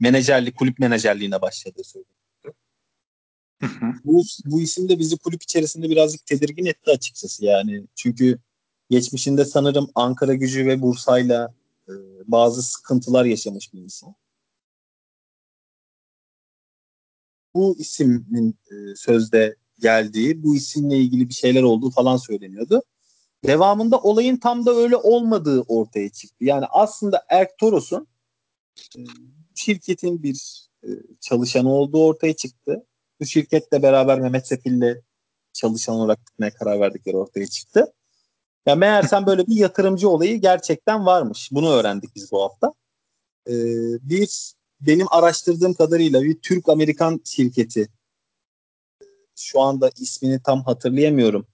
menajerlik, 0.00 0.56
kulüp 0.56 0.78
menajerliğine 0.78 1.42
başladığı 1.42 1.84
söyleniyor. 1.84 2.18
Bu, 4.04 4.24
bu 4.44 4.60
isim 4.60 4.88
de 4.88 4.98
bizi 4.98 5.18
kulüp 5.18 5.42
içerisinde 5.42 5.90
birazcık 5.90 6.26
tedirgin 6.26 6.66
etti 6.66 6.90
açıkçası 6.90 7.44
yani. 7.44 7.84
Çünkü 7.94 8.38
geçmişinde 8.90 9.44
sanırım 9.44 9.90
Ankara 9.94 10.34
gücü 10.34 10.66
ve 10.66 10.82
Bursa'yla 10.82 11.54
e, 11.88 11.92
bazı 12.26 12.62
sıkıntılar 12.62 13.24
yaşamış 13.24 13.74
bir 13.74 13.82
isim. 13.82 14.08
Bu 17.54 17.76
ismin 17.78 18.58
e, 18.70 18.96
sözde 18.96 19.56
geldiği, 19.78 20.42
bu 20.42 20.56
isimle 20.56 20.98
ilgili 20.98 21.28
bir 21.28 21.34
şeyler 21.34 21.62
olduğu 21.62 21.90
falan 21.90 22.16
söyleniyordu. 22.16 22.82
Devamında 23.44 24.00
olayın 24.00 24.36
tam 24.36 24.66
da 24.66 24.74
öyle 24.74 24.96
olmadığı 24.96 25.60
ortaya 25.60 26.08
çıktı. 26.08 26.44
Yani 26.44 26.66
aslında 26.70 27.24
Erk 27.28 27.58
Toros'un 27.58 28.06
e, 28.96 29.00
şirketin 29.54 30.22
bir 30.22 30.68
e, 30.84 30.88
çalışanı 31.20 31.72
olduğu 31.72 32.04
ortaya 32.04 32.36
çıktı. 32.36 32.86
Bu 33.20 33.26
şirketle 33.26 33.82
beraber 33.82 34.20
Mehmet 34.20 34.48
Sefil'le 34.48 35.02
çalışan 35.52 35.94
olarak 35.94 36.26
gitmeye 36.26 36.50
karar 36.50 36.80
verdikleri 36.80 37.16
ortaya 37.16 37.46
çıktı. 37.46 37.92
Ya 38.68 38.74
meğersem 38.74 39.26
böyle 39.26 39.46
bir 39.46 39.56
yatırımcı 39.56 40.08
olayı 40.08 40.40
gerçekten 40.40 41.06
varmış. 41.06 41.48
Bunu 41.52 41.70
öğrendik 41.70 42.14
biz 42.14 42.32
bu 42.32 42.42
hafta. 42.42 42.74
Ee, 43.48 43.52
bir 44.02 44.52
benim 44.80 45.06
araştırdığım 45.10 45.74
kadarıyla 45.74 46.22
bir 46.22 46.40
Türk-Amerikan 46.40 47.20
şirketi 47.24 47.88
şu 49.36 49.60
anda 49.60 49.90
ismini 49.98 50.42
tam 50.42 50.62
hatırlayamıyorum 50.62 51.46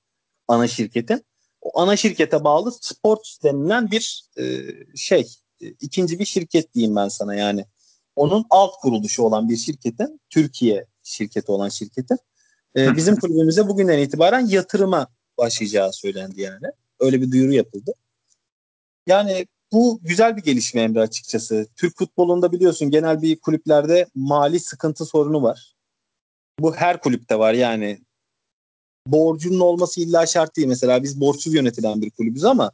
ana 0.48 0.68
şirketin. 0.68 1.24
O 1.60 1.80
ana 1.80 1.96
şirkete 1.96 2.44
bağlı 2.44 2.72
Sports 2.80 3.42
denilen 3.42 3.90
bir 3.90 4.24
e, 4.38 4.44
şey 4.96 5.28
e, 5.60 5.66
ikinci 5.68 6.18
bir 6.18 6.24
şirket 6.24 6.74
diyeyim 6.74 6.96
ben 6.96 7.08
sana 7.08 7.34
yani. 7.34 7.64
Onun 8.16 8.44
alt 8.50 8.80
kuruluşu 8.80 9.22
olan 9.22 9.48
bir 9.48 9.56
şirketin 9.56 10.20
Türkiye 10.30 10.86
şirketi 11.02 11.52
olan 11.52 11.68
şirketin 11.68 12.18
e, 12.76 12.96
bizim 12.96 13.16
kulübümüze 13.16 13.68
bugünden 13.68 13.98
itibaren 13.98 14.46
yatırıma 14.46 15.08
başlayacağı 15.38 15.92
söylendi 15.92 16.40
yani. 16.40 16.66
Öyle 17.04 17.20
bir 17.20 17.30
duyuru 17.30 17.52
yapıldı. 17.52 17.94
Yani 19.06 19.46
bu 19.72 20.00
güzel 20.02 20.36
bir 20.36 20.42
gelişme 20.42 20.82
Emre 20.82 21.00
açıkçası. 21.00 21.66
Türk 21.76 21.98
futbolunda 21.98 22.52
biliyorsun 22.52 22.90
genel 22.90 23.22
bir 23.22 23.40
kulüplerde 23.40 24.06
mali 24.14 24.60
sıkıntı 24.60 25.04
sorunu 25.04 25.42
var. 25.42 25.74
Bu 26.58 26.74
her 26.74 27.00
kulüpte 27.00 27.38
var 27.38 27.52
yani. 27.52 27.98
Borcunun 29.06 29.60
olması 29.60 30.00
illa 30.00 30.26
şart 30.26 30.56
değil. 30.56 30.68
Mesela 30.68 31.02
biz 31.02 31.20
borçsuz 31.20 31.54
yönetilen 31.54 32.02
bir 32.02 32.10
kulübüz 32.10 32.44
ama 32.44 32.72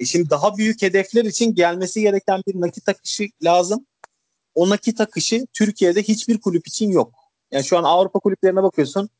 e 0.00 0.04
şimdi 0.04 0.30
daha 0.30 0.56
büyük 0.56 0.82
hedefler 0.82 1.24
için 1.24 1.54
gelmesi 1.54 2.00
gereken 2.00 2.42
bir 2.46 2.60
nakit 2.60 2.88
akışı 2.88 3.24
lazım. 3.42 3.86
O 4.54 4.68
nakit 4.68 5.00
akışı 5.00 5.46
Türkiye'de 5.52 6.02
hiçbir 6.02 6.40
kulüp 6.40 6.66
için 6.66 6.90
yok. 6.90 7.14
Yani 7.50 7.64
şu 7.64 7.78
an 7.78 7.84
Avrupa 7.84 8.18
kulüplerine 8.18 8.62
bakıyorsun 8.62 9.10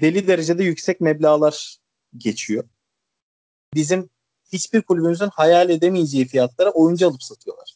deli 0.00 0.26
derecede 0.26 0.64
yüksek 0.64 1.00
meblağlar 1.00 1.78
geçiyor. 2.16 2.64
Bizim 3.74 4.10
hiçbir 4.52 4.82
kulübümüzün 4.82 5.28
hayal 5.28 5.70
edemeyeceği 5.70 6.26
fiyatlara 6.26 6.70
oyuncu 6.70 7.08
alıp 7.08 7.22
satıyorlar. 7.22 7.74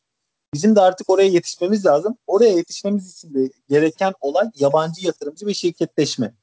Bizim 0.55 0.77
de 0.77 0.81
artık 0.81 1.11
oraya 1.11 1.29
yetişmemiz 1.29 1.87
lazım. 1.87 2.19
Oraya 2.27 2.53
yetişmemiz 2.53 3.13
için 3.13 3.35
de 3.35 3.51
gereken 3.69 4.13
olay 4.21 4.47
yabancı 4.55 5.07
yatırımcı 5.07 5.47
ve 5.47 5.55
şirketleşme. 5.55 6.35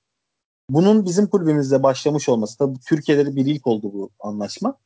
Bunun 0.70 1.06
bizim 1.06 1.28
kulübümüzde 1.28 1.84
başlamış 1.84 2.30
olması. 2.30 2.58
Tabii 2.58 2.80
Türkiye'de 2.88 3.26
de 3.26 3.36
bir 3.36 3.46
ilk 3.46 3.68
oldu 3.68 3.94
bu 3.94 4.10
anlaşma. 4.20 4.78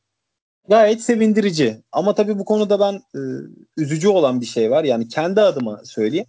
Gayet 0.70 1.02
sevindirici. 1.02 1.84
Ama 1.92 2.16
tabii 2.16 2.40
bu 2.40 2.46
konuda 2.46 2.80
ben 2.80 2.94
e, 2.94 3.22
üzücü 3.78 4.08
olan 4.08 4.42
bir 4.42 4.46
şey 4.46 4.72
var. 4.72 4.84
Yani 4.84 5.08
kendi 5.08 5.42
adıma 5.42 5.82
söyleyeyim. 5.86 6.26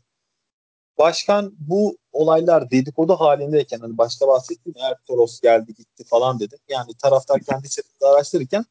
Başkan 0.99 1.55
bu 1.59 1.97
olaylar 2.13 2.71
dedikodu 2.71 3.13
halindeyken 3.15 3.79
hani 3.79 3.99
başta 3.99 4.29
bahsettim 4.29 4.73
ya 4.77 4.99
Toros 5.07 5.41
geldi 5.41 5.75
gitti 5.75 6.05
falan 6.05 6.41
dedi. 6.41 6.57
Yani 6.69 6.95
taraftar 7.03 7.41
kendi 7.41 7.71
çapında 7.71 8.11
araştırırken 8.11 8.65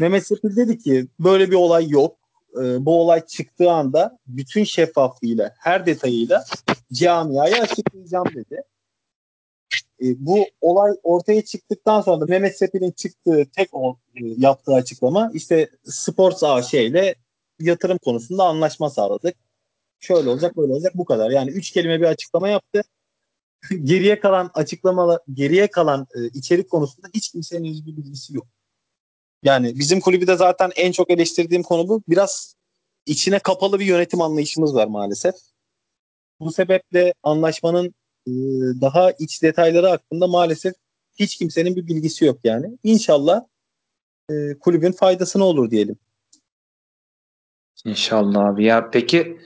Mehmet 0.00 0.26
Sepil 0.26 0.56
dedi 0.56 0.78
ki 0.78 1.06
böyle 1.20 1.50
bir 1.50 1.56
olay 1.56 1.88
yok. 1.88 2.16
Ee, 2.62 2.86
bu 2.86 3.00
olay 3.00 3.26
çıktığı 3.26 3.70
anda 3.70 4.18
bütün 4.26 4.64
şeffaflığıyla 4.64 5.54
her 5.58 5.86
detayıyla 5.86 6.44
camiaya 6.92 7.62
açıklayacağım 7.62 8.26
dedi. 8.34 8.62
Ee, 10.02 10.26
bu 10.26 10.44
olay 10.60 10.92
ortaya 11.02 11.44
çıktıktan 11.44 12.00
sonra 12.00 12.20
da 12.20 12.24
Mehmet 12.24 12.58
Sepil'in 12.58 12.90
çıktığı 12.90 13.46
tek 13.56 13.68
o, 13.72 13.96
e, 14.14 14.20
yaptığı 14.36 14.74
açıklama 14.74 15.30
işte 15.34 15.70
Sports 15.84 16.42
AŞ 16.42 16.74
ile 16.74 17.14
yatırım 17.60 17.98
konusunda 17.98 18.44
anlaşma 18.44 18.90
sağladık 18.90 19.36
şöyle 20.00 20.28
olacak 20.28 20.56
böyle 20.56 20.72
olacak 20.72 20.92
bu 20.94 21.04
kadar. 21.04 21.30
Yani 21.30 21.50
üç 21.50 21.70
kelime 21.70 22.00
bir 22.00 22.06
açıklama 22.06 22.48
yaptı. 22.48 22.82
geriye 23.84 24.20
kalan 24.20 24.50
açıklamalar, 24.54 25.18
geriye 25.32 25.66
kalan 25.66 26.06
e, 26.14 26.26
içerik 26.26 26.70
konusunda 26.70 27.08
hiç 27.14 27.32
kimsenin 27.32 27.64
hiçbir 27.64 27.96
bilgisi 27.96 28.36
yok. 28.36 28.46
Yani 29.42 29.78
bizim 29.78 30.00
kulübü 30.00 30.26
de 30.26 30.36
zaten 30.36 30.70
en 30.76 30.92
çok 30.92 31.10
eleştirdiğim 31.10 31.62
konu 31.62 31.88
bu. 31.88 32.02
Biraz 32.08 32.56
içine 33.06 33.38
kapalı 33.38 33.80
bir 33.80 33.86
yönetim 33.86 34.20
anlayışımız 34.20 34.74
var 34.74 34.86
maalesef. 34.86 35.34
Bu 36.40 36.52
sebeple 36.52 37.14
anlaşmanın 37.22 37.94
e, 38.26 38.32
daha 38.80 39.10
iç 39.10 39.42
detayları 39.42 39.86
hakkında 39.86 40.26
maalesef 40.26 40.74
hiç 41.18 41.36
kimsenin 41.36 41.76
bir 41.76 41.86
bilgisi 41.86 42.24
yok 42.24 42.38
yani. 42.44 42.78
İnşallah 42.82 43.44
e, 44.30 44.58
kulübün 44.58 44.92
faydasına 44.92 45.44
olur 45.44 45.70
diyelim. 45.70 45.96
İnşallah 47.84 48.44
abi. 48.44 48.64
Ya 48.64 48.90
peki 48.90 49.38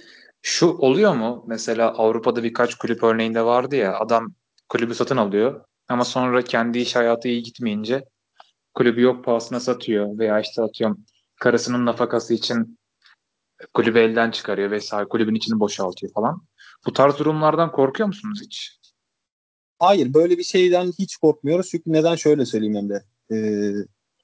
şu 0.42 0.66
oluyor 0.66 1.14
mu? 1.14 1.44
Mesela 1.46 1.88
Avrupa'da 1.88 2.42
birkaç 2.44 2.74
kulüp 2.74 3.02
örneğinde 3.02 3.44
vardı 3.44 3.76
ya 3.76 3.98
adam 3.98 4.34
kulübü 4.68 4.94
satın 4.94 5.16
alıyor 5.16 5.64
ama 5.88 6.04
sonra 6.04 6.42
kendi 6.42 6.78
iş 6.78 6.96
hayatı 6.96 7.28
iyi 7.28 7.42
gitmeyince 7.42 8.04
kulübü 8.74 9.00
yok 9.00 9.24
pahasına 9.24 9.60
satıyor 9.60 10.18
veya 10.18 10.40
işte 10.40 10.62
atıyorum 10.62 11.04
karısının 11.40 11.86
nafakası 11.86 12.34
için 12.34 12.78
kulübü 13.74 13.98
elden 13.98 14.30
çıkarıyor 14.30 14.70
vesaire 14.70 15.08
kulübün 15.08 15.34
içini 15.34 15.60
boşaltıyor 15.60 16.12
falan. 16.12 16.42
Bu 16.86 16.92
tarz 16.92 17.18
durumlardan 17.18 17.72
korkuyor 17.72 18.06
musunuz 18.06 18.40
hiç? 18.44 18.80
Hayır 19.78 20.14
böyle 20.14 20.38
bir 20.38 20.44
şeyden 20.44 20.92
hiç 20.98 21.16
korkmuyoruz. 21.16 21.68
Çünkü 21.70 21.92
neden 21.92 22.16
şöyle 22.16 22.46
söyleyeyim 22.46 22.76
Emre. 22.76 23.02
Ee, 23.32 23.72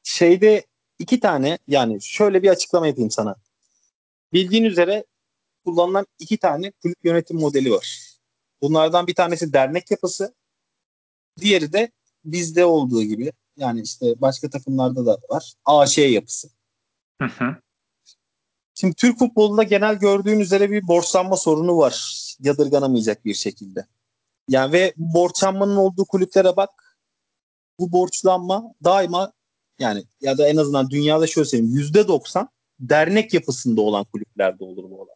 şeyde 0.03 0.67
iki 0.99 1.21
tane 1.21 1.59
yani 1.69 1.99
şöyle 2.03 2.43
bir 2.43 2.49
açıklama 2.49 2.87
yapayım 2.87 3.11
sana. 3.11 3.37
Bildiğin 4.33 4.65
üzere 4.65 5.05
kullanılan 5.67 6.07
iki 6.19 6.37
tane 6.37 6.73
kulüp 6.83 7.05
yönetim 7.05 7.41
modeli 7.41 7.73
var. 7.73 8.17
Bunlardan 8.63 9.07
bir 9.07 9.15
tanesi 9.15 9.53
dernek 9.53 9.91
yapısı. 9.91 10.35
Diğeri 11.41 11.73
de 11.73 11.91
bizde 12.25 12.65
olduğu 12.65 13.03
gibi 13.03 13.33
yani 13.57 13.81
işte 13.81 14.21
başka 14.21 14.51
takımlarda 14.51 15.07
da 15.07 15.19
var. 15.31 15.55
AŞ 15.65 15.99
yapısı. 15.99 16.49
Hı 17.23 17.29
hı. 17.29 17.57
Şimdi 18.75 18.95
Türk 18.95 19.19
futbolunda 19.19 19.63
genel 19.63 19.95
gördüğün 19.95 20.41
üzere 20.41 20.71
bir 20.71 20.89
borçlanma 20.89 21.37
sorunu 21.37 21.79
var. 21.79 22.27
Yadırganamayacak 22.41 23.25
bir 23.25 23.35
şekilde. 23.35 23.87
Yani 24.49 24.73
ve 24.73 24.95
borçlanmanın 24.97 25.77
olduğu 25.77 26.05
kulüplere 26.05 26.57
bak. 26.57 26.99
Bu 27.79 27.93
borçlanma 27.93 28.75
daima 28.85 29.33
yani 29.79 30.05
ya 30.21 30.39
da 30.39 30.49
en 30.49 30.57
azından 30.57 30.91
dünyada 30.91 31.27
şöyle 31.27 31.49
söyleyeyim 31.49 31.75
yüzde 31.75 32.09
doksan 32.09 32.49
dernek 32.81 33.35
yapısında 33.35 33.81
olan 33.81 34.05
kulüplerde 34.05 34.65
olur 34.65 34.91
bu 34.91 35.01
olay. 35.01 35.16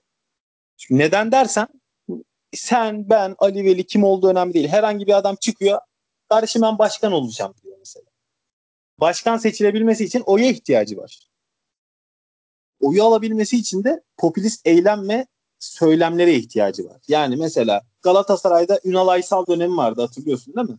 Çünkü 0.81 0.99
neden 0.99 1.33
dersen 1.33 1.69
sen, 2.53 3.11
ben, 3.11 3.35
Ali 3.39 3.65
Veli 3.65 3.87
kim 3.87 4.05
olduğu 4.05 4.29
önemli 4.29 4.55
değil. 4.55 4.69
Herhangi 4.69 5.07
bir 5.07 5.17
adam 5.19 5.37
çıkıyor. 5.37 5.81
Kardeşim 6.29 6.63
ben 6.63 6.79
başkan 6.79 7.13
olacağım 7.13 7.55
diyor 7.63 7.77
mesela. 7.79 8.07
Başkan 9.01 9.37
seçilebilmesi 9.37 10.05
için 10.05 10.23
oya 10.27 10.51
ihtiyacı 10.51 10.97
var. 10.97 11.29
Oyu 12.81 13.05
alabilmesi 13.05 13.57
için 13.57 13.85
de 13.85 14.03
popülist 14.17 14.67
eylem 14.67 15.09
ve 15.09 15.27
söylemlere 15.59 16.35
ihtiyacı 16.35 16.85
var. 16.85 17.01
Yani 17.09 17.37
mesela 17.37 17.83
Galatasaray'da 18.03 18.81
Ünal 18.85 19.09
Aysal 19.09 19.47
dönemi 19.47 19.77
vardı 19.77 20.01
hatırlıyorsun 20.01 20.55
değil 20.55 20.69
mi? 20.69 20.79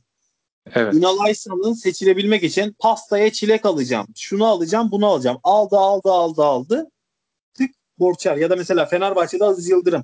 Evet. 0.75 0.93
Ünal 0.93 1.19
Aysal'ın 1.19 1.73
seçilebilmek 1.73 2.43
için 2.43 2.75
pastaya 2.79 3.31
çilek 3.31 3.65
alacağım, 3.65 4.07
şunu 4.15 4.45
alacağım, 4.45 4.91
bunu 4.91 5.07
alacağım. 5.07 5.39
Aldı, 5.43 5.77
aldı, 5.77 6.11
aldı, 6.11 6.43
aldı. 6.43 6.91
Tık 7.91 7.99
borçlar. 7.99 8.37
Ya 8.37 8.49
da 8.49 8.55
mesela 8.55 8.85
Fenerbahçe'de 8.85 9.45
Aziz 9.45 9.69
Yıldırım. 9.69 10.03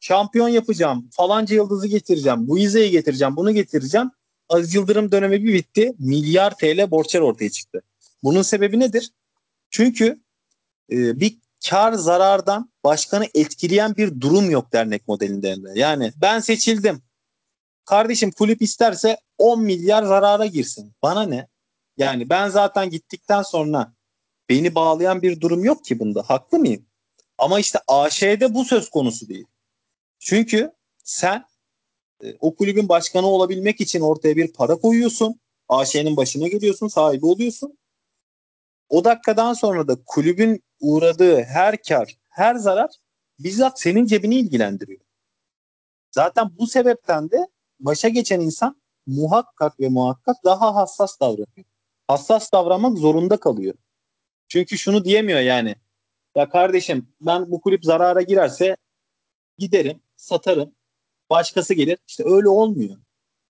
Şampiyon 0.00 0.48
yapacağım, 0.48 1.08
falanca 1.12 1.54
yıldızı 1.54 1.86
getireceğim, 1.86 2.48
bu 2.48 2.58
İze'yi 2.58 2.90
getireceğim, 2.90 3.36
bunu 3.36 3.52
getireceğim. 3.52 4.10
Aziz 4.48 4.74
Yıldırım 4.74 5.12
dönemi 5.12 5.44
bir 5.44 5.54
bitti. 5.54 5.92
Milyar 5.98 6.56
TL 6.56 6.90
borçlar 6.90 7.20
ortaya 7.20 7.50
çıktı. 7.50 7.82
Bunun 8.22 8.42
sebebi 8.42 8.80
nedir? 8.80 9.10
Çünkü 9.70 10.22
e, 10.92 11.20
bir 11.20 11.38
kar 11.70 11.92
zarardan 11.92 12.70
başkanı 12.84 13.26
etkileyen 13.34 13.96
bir 13.96 14.20
durum 14.20 14.50
yok 14.50 14.72
dernek 14.72 15.08
modelinde. 15.08 15.56
Yani 15.74 16.12
ben 16.16 16.40
seçildim. 16.40 17.02
Kardeşim 17.84 18.30
kulüp 18.30 18.62
isterse 18.62 19.16
10 19.38 19.62
milyar 19.62 20.02
zarara 20.02 20.46
girsin. 20.46 20.92
Bana 21.02 21.22
ne? 21.22 21.48
Yani 21.96 22.30
ben 22.30 22.48
zaten 22.48 22.90
gittikten 22.90 23.42
sonra 23.42 23.92
beni 24.48 24.74
bağlayan 24.74 25.22
bir 25.22 25.40
durum 25.40 25.64
yok 25.64 25.84
ki 25.84 25.98
bunda. 25.98 26.22
Haklı 26.22 26.58
mıyım? 26.58 26.86
Ama 27.44 27.60
işte 27.60 27.78
AŞ'de 27.88 28.54
bu 28.54 28.64
söz 28.64 28.90
konusu 28.90 29.28
değil. 29.28 29.46
Çünkü 30.18 30.72
sen 31.04 31.44
e, 32.24 32.34
o 32.40 32.56
kulübün 32.56 32.88
başkanı 32.88 33.26
olabilmek 33.26 33.80
için 33.80 34.00
ortaya 34.00 34.36
bir 34.36 34.52
para 34.52 34.76
koyuyorsun. 34.76 35.40
AŞ'nin 35.68 36.16
başına 36.16 36.48
geliyorsun, 36.48 36.88
sahibi 36.88 37.26
oluyorsun. 37.26 37.78
O 38.88 39.04
dakikadan 39.04 39.52
sonra 39.52 39.88
da 39.88 39.96
kulübün 40.06 40.64
uğradığı 40.80 41.42
her 41.42 41.82
kar, 41.82 42.16
her 42.28 42.54
zarar 42.54 42.90
bizzat 43.38 43.80
senin 43.80 44.06
cebini 44.06 44.34
ilgilendiriyor. 44.34 45.00
Zaten 46.10 46.58
bu 46.58 46.66
sebepten 46.66 47.30
de 47.30 47.48
başa 47.80 48.08
geçen 48.08 48.40
insan 48.40 48.82
muhakkak 49.06 49.80
ve 49.80 49.88
muhakkak 49.88 50.36
daha 50.44 50.74
hassas 50.74 51.20
davranıyor. 51.20 51.66
Hassas 52.08 52.52
davranmak 52.52 52.98
zorunda 52.98 53.36
kalıyor. 53.36 53.74
Çünkü 54.48 54.78
şunu 54.78 55.04
diyemiyor 55.04 55.40
yani. 55.40 55.76
Ya 56.34 56.48
kardeşim 56.48 57.08
ben 57.20 57.50
bu 57.50 57.60
kulüp 57.60 57.84
zarara 57.84 58.22
girerse 58.22 58.76
giderim, 59.58 60.00
satarım. 60.16 60.74
Başkası 61.30 61.74
gelir. 61.74 61.98
İşte 62.08 62.24
öyle 62.26 62.48
olmuyor. 62.48 62.96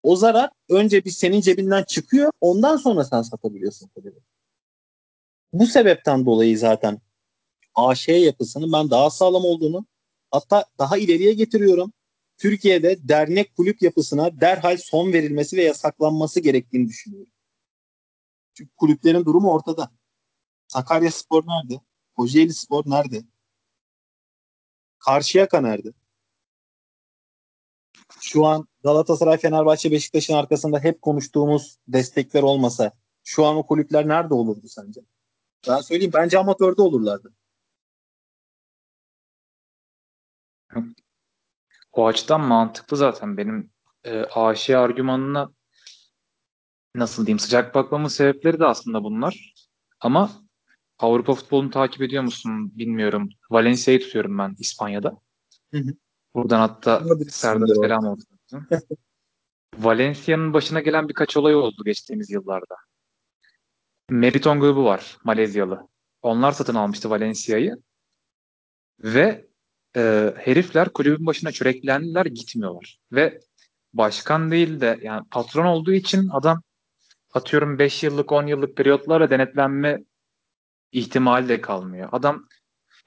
O 0.03 0.17
zarar 0.17 0.51
önce 0.69 1.05
bir 1.05 1.11
senin 1.11 1.41
cebinden 1.41 1.85
çıkıyor. 1.85 2.31
Ondan 2.41 2.77
sonra 2.77 3.05
sen 3.05 3.23
satabiliyorsun 3.23 3.89
kulübü. 3.89 4.21
Bu 5.53 5.67
sebepten 5.67 6.27
dolayı 6.27 6.59
zaten 6.59 7.01
AŞ 7.75 8.09
yapısının 8.09 8.73
ben 8.73 8.91
daha 8.91 9.11
sağlam 9.11 9.45
olduğunu 9.45 9.87
hatta 10.31 10.65
daha 10.79 10.99
ileriye 10.99 11.33
getiriyorum. 11.33 11.93
Türkiye'de 12.39 13.09
dernek 13.09 13.57
kulüp 13.57 13.83
yapısına 13.83 14.41
derhal 14.41 14.77
son 14.77 15.13
verilmesi 15.13 15.57
ve 15.57 15.63
yasaklanması 15.63 16.41
gerektiğini 16.41 16.89
düşünüyorum. 16.89 17.33
Çünkü 18.55 18.71
kulüplerin 18.77 19.25
durumu 19.25 19.53
ortada. 19.53 19.91
Sakarya 20.69 21.11
Spor 21.11 21.45
nerede? 21.47 21.81
Kocaeli 22.17 22.55
Spor 22.55 22.83
nerede? 22.87 23.25
Karşıyaka 24.99 25.61
nerede? 25.61 25.93
Şu 28.21 28.47
an 28.47 28.69
Galatasaray, 28.83 29.39
Fenerbahçe, 29.39 29.91
Beşiktaş'ın 29.91 30.35
arkasında 30.35 30.79
hep 30.79 31.03
konuştuğumuz 31.03 31.79
destekler 31.89 32.43
olmasa 32.43 32.93
şu 33.25 33.45
an 33.45 33.57
o 33.57 33.67
kulüpler 33.67 34.09
nerede 34.09 34.35
olurdu 34.35 34.69
sence? 34.69 35.01
Ben 35.69 35.81
söyleyeyim 35.81 36.13
bence 36.15 36.39
amatörde 36.39 36.83
olurlardı. 36.83 37.33
O 41.93 42.07
açıdan 42.07 42.41
mantıklı 42.41 42.97
zaten 42.97 43.37
benim 43.37 43.71
e, 44.05 44.21
AŞ 44.21 44.71
argümanına 44.71 45.53
nasıl 46.95 47.27
diyeyim 47.27 47.39
sıcak 47.39 47.75
bakmamın 47.75 48.09
sebepleri 48.09 48.61
de 48.61 48.67
aslında 48.67 49.05
bunlar. 49.05 49.55
Ama 50.01 50.44
Avrupa 50.99 51.35
futbolunu 51.35 51.71
takip 51.71 52.03
ediyor 52.03 52.23
musun 52.23 52.79
bilmiyorum. 52.79 53.29
Valencia'yı 53.51 54.01
tutuyorum 54.01 54.39
ben 54.39 54.57
İspanya'da. 54.59 55.21
Hı 55.71 55.79
hı. 55.79 55.95
Buradan 56.35 56.59
hatta 56.59 57.05
Serdar 57.29 57.67
selam 57.67 58.07
olsun. 58.07 58.39
Valencia'nın 59.79 60.53
başına 60.53 60.81
gelen 60.81 61.09
birkaç 61.09 61.37
olay 61.37 61.55
oldu 61.55 61.83
geçtiğimiz 61.85 62.31
yıllarda. 62.31 62.77
Meriton 64.11 64.61
grubu 64.61 64.85
var 64.85 65.19
Malezyalı. 65.25 65.89
Onlar 66.23 66.53
satın 66.53 66.75
almıştı 66.75 67.11
Valencia'yı. 67.11 67.77
Ve 69.01 69.47
e, 69.97 70.35
herifler 70.37 70.89
kulübün 70.89 71.27
başına 71.27 71.53
çöreklendiler 71.53 72.27
gitmiyorlar. 72.27 72.99
Ve 73.13 73.41
başkan 73.93 74.51
değil 74.51 74.81
de 74.81 74.99
yani 75.03 75.29
patron 75.31 75.67
olduğu 75.67 75.93
için 75.93 76.29
adam 76.29 76.63
atıyorum 77.35 77.79
5 77.79 78.03
yıllık 78.03 78.33
10 78.33 78.47
yıllık 78.47 78.77
periyotlarla 78.77 79.31
denetlenme 79.31 80.05
ihtimali 80.95 81.49
de 81.49 81.61
kalmıyor. 81.61 82.09
Adam 82.13 82.49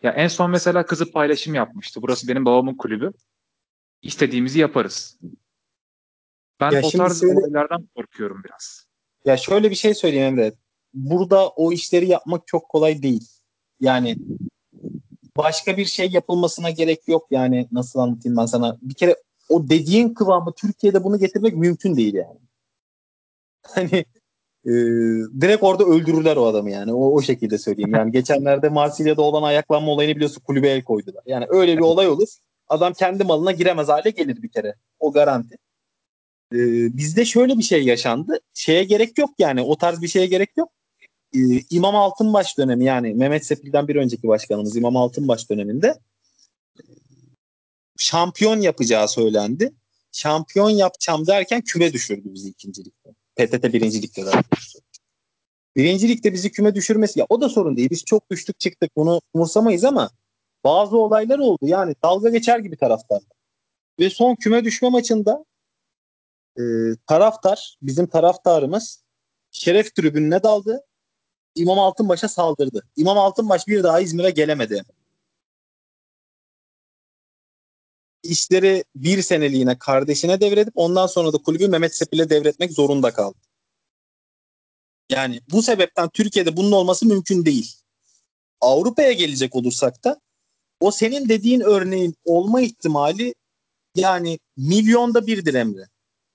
ya 0.03 0.11
en 0.11 0.27
son 0.27 0.51
mesela 0.51 0.85
kızı 0.85 1.11
paylaşım 1.11 1.53
yapmıştı. 1.55 2.01
Burası 2.01 2.27
benim 2.27 2.45
babamın 2.45 2.75
kulübü. 2.75 3.11
İstediğimizi 4.01 4.59
yaparız. 4.59 5.19
Ben 6.59 6.71
Ya 6.71 6.81
o 6.83 6.89
tarz 6.89 7.19
şöyle- 7.21 7.39
olaylardan 7.39 7.89
korkuyorum 7.95 8.41
biraz. 8.45 8.87
Ya 9.25 9.37
şöyle 9.37 9.69
bir 9.71 9.75
şey 9.75 9.93
söyleyeyim 9.93 10.25
Emre. 10.27 10.53
Burada 10.93 11.49
o 11.49 11.71
işleri 11.71 12.07
yapmak 12.07 12.47
çok 12.47 12.69
kolay 12.69 13.03
değil. 13.03 13.27
Yani 13.79 14.17
başka 15.37 15.77
bir 15.77 15.85
şey 15.85 16.09
yapılmasına 16.09 16.69
gerek 16.69 17.07
yok. 17.07 17.27
Yani 17.31 17.67
nasıl 17.71 17.99
anlatayım 17.99 18.37
ben 18.37 18.45
sana? 18.45 18.77
Bir 18.81 18.93
kere 18.93 19.15
o 19.49 19.69
dediğin 19.69 20.13
kıvamı 20.13 20.53
Türkiye'de 20.53 21.03
bunu 21.03 21.19
getirmek 21.19 21.53
mümkün 21.55 21.95
değil 21.95 22.13
yani. 22.13 22.39
Hani 23.75 24.05
e, 24.67 24.71
direkt 25.41 25.63
orada 25.63 25.83
öldürürler 25.83 26.35
o 26.35 26.45
adamı 26.45 26.71
yani. 26.71 26.93
O, 26.93 27.13
o 27.13 27.21
şekilde 27.21 27.57
söyleyeyim. 27.57 27.95
Yani 27.95 28.11
geçenlerde 28.11 28.69
Marsilya'da 28.69 29.21
olan 29.21 29.43
ayaklanma 29.43 29.91
olayını 29.91 30.15
biliyorsun 30.15 30.41
kulübe 30.41 30.69
el 30.69 30.83
koydular. 30.83 31.23
Yani 31.25 31.45
öyle 31.49 31.77
bir 31.77 31.81
olay 31.81 32.07
olur. 32.07 32.27
Adam 32.67 32.93
kendi 32.93 33.23
malına 33.23 33.51
giremez 33.51 33.87
hale 33.87 34.09
gelir 34.09 34.41
bir 34.43 34.49
kere. 34.49 34.75
O 34.99 35.11
garanti. 35.11 35.55
E, 36.53 36.57
bizde 36.97 37.25
şöyle 37.25 37.57
bir 37.57 37.63
şey 37.63 37.83
yaşandı. 37.83 38.39
Şeye 38.53 38.83
gerek 38.83 39.17
yok 39.17 39.29
yani. 39.39 39.61
O 39.61 39.77
tarz 39.77 40.01
bir 40.01 40.07
şeye 40.07 40.27
gerek 40.27 40.49
yok. 40.57 40.69
E, 41.35 41.39
İmam 41.69 41.95
Altınbaş 41.95 42.57
dönemi 42.57 42.85
yani 42.85 43.13
Mehmet 43.13 43.45
Sepil'den 43.45 43.87
bir 43.87 43.95
önceki 43.95 44.27
başkanımız 44.27 44.75
İmam 44.75 44.97
Altınbaş 44.97 45.49
döneminde 45.49 45.99
şampiyon 47.97 48.61
yapacağı 48.61 49.07
söylendi. 49.07 49.73
Şampiyon 50.11 50.69
yapacağım 50.69 51.27
derken 51.27 51.61
küme 51.61 51.93
düşürdü 51.93 52.33
bizi 52.33 52.49
ikincilikte. 52.49 52.96
PTT 53.37 53.73
birincilikte 53.73 54.25
daha 54.25 54.33
doğrusu. 54.33 54.79
Birincilikte 55.75 56.33
bizi 56.33 56.51
küme 56.51 56.75
düşürmesi 56.75 57.19
ya 57.19 57.25
o 57.29 57.41
da 57.41 57.49
sorun 57.49 57.77
değil. 57.77 57.89
Biz 57.89 58.05
çok 58.05 58.31
düştük 58.31 58.59
çıktık 58.59 58.91
bunu 58.95 59.21
umursamayız 59.33 59.83
ama 59.83 60.09
bazı 60.63 60.97
olaylar 60.97 61.39
oldu. 61.39 61.59
Yani 61.61 61.95
dalga 62.03 62.29
geçer 62.29 62.59
gibi 62.59 62.77
taraftar. 62.77 63.21
Ve 63.99 64.09
son 64.09 64.35
küme 64.35 64.63
düşme 64.63 64.89
maçında 64.89 65.45
e, 66.59 66.61
taraftar, 67.07 67.77
bizim 67.81 68.07
taraftarımız 68.07 69.03
şeref 69.51 69.95
tribününe 69.95 70.43
daldı. 70.43 70.83
İmam 71.55 71.79
Altınbaş'a 71.79 72.27
saldırdı. 72.27 72.83
İmam 72.95 73.17
Altınbaş 73.17 73.67
bir 73.67 73.83
daha 73.83 73.99
İzmir'e 73.99 74.29
gelemedi. 74.29 74.83
İşleri 78.27 78.83
bir 78.95 79.21
seneliğine 79.21 79.77
kardeşine 79.77 80.41
devredip 80.41 80.73
ondan 80.75 81.07
sonra 81.07 81.33
da 81.33 81.37
kulübü 81.37 81.67
Mehmet 81.67 81.95
Sepil'e 81.95 82.29
devretmek 82.29 82.71
zorunda 82.71 83.13
kaldı. 83.13 83.37
Yani 85.09 85.41
bu 85.51 85.61
sebepten 85.63 86.09
Türkiye'de 86.09 86.57
bunun 86.57 86.71
olması 86.71 87.05
mümkün 87.05 87.45
değil. 87.45 87.75
Avrupa'ya 88.61 89.11
gelecek 89.11 89.55
olursak 89.55 90.03
da 90.03 90.21
o 90.79 90.91
senin 90.91 91.29
dediğin 91.29 91.61
örneğin 91.61 92.15
olma 92.25 92.61
ihtimali 92.61 93.35
yani 93.95 94.39
milyonda 94.57 95.27
birdir 95.27 95.53
Emre. 95.53 95.87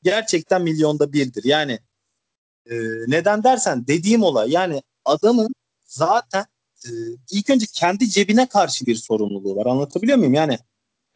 Gerçekten 0.02 0.62
milyonda 0.62 1.12
birdir. 1.12 1.44
Yani 1.44 1.78
e, 2.70 2.74
neden 3.06 3.44
dersen 3.44 3.86
dediğim 3.86 4.22
olay 4.22 4.50
yani 4.50 4.82
adamın 5.04 5.54
zaten 5.84 6.46
e, 6.84 6.90
ilk 7.30 7.50
önce 7.50 7.66
kendi 7.72 8.10
cebine 8.10 8.48
karşı 8.48 8.86
bir 8.86 8.94
sorumluluğu 8.94 9.56
var. 9.56 9.66
Anlatabiliyor 9.66 10.18
muyum? 10.18 10.34
Yani 10.34 10.58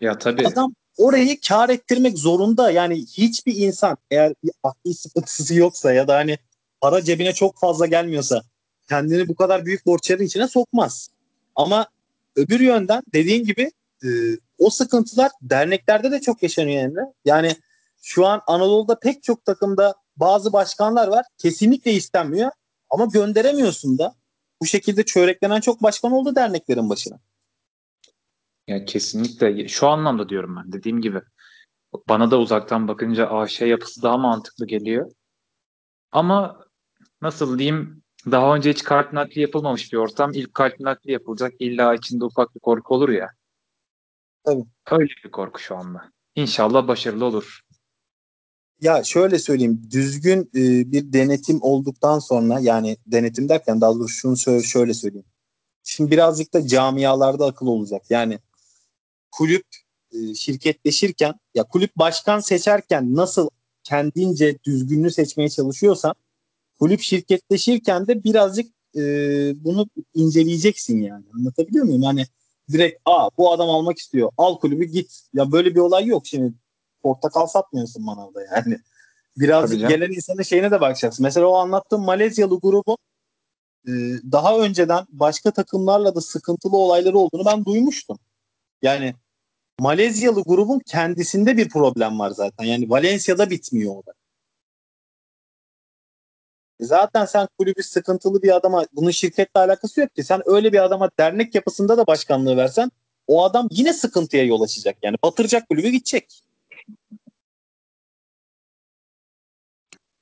ya 0.01 0.18
tabii. 0.18 0.47
Adam 0.47 0.74
orayı 0.97 1.40
kar 1.40 1.68
ettirmek 1.68 2.18
zorunda. 2.18 2.70
Yani 2.70 2.97
hiçbir 2.97 3.57
insan 3.57 3.97
eğer 4.11 4.34
bir 4.44 4.51
akli 4.62 4.94
sıkıntısı 4.94 5.55
yoksa 5.55 5.92
ya 5.92 6.09
da 6.09 6.16
hani 6.16 6.38
para 6.80 7.03
cebine 7.03 7.32
çok 7.32 7.59
fazla 7.59 7.86
gelmiyorsa 7.86 8.42
kendini 8.88 9.28
bu 9.28 9.34
kadar 9.34 9.66
büyük 9.66 9.86
borçların 9.86 10.24
içine 10.24 10.49
sokmaz. 10.49 11.09
Ama 11.57 11.86
öbür 12.36 12.61
yönden 12.61 13.03
dediğin 13.14 13.44
gibi 13.44 13.70
e, 14.05 14.09
o 14.59 14.70
sıkıntılar 14.70 15.30
derneklerde 15.42 16.11
de 16.11 16.20
çok 16.20 16.42
yaşanıyor 16.42 16.82
Emre. 16.82 17.01
Yani 17.24 17.57
şu 18.03 18.26
an 18.26 18.40
Anadolu'da 18.47 18.99
pek 18.99 19.22
çok 19.22 19.44
takımda 19.44 19.94
bazı 20.16 20.53
başkanlar 20.53 21.09
var. 21.09 21.24
Kesinlikle 21.38 21.92
istenmiyor 21.92 22.51
ama 22.90 23.05
gönderemiyorsun 23.05 23.99
da. 23.99 24.14
Bu 24.61 24.66
şekilde 24.66 25.03
çöreklenen 25.03 25.61
çok 25.61 25.82
başkan 25.82 26.12
oldu 26.12 26.34
derneklerin 26.34 26.90
başına. 26.90 27.18
Yani 28.67 28.85
kesinlikle 28.85 29.69
şu 29.69 29.89
anlamda 29.89 30.29
diyorum 30.29 30.57
ben 30.57 30.73
dediğim 30.73 31.01
gibi. 31.01 31.21
Bana 32.09 32.31
da 32.31 32.39
uzaktan 32.39 32.89
bakınca 32.89 33.27
AŞ 33.31 33.61
yapısı 33.61 34.03
daha 34.03 34.17
mantıklı 34.17 34.67
geliyor. 34.67 35.11
Ama 36.12 36.64
nasıl 37.23 37.59
diyeyim 37.59 38.03
daha 38.31 38.57
önce 38.57 38.71
hiç 38.71 38.83
kart 38.83 39.12
nakli 39.12 39.41
yapılmamış 39.41 39.93
bir 39.93 39.99
ortam. 39.99 40.31
İlk 40.35 40.55
kart 40.55 40.81
nakli 40.81 41.12
yapılacak. 41.12 41.53
İlla 41.59 41.95
içinde 41.95 42.25
ufak 42.25 42.55
bir 42.55 42.61
korku 42.61 42.95
olur 42.95 43.09
ya. 43.09 43.29
Tabii. 44.45 44.64
Öyle 44.91 45.12
bir 45.25 45.31
korku 45.31 45.61
şu 45.61 45.77
anda. 45.77 46.12
İnşallah 46.35 46.89
başarılı 46.89 47.25
olur. 47.25 47.61
Ya 48.81 49.05
şöyle 49.05 49.39
söyleyeyim 49.39 49.83
düzgün 49.91 50.41
e, 50.55 50.93
bir 50.93 51.12
denetim 51.12 51.59
olduktan 51.62 52.19
sonra 52.19 52.61
yani 52.61 52.97
denetim 53.07 53.49
derken 53.49 53.81
daha 53.81 53.95
doğrusu 53.95 54.37
şunu 54.39 54.62
şöyle 54.62 54.95
söyleyeyim. 54.95 55.27
Şimdi 55.85 56.11
birazcık 56.11 56.55
da 56.55 56.67
camialarda 56.67 57.47
akıl 57.47 57.67
olacak. 57.67 58.03
Yani 58.11 58.39
kulüp 59.33 59.66
e, 60.12 60.35
şirketleşirken 60.35 61.35
ya 61.55 61.64
kulüp 61.64 61.97
başkan 61.97 62.41
seçerken 62.41 63.16
nasıl 63.16 63.49
kendince 63.85 64.59
düzgünlüğü 64.64 65.11
seçmeye 65.11 65.49
çalışıyorsan 65.49 66.14
kulüp 66.79 67.01
şirketleşirken 67.01 68.07
de 68.07 68.24
birazcık 68.24 68.72
e, 68.97 69.03
bunu 69.64 69.87
inceleyeceksin 70.14 71.01
yani. 71.01 71.24
Anlatabiliyor 71.35 71.85
muyum? 71.85 72.03
Hani 72.03 72.27
direkt 72.72 73.01
a 73.05 73.31
bu 73.39 73.53
adam 73.53 73.70
almak 73.70 73.99
istiyor. 73.99 74.31
Al 74.37 74.59
kulübü 74.59 74.85
git. 74.85 75.20
Ya 75.35 75.53
böyle 75.53 75.74
bir 75.74 75.81
olay 75.81 76.07
yok 76.07 76.27
şimdi. 76.27 76.55
Portakal 77.03 77.47
satmıyorsun 77.47 78.05
manavda 78.05 78.43
yani. 78.43 78.79
Birazcık 79.37 79.89
gelen 79.89 80.11
insanın 80.11 80.43
şeyine 80.43 80.70
de 80.70 80.81
bakacaksın. 80.81 81.22
Mesela 81.22 81.47
o 81.47 81.55
anlattığım 81.55 82.05
Malezyalı 82.05 82.61
grubun 82.61 82.97
e, 83.87 83.93
daha 84.33 84.59
önceden 84.59 85.07
başka 85.09 85.51
takımlarla 85.51 86.14
da 86.14 86.20
sıkıntılı 86.20 86.77
olayları 86.77 87.18
olduğunu 87.18 87.45
ben 87.45 87.64
duymuştum. 87.64 88.18
Yani 88.87 89.14
Malezyalı 89.80 90.43
grubun 90.43 90.78
kendisinde 90.87 91.57
bir 91.57 91.68
problem 91.68 92.18
var 92.18 92.30
zaten. 92.30 92.64
Yani 92.64 92.91
Valencia'da 92.91 93.51
bitmiyor 93.51 93.97
o 93.97 94.03
da. 94.07 94.12
E 96.80 96.84
zaten 96.84 97.24
sen 97.24 97.49
kulübü 97.59 97.82
sıkıntılı 97.82 98.43
bir 98.43 98.57
adama 98.57 98.87
bunun 98.93 99.11
şirketle 99.11 99.61
alakası 99.61 100.01
yok 100.01 100.14
ki. 100.14 100.24
Sen 100.24 100.43
öyle 100.47 100.72
bir 100.72 100.84
adama 100.84 101.11
dernek 101.18 101.55
yapısında 101.55 101.99
da 101.99 102.07
başkanlığı 102.07 102.57
versen 102.57 102.91
o 103.26 103.45
adam 103.45 103.68
yine 103.70 103.93
sıkıntıya 103.93 104.45
yol 104.45 104.62
açacak. 104.62 104.97
Yani 105.03 105.16
batıracak 105.22 105.68
kulübü 105.68 105.89
gidecek. 105.89 106.43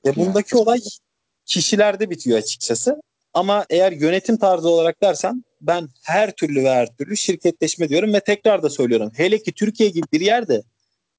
Ve 0.05 0.15
bundaki 0.15 0.57
olay 0.57 0.79
kişilerde 1.45 2.09
bitiyor 2.09 2.37
açıkçası. 2.37 3.01
Ama 3.33 3.65
eğer 3.69 3.91
yönetim 3.91 4.37
tarzı 4.37 4.69
olarak 4.69 5.01
dersen 5.01 5.43
ben 5.67 5.89
her 6.03 6.35
türlü 6.35 6.63
ve 6.63 6.69
her 6.69 6.97
türlü 6.97 7.17
şirketleşme 7.17 7.89
diyorum 7.89 8.13
ve 8.13 8.19
tekrar 8.19 8.63
da 8.63 8.69
söylüyorum. 8.69 9.11
Hele 9.15 9.43
ki 9.43 9.51
Türkiye 9.53 9.89
gibi 9.89 10.05
bir 10.11 10.21
yerde 10.21 10.63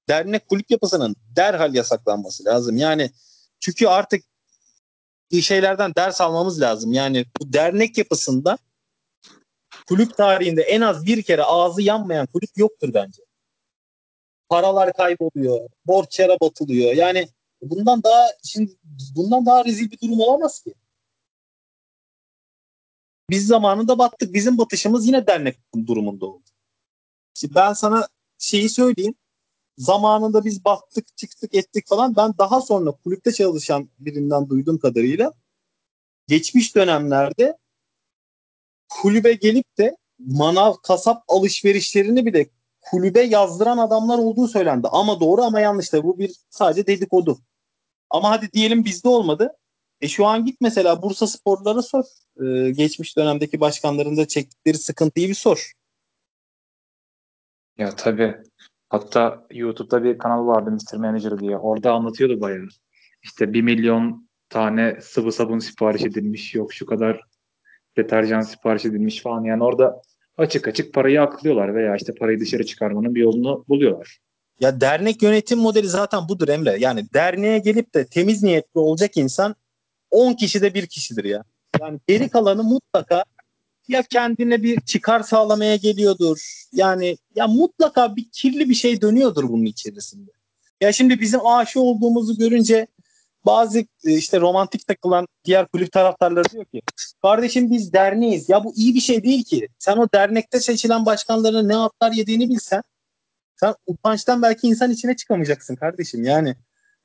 dernek 0.09 0.49
kulüp 0.49 0.71
yapısının 0.71 1.17
derhal 1.37 1.75
yasaklanması 1.75 2.45
lazım. 2.45 2.77
Yani 2.77 3.11
çünkü 3.61 3.87
artık 3.87 4.25
bir 5.33 5.43
şeylerden 5.43 5.93
ders 5.95 6.21
almamız 6.21 6.61
lazım. 6.61 6.93
Yani 6.93 7.25
bu 7.41 7.53
dernek 7.53 7.99
yapısında 7.99 8.59
kulüp 9.89 10.17
tarihinde 10.17 10.63
en 10.63 10.81
az 10.81 11.07
bir 11.07 11.23
kere 11.23 11.43
ağzı 11.43 11.83
yanmayan 11.83 12.27
kulüp 12.27 12.51
yoktur 12.57 12.95
bence. 12.95 13.23
Paralar 14.49 14.93
kayboluyor, 14.93 15.69
borç 15.87 16.21
yere 16.21 16.37
batılıyor. 16.41 16.93
Yani 16.93 17.29
bundan 17.63 18.03
daha 18.03 18.27
şimdi 18.45 18.73
bundan 19.17 19.47
daha 19.47 19.65
rezil 19.65 19.91
bir 19.91 20.01
durum 20.01 20.21
olamaz 20.21 20.63
ki. 20.63 20.75
Biz 23.31 23.47
zamanında 23.47 23.99
battık. 23.99 24.35
Bizim 24.35 24.59
batışımız 24.59 25.07
yine 25.07 25.27
dernek 25.27 25.59
durumunda 25.87 26.27
oldu. 26.27 26.45
Şimdi 27.35 27.55
ben 27.55 27.73
sana 27.73 28.09
şeyi 28.39 28.69
söyleyeyim. 28.69 29.15
Zamanında 29.79 30.45
biz 30.45 30.65
battık, 30.65 31.17
çıktık, 31.17 31.55
ettik 31.55 31.89
falan. 31.89 32.17
Ben 32.17 32.39
daha 32.39 32.61
sonra 32.61 32.91
kulüpte 32.91 33.33
çalışan 33.33 33.91
birinden 33.99 34.49
duyduğum 34.49 34.79
kadarıyla 34.79 35.33
geçmiş 36.29 36.77
dönemlerde 36.77 37.59
kulübe 38.89 39.33
gelip 39.33 39.79
de 39.79 39.97
manav, 40.19 40.75
kasap 40.83 41.25
alışverişlerini 41.29 42.27
bile 42.27 42.47
kulübe 42.81 43.23
yazdıran 43.23 43.79
adamlar 43.79 44.19
olduğu 44.19 44.49
söylendi. 44.49 44.89
Ama 44.89 45.21
doğru 45.21 45.43
ama 45.43 45.61
yanlış 45.61 45.93
da 45.93 46.05
bu 46.05 46.19
bir 46.19 46.35
sadece 46.51 46.87
dedikodu. 46.87 47.39
Ama 48.11 48.31
hadi 48.31 48.53
diyelim 48.53 48.85
bizde 48.85 49.09
olmadı. 49.09 49.57
E 50.01 50.09
şu 50.09 50.27
an 50.27 50.45
git 50.45 50.61
mesela 50.61 51.03
Bursa 51.03 51.27
sporlara 51.27 51.83
sor. 51.83 52.05
Ee, 52.41 52.71
geçmiş 52.71 53.17
dönemdeki 53.17 53.61
başkanların 53.61 54.17
da 54.17 54.29
çektikleri 54.29 54.79
sıkıntıyı 54.79 55.29
bir 55.29 55.35
sor. 55.35 55.73
Ya 57.79 57.91
tabii. 57.97 58.37
Hatta 58.89 59.47
YouTube'da 59.51 60.05
bir 60.05 60.19
kanal 60.19 60.47
vardı 60.47 60.71
Mr. 60.71 60.97
Manager 60.97 61.39
diye. 61.39 61.57
Orada 61.57 61.93
anlatıyordu 61.93 62.41
bayağı. 62.41 62.69
İşte 63.23 63.53
bir 63.53 63.63
milyon 63.63 64.29
tane 64.49 65.01
sıvı 65.01 65.33
sabun 65.33 65.59
sipariş 65.59 66.03
edilmiş. 66.03 66.55
Yok 66.55 66.73
şu 66.73 66.87
kadar 66.87 67.21
deterjan 67.97 68.41
sipariş 68.41 68.85
edilmiş 68.85 69.23
falan. 69.23 69.45
Yani 69.45 69.65
orada 69.65 70.03
açık 70.37 70.69
açık 70.69 70.95
parayı 70.95 71.23
aklıyorlar 71.23 71.75
veya 71.75 71.97
işte 71.97 72.15
parayı 72.15 72.41
dışarı 72.41 72.67
çıkarmanın 72.67 73.15
bir 73.15 73.21
yolunu 73.21 73.65
buluyorlar. 73.69 74.19
Ya 74.61 74.81
dernek 74.81 75.23
yönetim 75.23 75.59
modeli 75.59 75.89
zaten 75.89 76.29
budur 76.29 76.49
Emre. 76.49 76.77
Yani 76.79 77.13
derneğe 77.15 77.59
gelip 77.59 77.95
de 77.95 78.07
temiz 78.07 78.43
niyetli 78.43 78.81
olacak 78.81 79.17
insan 79.17 79.55
10 80.17 80.35
kişi 80.35 80.63
de 80.63 80.75
bir 80.75 80.87
kişidir 80.87 81.25
ya. 81.25 81.45
Yani 81.81 82.01
geri 82.09 82.29
kalanı 82.29 82.63
mutlaka 82.63 83.25
ya 83.89 84.03
kendine 84.03 84.63
bir 84.63 84.81
çıkar 84.81 85.21
sağlamaya 85.21 85.77
geliyordur. 85.77 86.67
Yani 86.73 87.17
ya 87.35 87.47
mutlaka 87.47 88.17
bir 88.17 88.31
kirli 88.33 88.69
bir 88.69 88.75
şey 88.75 89.01
dönüyordur 89.01 89.49
bunun 89.49 89.65
içerisinde. 89.65 90.31
Ya 90.81 90.93
şimdi 90.93 91.21
bizim 91.21 91.47
aşı 91.47 91.81
olduğumuzu 91.81 92.39
görünce 92.39 92.87
bazı 93.47 93.79
e, 93.79 93.85
işte 94.05 94.41
romantik 94.41 94.87
takılan 94.87 95.27
diğer 95.45 95.67
kulüp 95.67 95.93
taraftarları 95.93 96.51
diyor 96.51 96.65
ki 96.65 96.83
kardeşim 97.23 97.71
biz 97.71 97.93
derneğiz. 97.93 98.49
Ya 98.49 98.65
bu 98.65 98.75
iyi 98.77 98.95
bir 98.95 99.01
şey 99.01 99.23
değil 99.23 99.45
ki. 99.45 99.69
Sen 99.79 99.97
o 99.97 100.09
dernekte 100.15 100.61
seçilen 100.61 101.07
başkanların 101.07 101.69
ne 101.69 101.77
atlar 101.77 102.13
yediğini 102.13 102.49
bilsen 102.49 102.83
sen 103.57 103.75
utançtan 103.87 104.43
belki 104.43 104.69
insan 104.69 104.91
içine 104.91 105.17
çıkamayacaksın 105.17 105.77
kardeşim. 105.77 106.25
Yani 106.25 106.57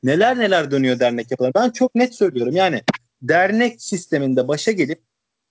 neler 0.03 0.39
neler 0.39 0.71
dönüyor 0.71 0.99
dernek 0.99 1.31
yapılar. 1.31 1.51
Ben 1.55 1.69
çok 1.69 1.95
net 1.95 2.15
söylüyorum. 2.15 2.55
Yani 2.55 2.81
dernek 3.21 3.81
sisteminde 3.81 4.47
başa 4.47 4.71
gelip 4.71 5.03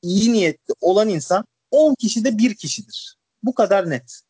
iyi 0.03 0.33
niyetli 0.33 0.75
olan 0.81 1.09
insan 1.09 1.45
10 1.71 1.95
kişide 1.95 2.39
bir 2.39 2.55
kişidir. 2.55 3.16
Bu 3.43 3.55
kadar 3.55 3.91
net. 3.91 4.21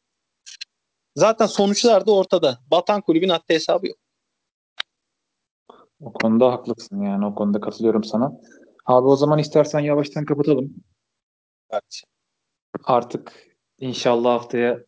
Zaten 1.17 1.47
sonuçlar 1.47 2.07
da 2.07 2.13
ortada. 2.13 2.59
Batan 2.71 3.01
kulübün 3.01 3.29
haddi 3.29 3.55
hesabı 3.55 3.87
yok. 3.87 3.99
O 6.01 6.13
konuda 6.13 6.53
haklısın 6.53 7.03
yani 7.03 7.27
o 7.27 7.35
konuda 7.35 7.61
katılıyorum 7.61 8.05
sana. 8.05 8.33
Abi 8.87 9.09
o 9.09 9.17
zaman 9.17 9.39
istersen 9.39 9.81
yavaştan 9.81 10.25
kapatalım. 10.25 10.75
Kardeşim. 11.71 12.09
Artık 12.85 13.33
inşallah 13.79 14.31
haftaya 14.31 14.79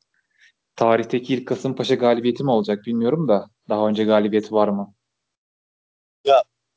tarihteki 0.76 1.34
ilk 1.34 1.48
Kasımpaşa 1.48 1.94
galibiyeti 1.94 2.44
mi 2.44 2.50
olacak 2.50 2.84
bilmiyorum 2.86 3.28
da 3.28 3.50
daha 3.68 3.88
önce 3.88 4.04
galibiyeti 4.04 4.52
var 4.52 4.68
mı? 4.68 4.94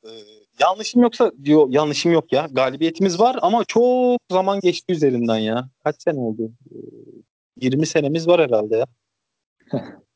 Ee, 0.04 0.08
yanlışım 0.60 1.02
yoksa 1.02 1.32
diyor 1.44 1.66
yanlışım 1.70 2.12
yok 2.12 2.32
ya. 2.32 2.48
Galibiyetimiz 2.52 3.20
var 3.20 3.38
ama 3.42 3.64
çok 3.64 4.20
zaman 4.30 4.60
geçti 4.60 4.92
üzerinden 4.92 5.38
ya. 5.38 5.68
Kaç 5.84 6.02
sene 6.02 6.18
oldu? 6.18 6.50
Ee, 6.70 6.76
20 7.60 7.86
senemiz 7.86 8.28
var 8.28 8.40
herhalde 8.40 8.76
ya. 8.76 8.86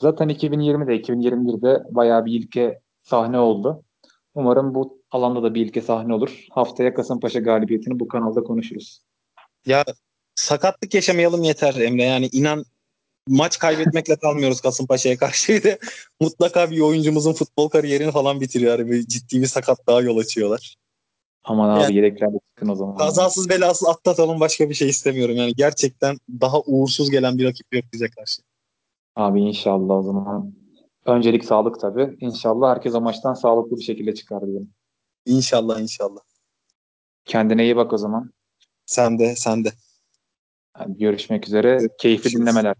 Zaten 0.00 0.28
2020'de 0.28 0.96
2021'de 0.96 1.84
bayağı 1.90 2.24
bir 2.24 2.32
ilke 2.32 2.80
sahne 3.02 3.38
oldu. 3.38 3.84
Umarım 4.34 4.74
bu 4.74 5.02
alanda 5.10 5.42
da 5.42 5.54
bir 5.54 5.66
ilke 5.66 5.80
sahne 5.80 6.14
olur. 6.14 6.46
Haftaya 6.50 6.94
Kasımpaşa 6.94 7.40
galibiyetini 7.40 8.00
bu 8.00 8.08
kanalda 8.08 8.42
konuşuruz. 8.42 9.02
Ya 9.66 9.84
sakatlık 10.34 10.94
yaşamayalım 10.94 11.42
yeter 11.42 11.74
Emre. 11.74 12.02
Yani 12.02 12.28
inan 12.32 12.64
maç 13.28 13.58
kaybetmekle 13.58 14.16
kalmıyoruz 14.16 14.60
Kasımpaşa'ya 14.60 15.16
karşı. 15.18 15.62
de 15.62 15.78
mutlaka 16.20 16.70
bir 16.70 16.80
oyuncumuzun 16.80 17.32
futbol 17.32 17.68
kariyerini 17.68 18.12
falan 18.12 18.40
bitiriyor. 18.40 18.78
Yani 18.78 18.90
bir 18.90 19.06
ciddi 19.06 19.42
bir 19.42 19.46
sakatlığa 19.46 20.00
yol 20.02 20.18
açıyorlar. 20.18 20.76
Aman 21.44 21.68
abi 21.68 21.82
Yani- 21.82 21.94
yedeklerle 21.96 22.38
çıkın 22.48 22.68
o 22.68 22.74
zaman. 22.74 22.96
Kazasız 22.96 23.48
belasız 23.48 23.88
atlatalım 23.88 24.40
başka 24.40 24.68
bir 24.68 24.74
şey 24.74 24.88
istemiyorum. 24.88 25.36
Yani 25.36 25.52
gerçekten 25.56 26.16
daha 26.40 26.60
uğursuz 26.60 27.10
gelen 27.10 27.38
bir 27.38 27.44
rakip 27.44 27.66
yok 27.74 27.84
bize 27.92 28.08
karşı. 28.10 28.42
Abi 29.16 29.40
inşallah 29.40 29.94
o 29.96 30.02
zaman. 30.02 30.54
Öncelik 31.06 31.44
sağlık 31.44 31.80
tabii. 31.80 32.16
İnşallah 32.20 32.70
herkes 32.70 32.94
o 32.94 33.00
maçtan 33.00 33.34
sağlıklı 33.34 33.76
bir 33.76 33.82
şekilde 33.82 34.14
çıkar 34.14 34.46
diyelim. 34.46 34.70
İnşallah 35.26 35.80
inşallah. 35.80 36.20
Kendine 37.24 37.64
iyi 37.64 37.76
bak 37.76 37.92
o 37.92 37.98
zaman. 37.98 38.30
Sen 38.86 39.18
de 39.18 39.36
sen 39.36 39.64
de. 39.64 39.72
Hadi 40.72 40.98
görüşmek 40.98 41.46
üzere. 41.46 41.78
Keyifli 41.98 42.22
Görüşürüz. 42.22 42.42
dinlemeler. 42.42 42.74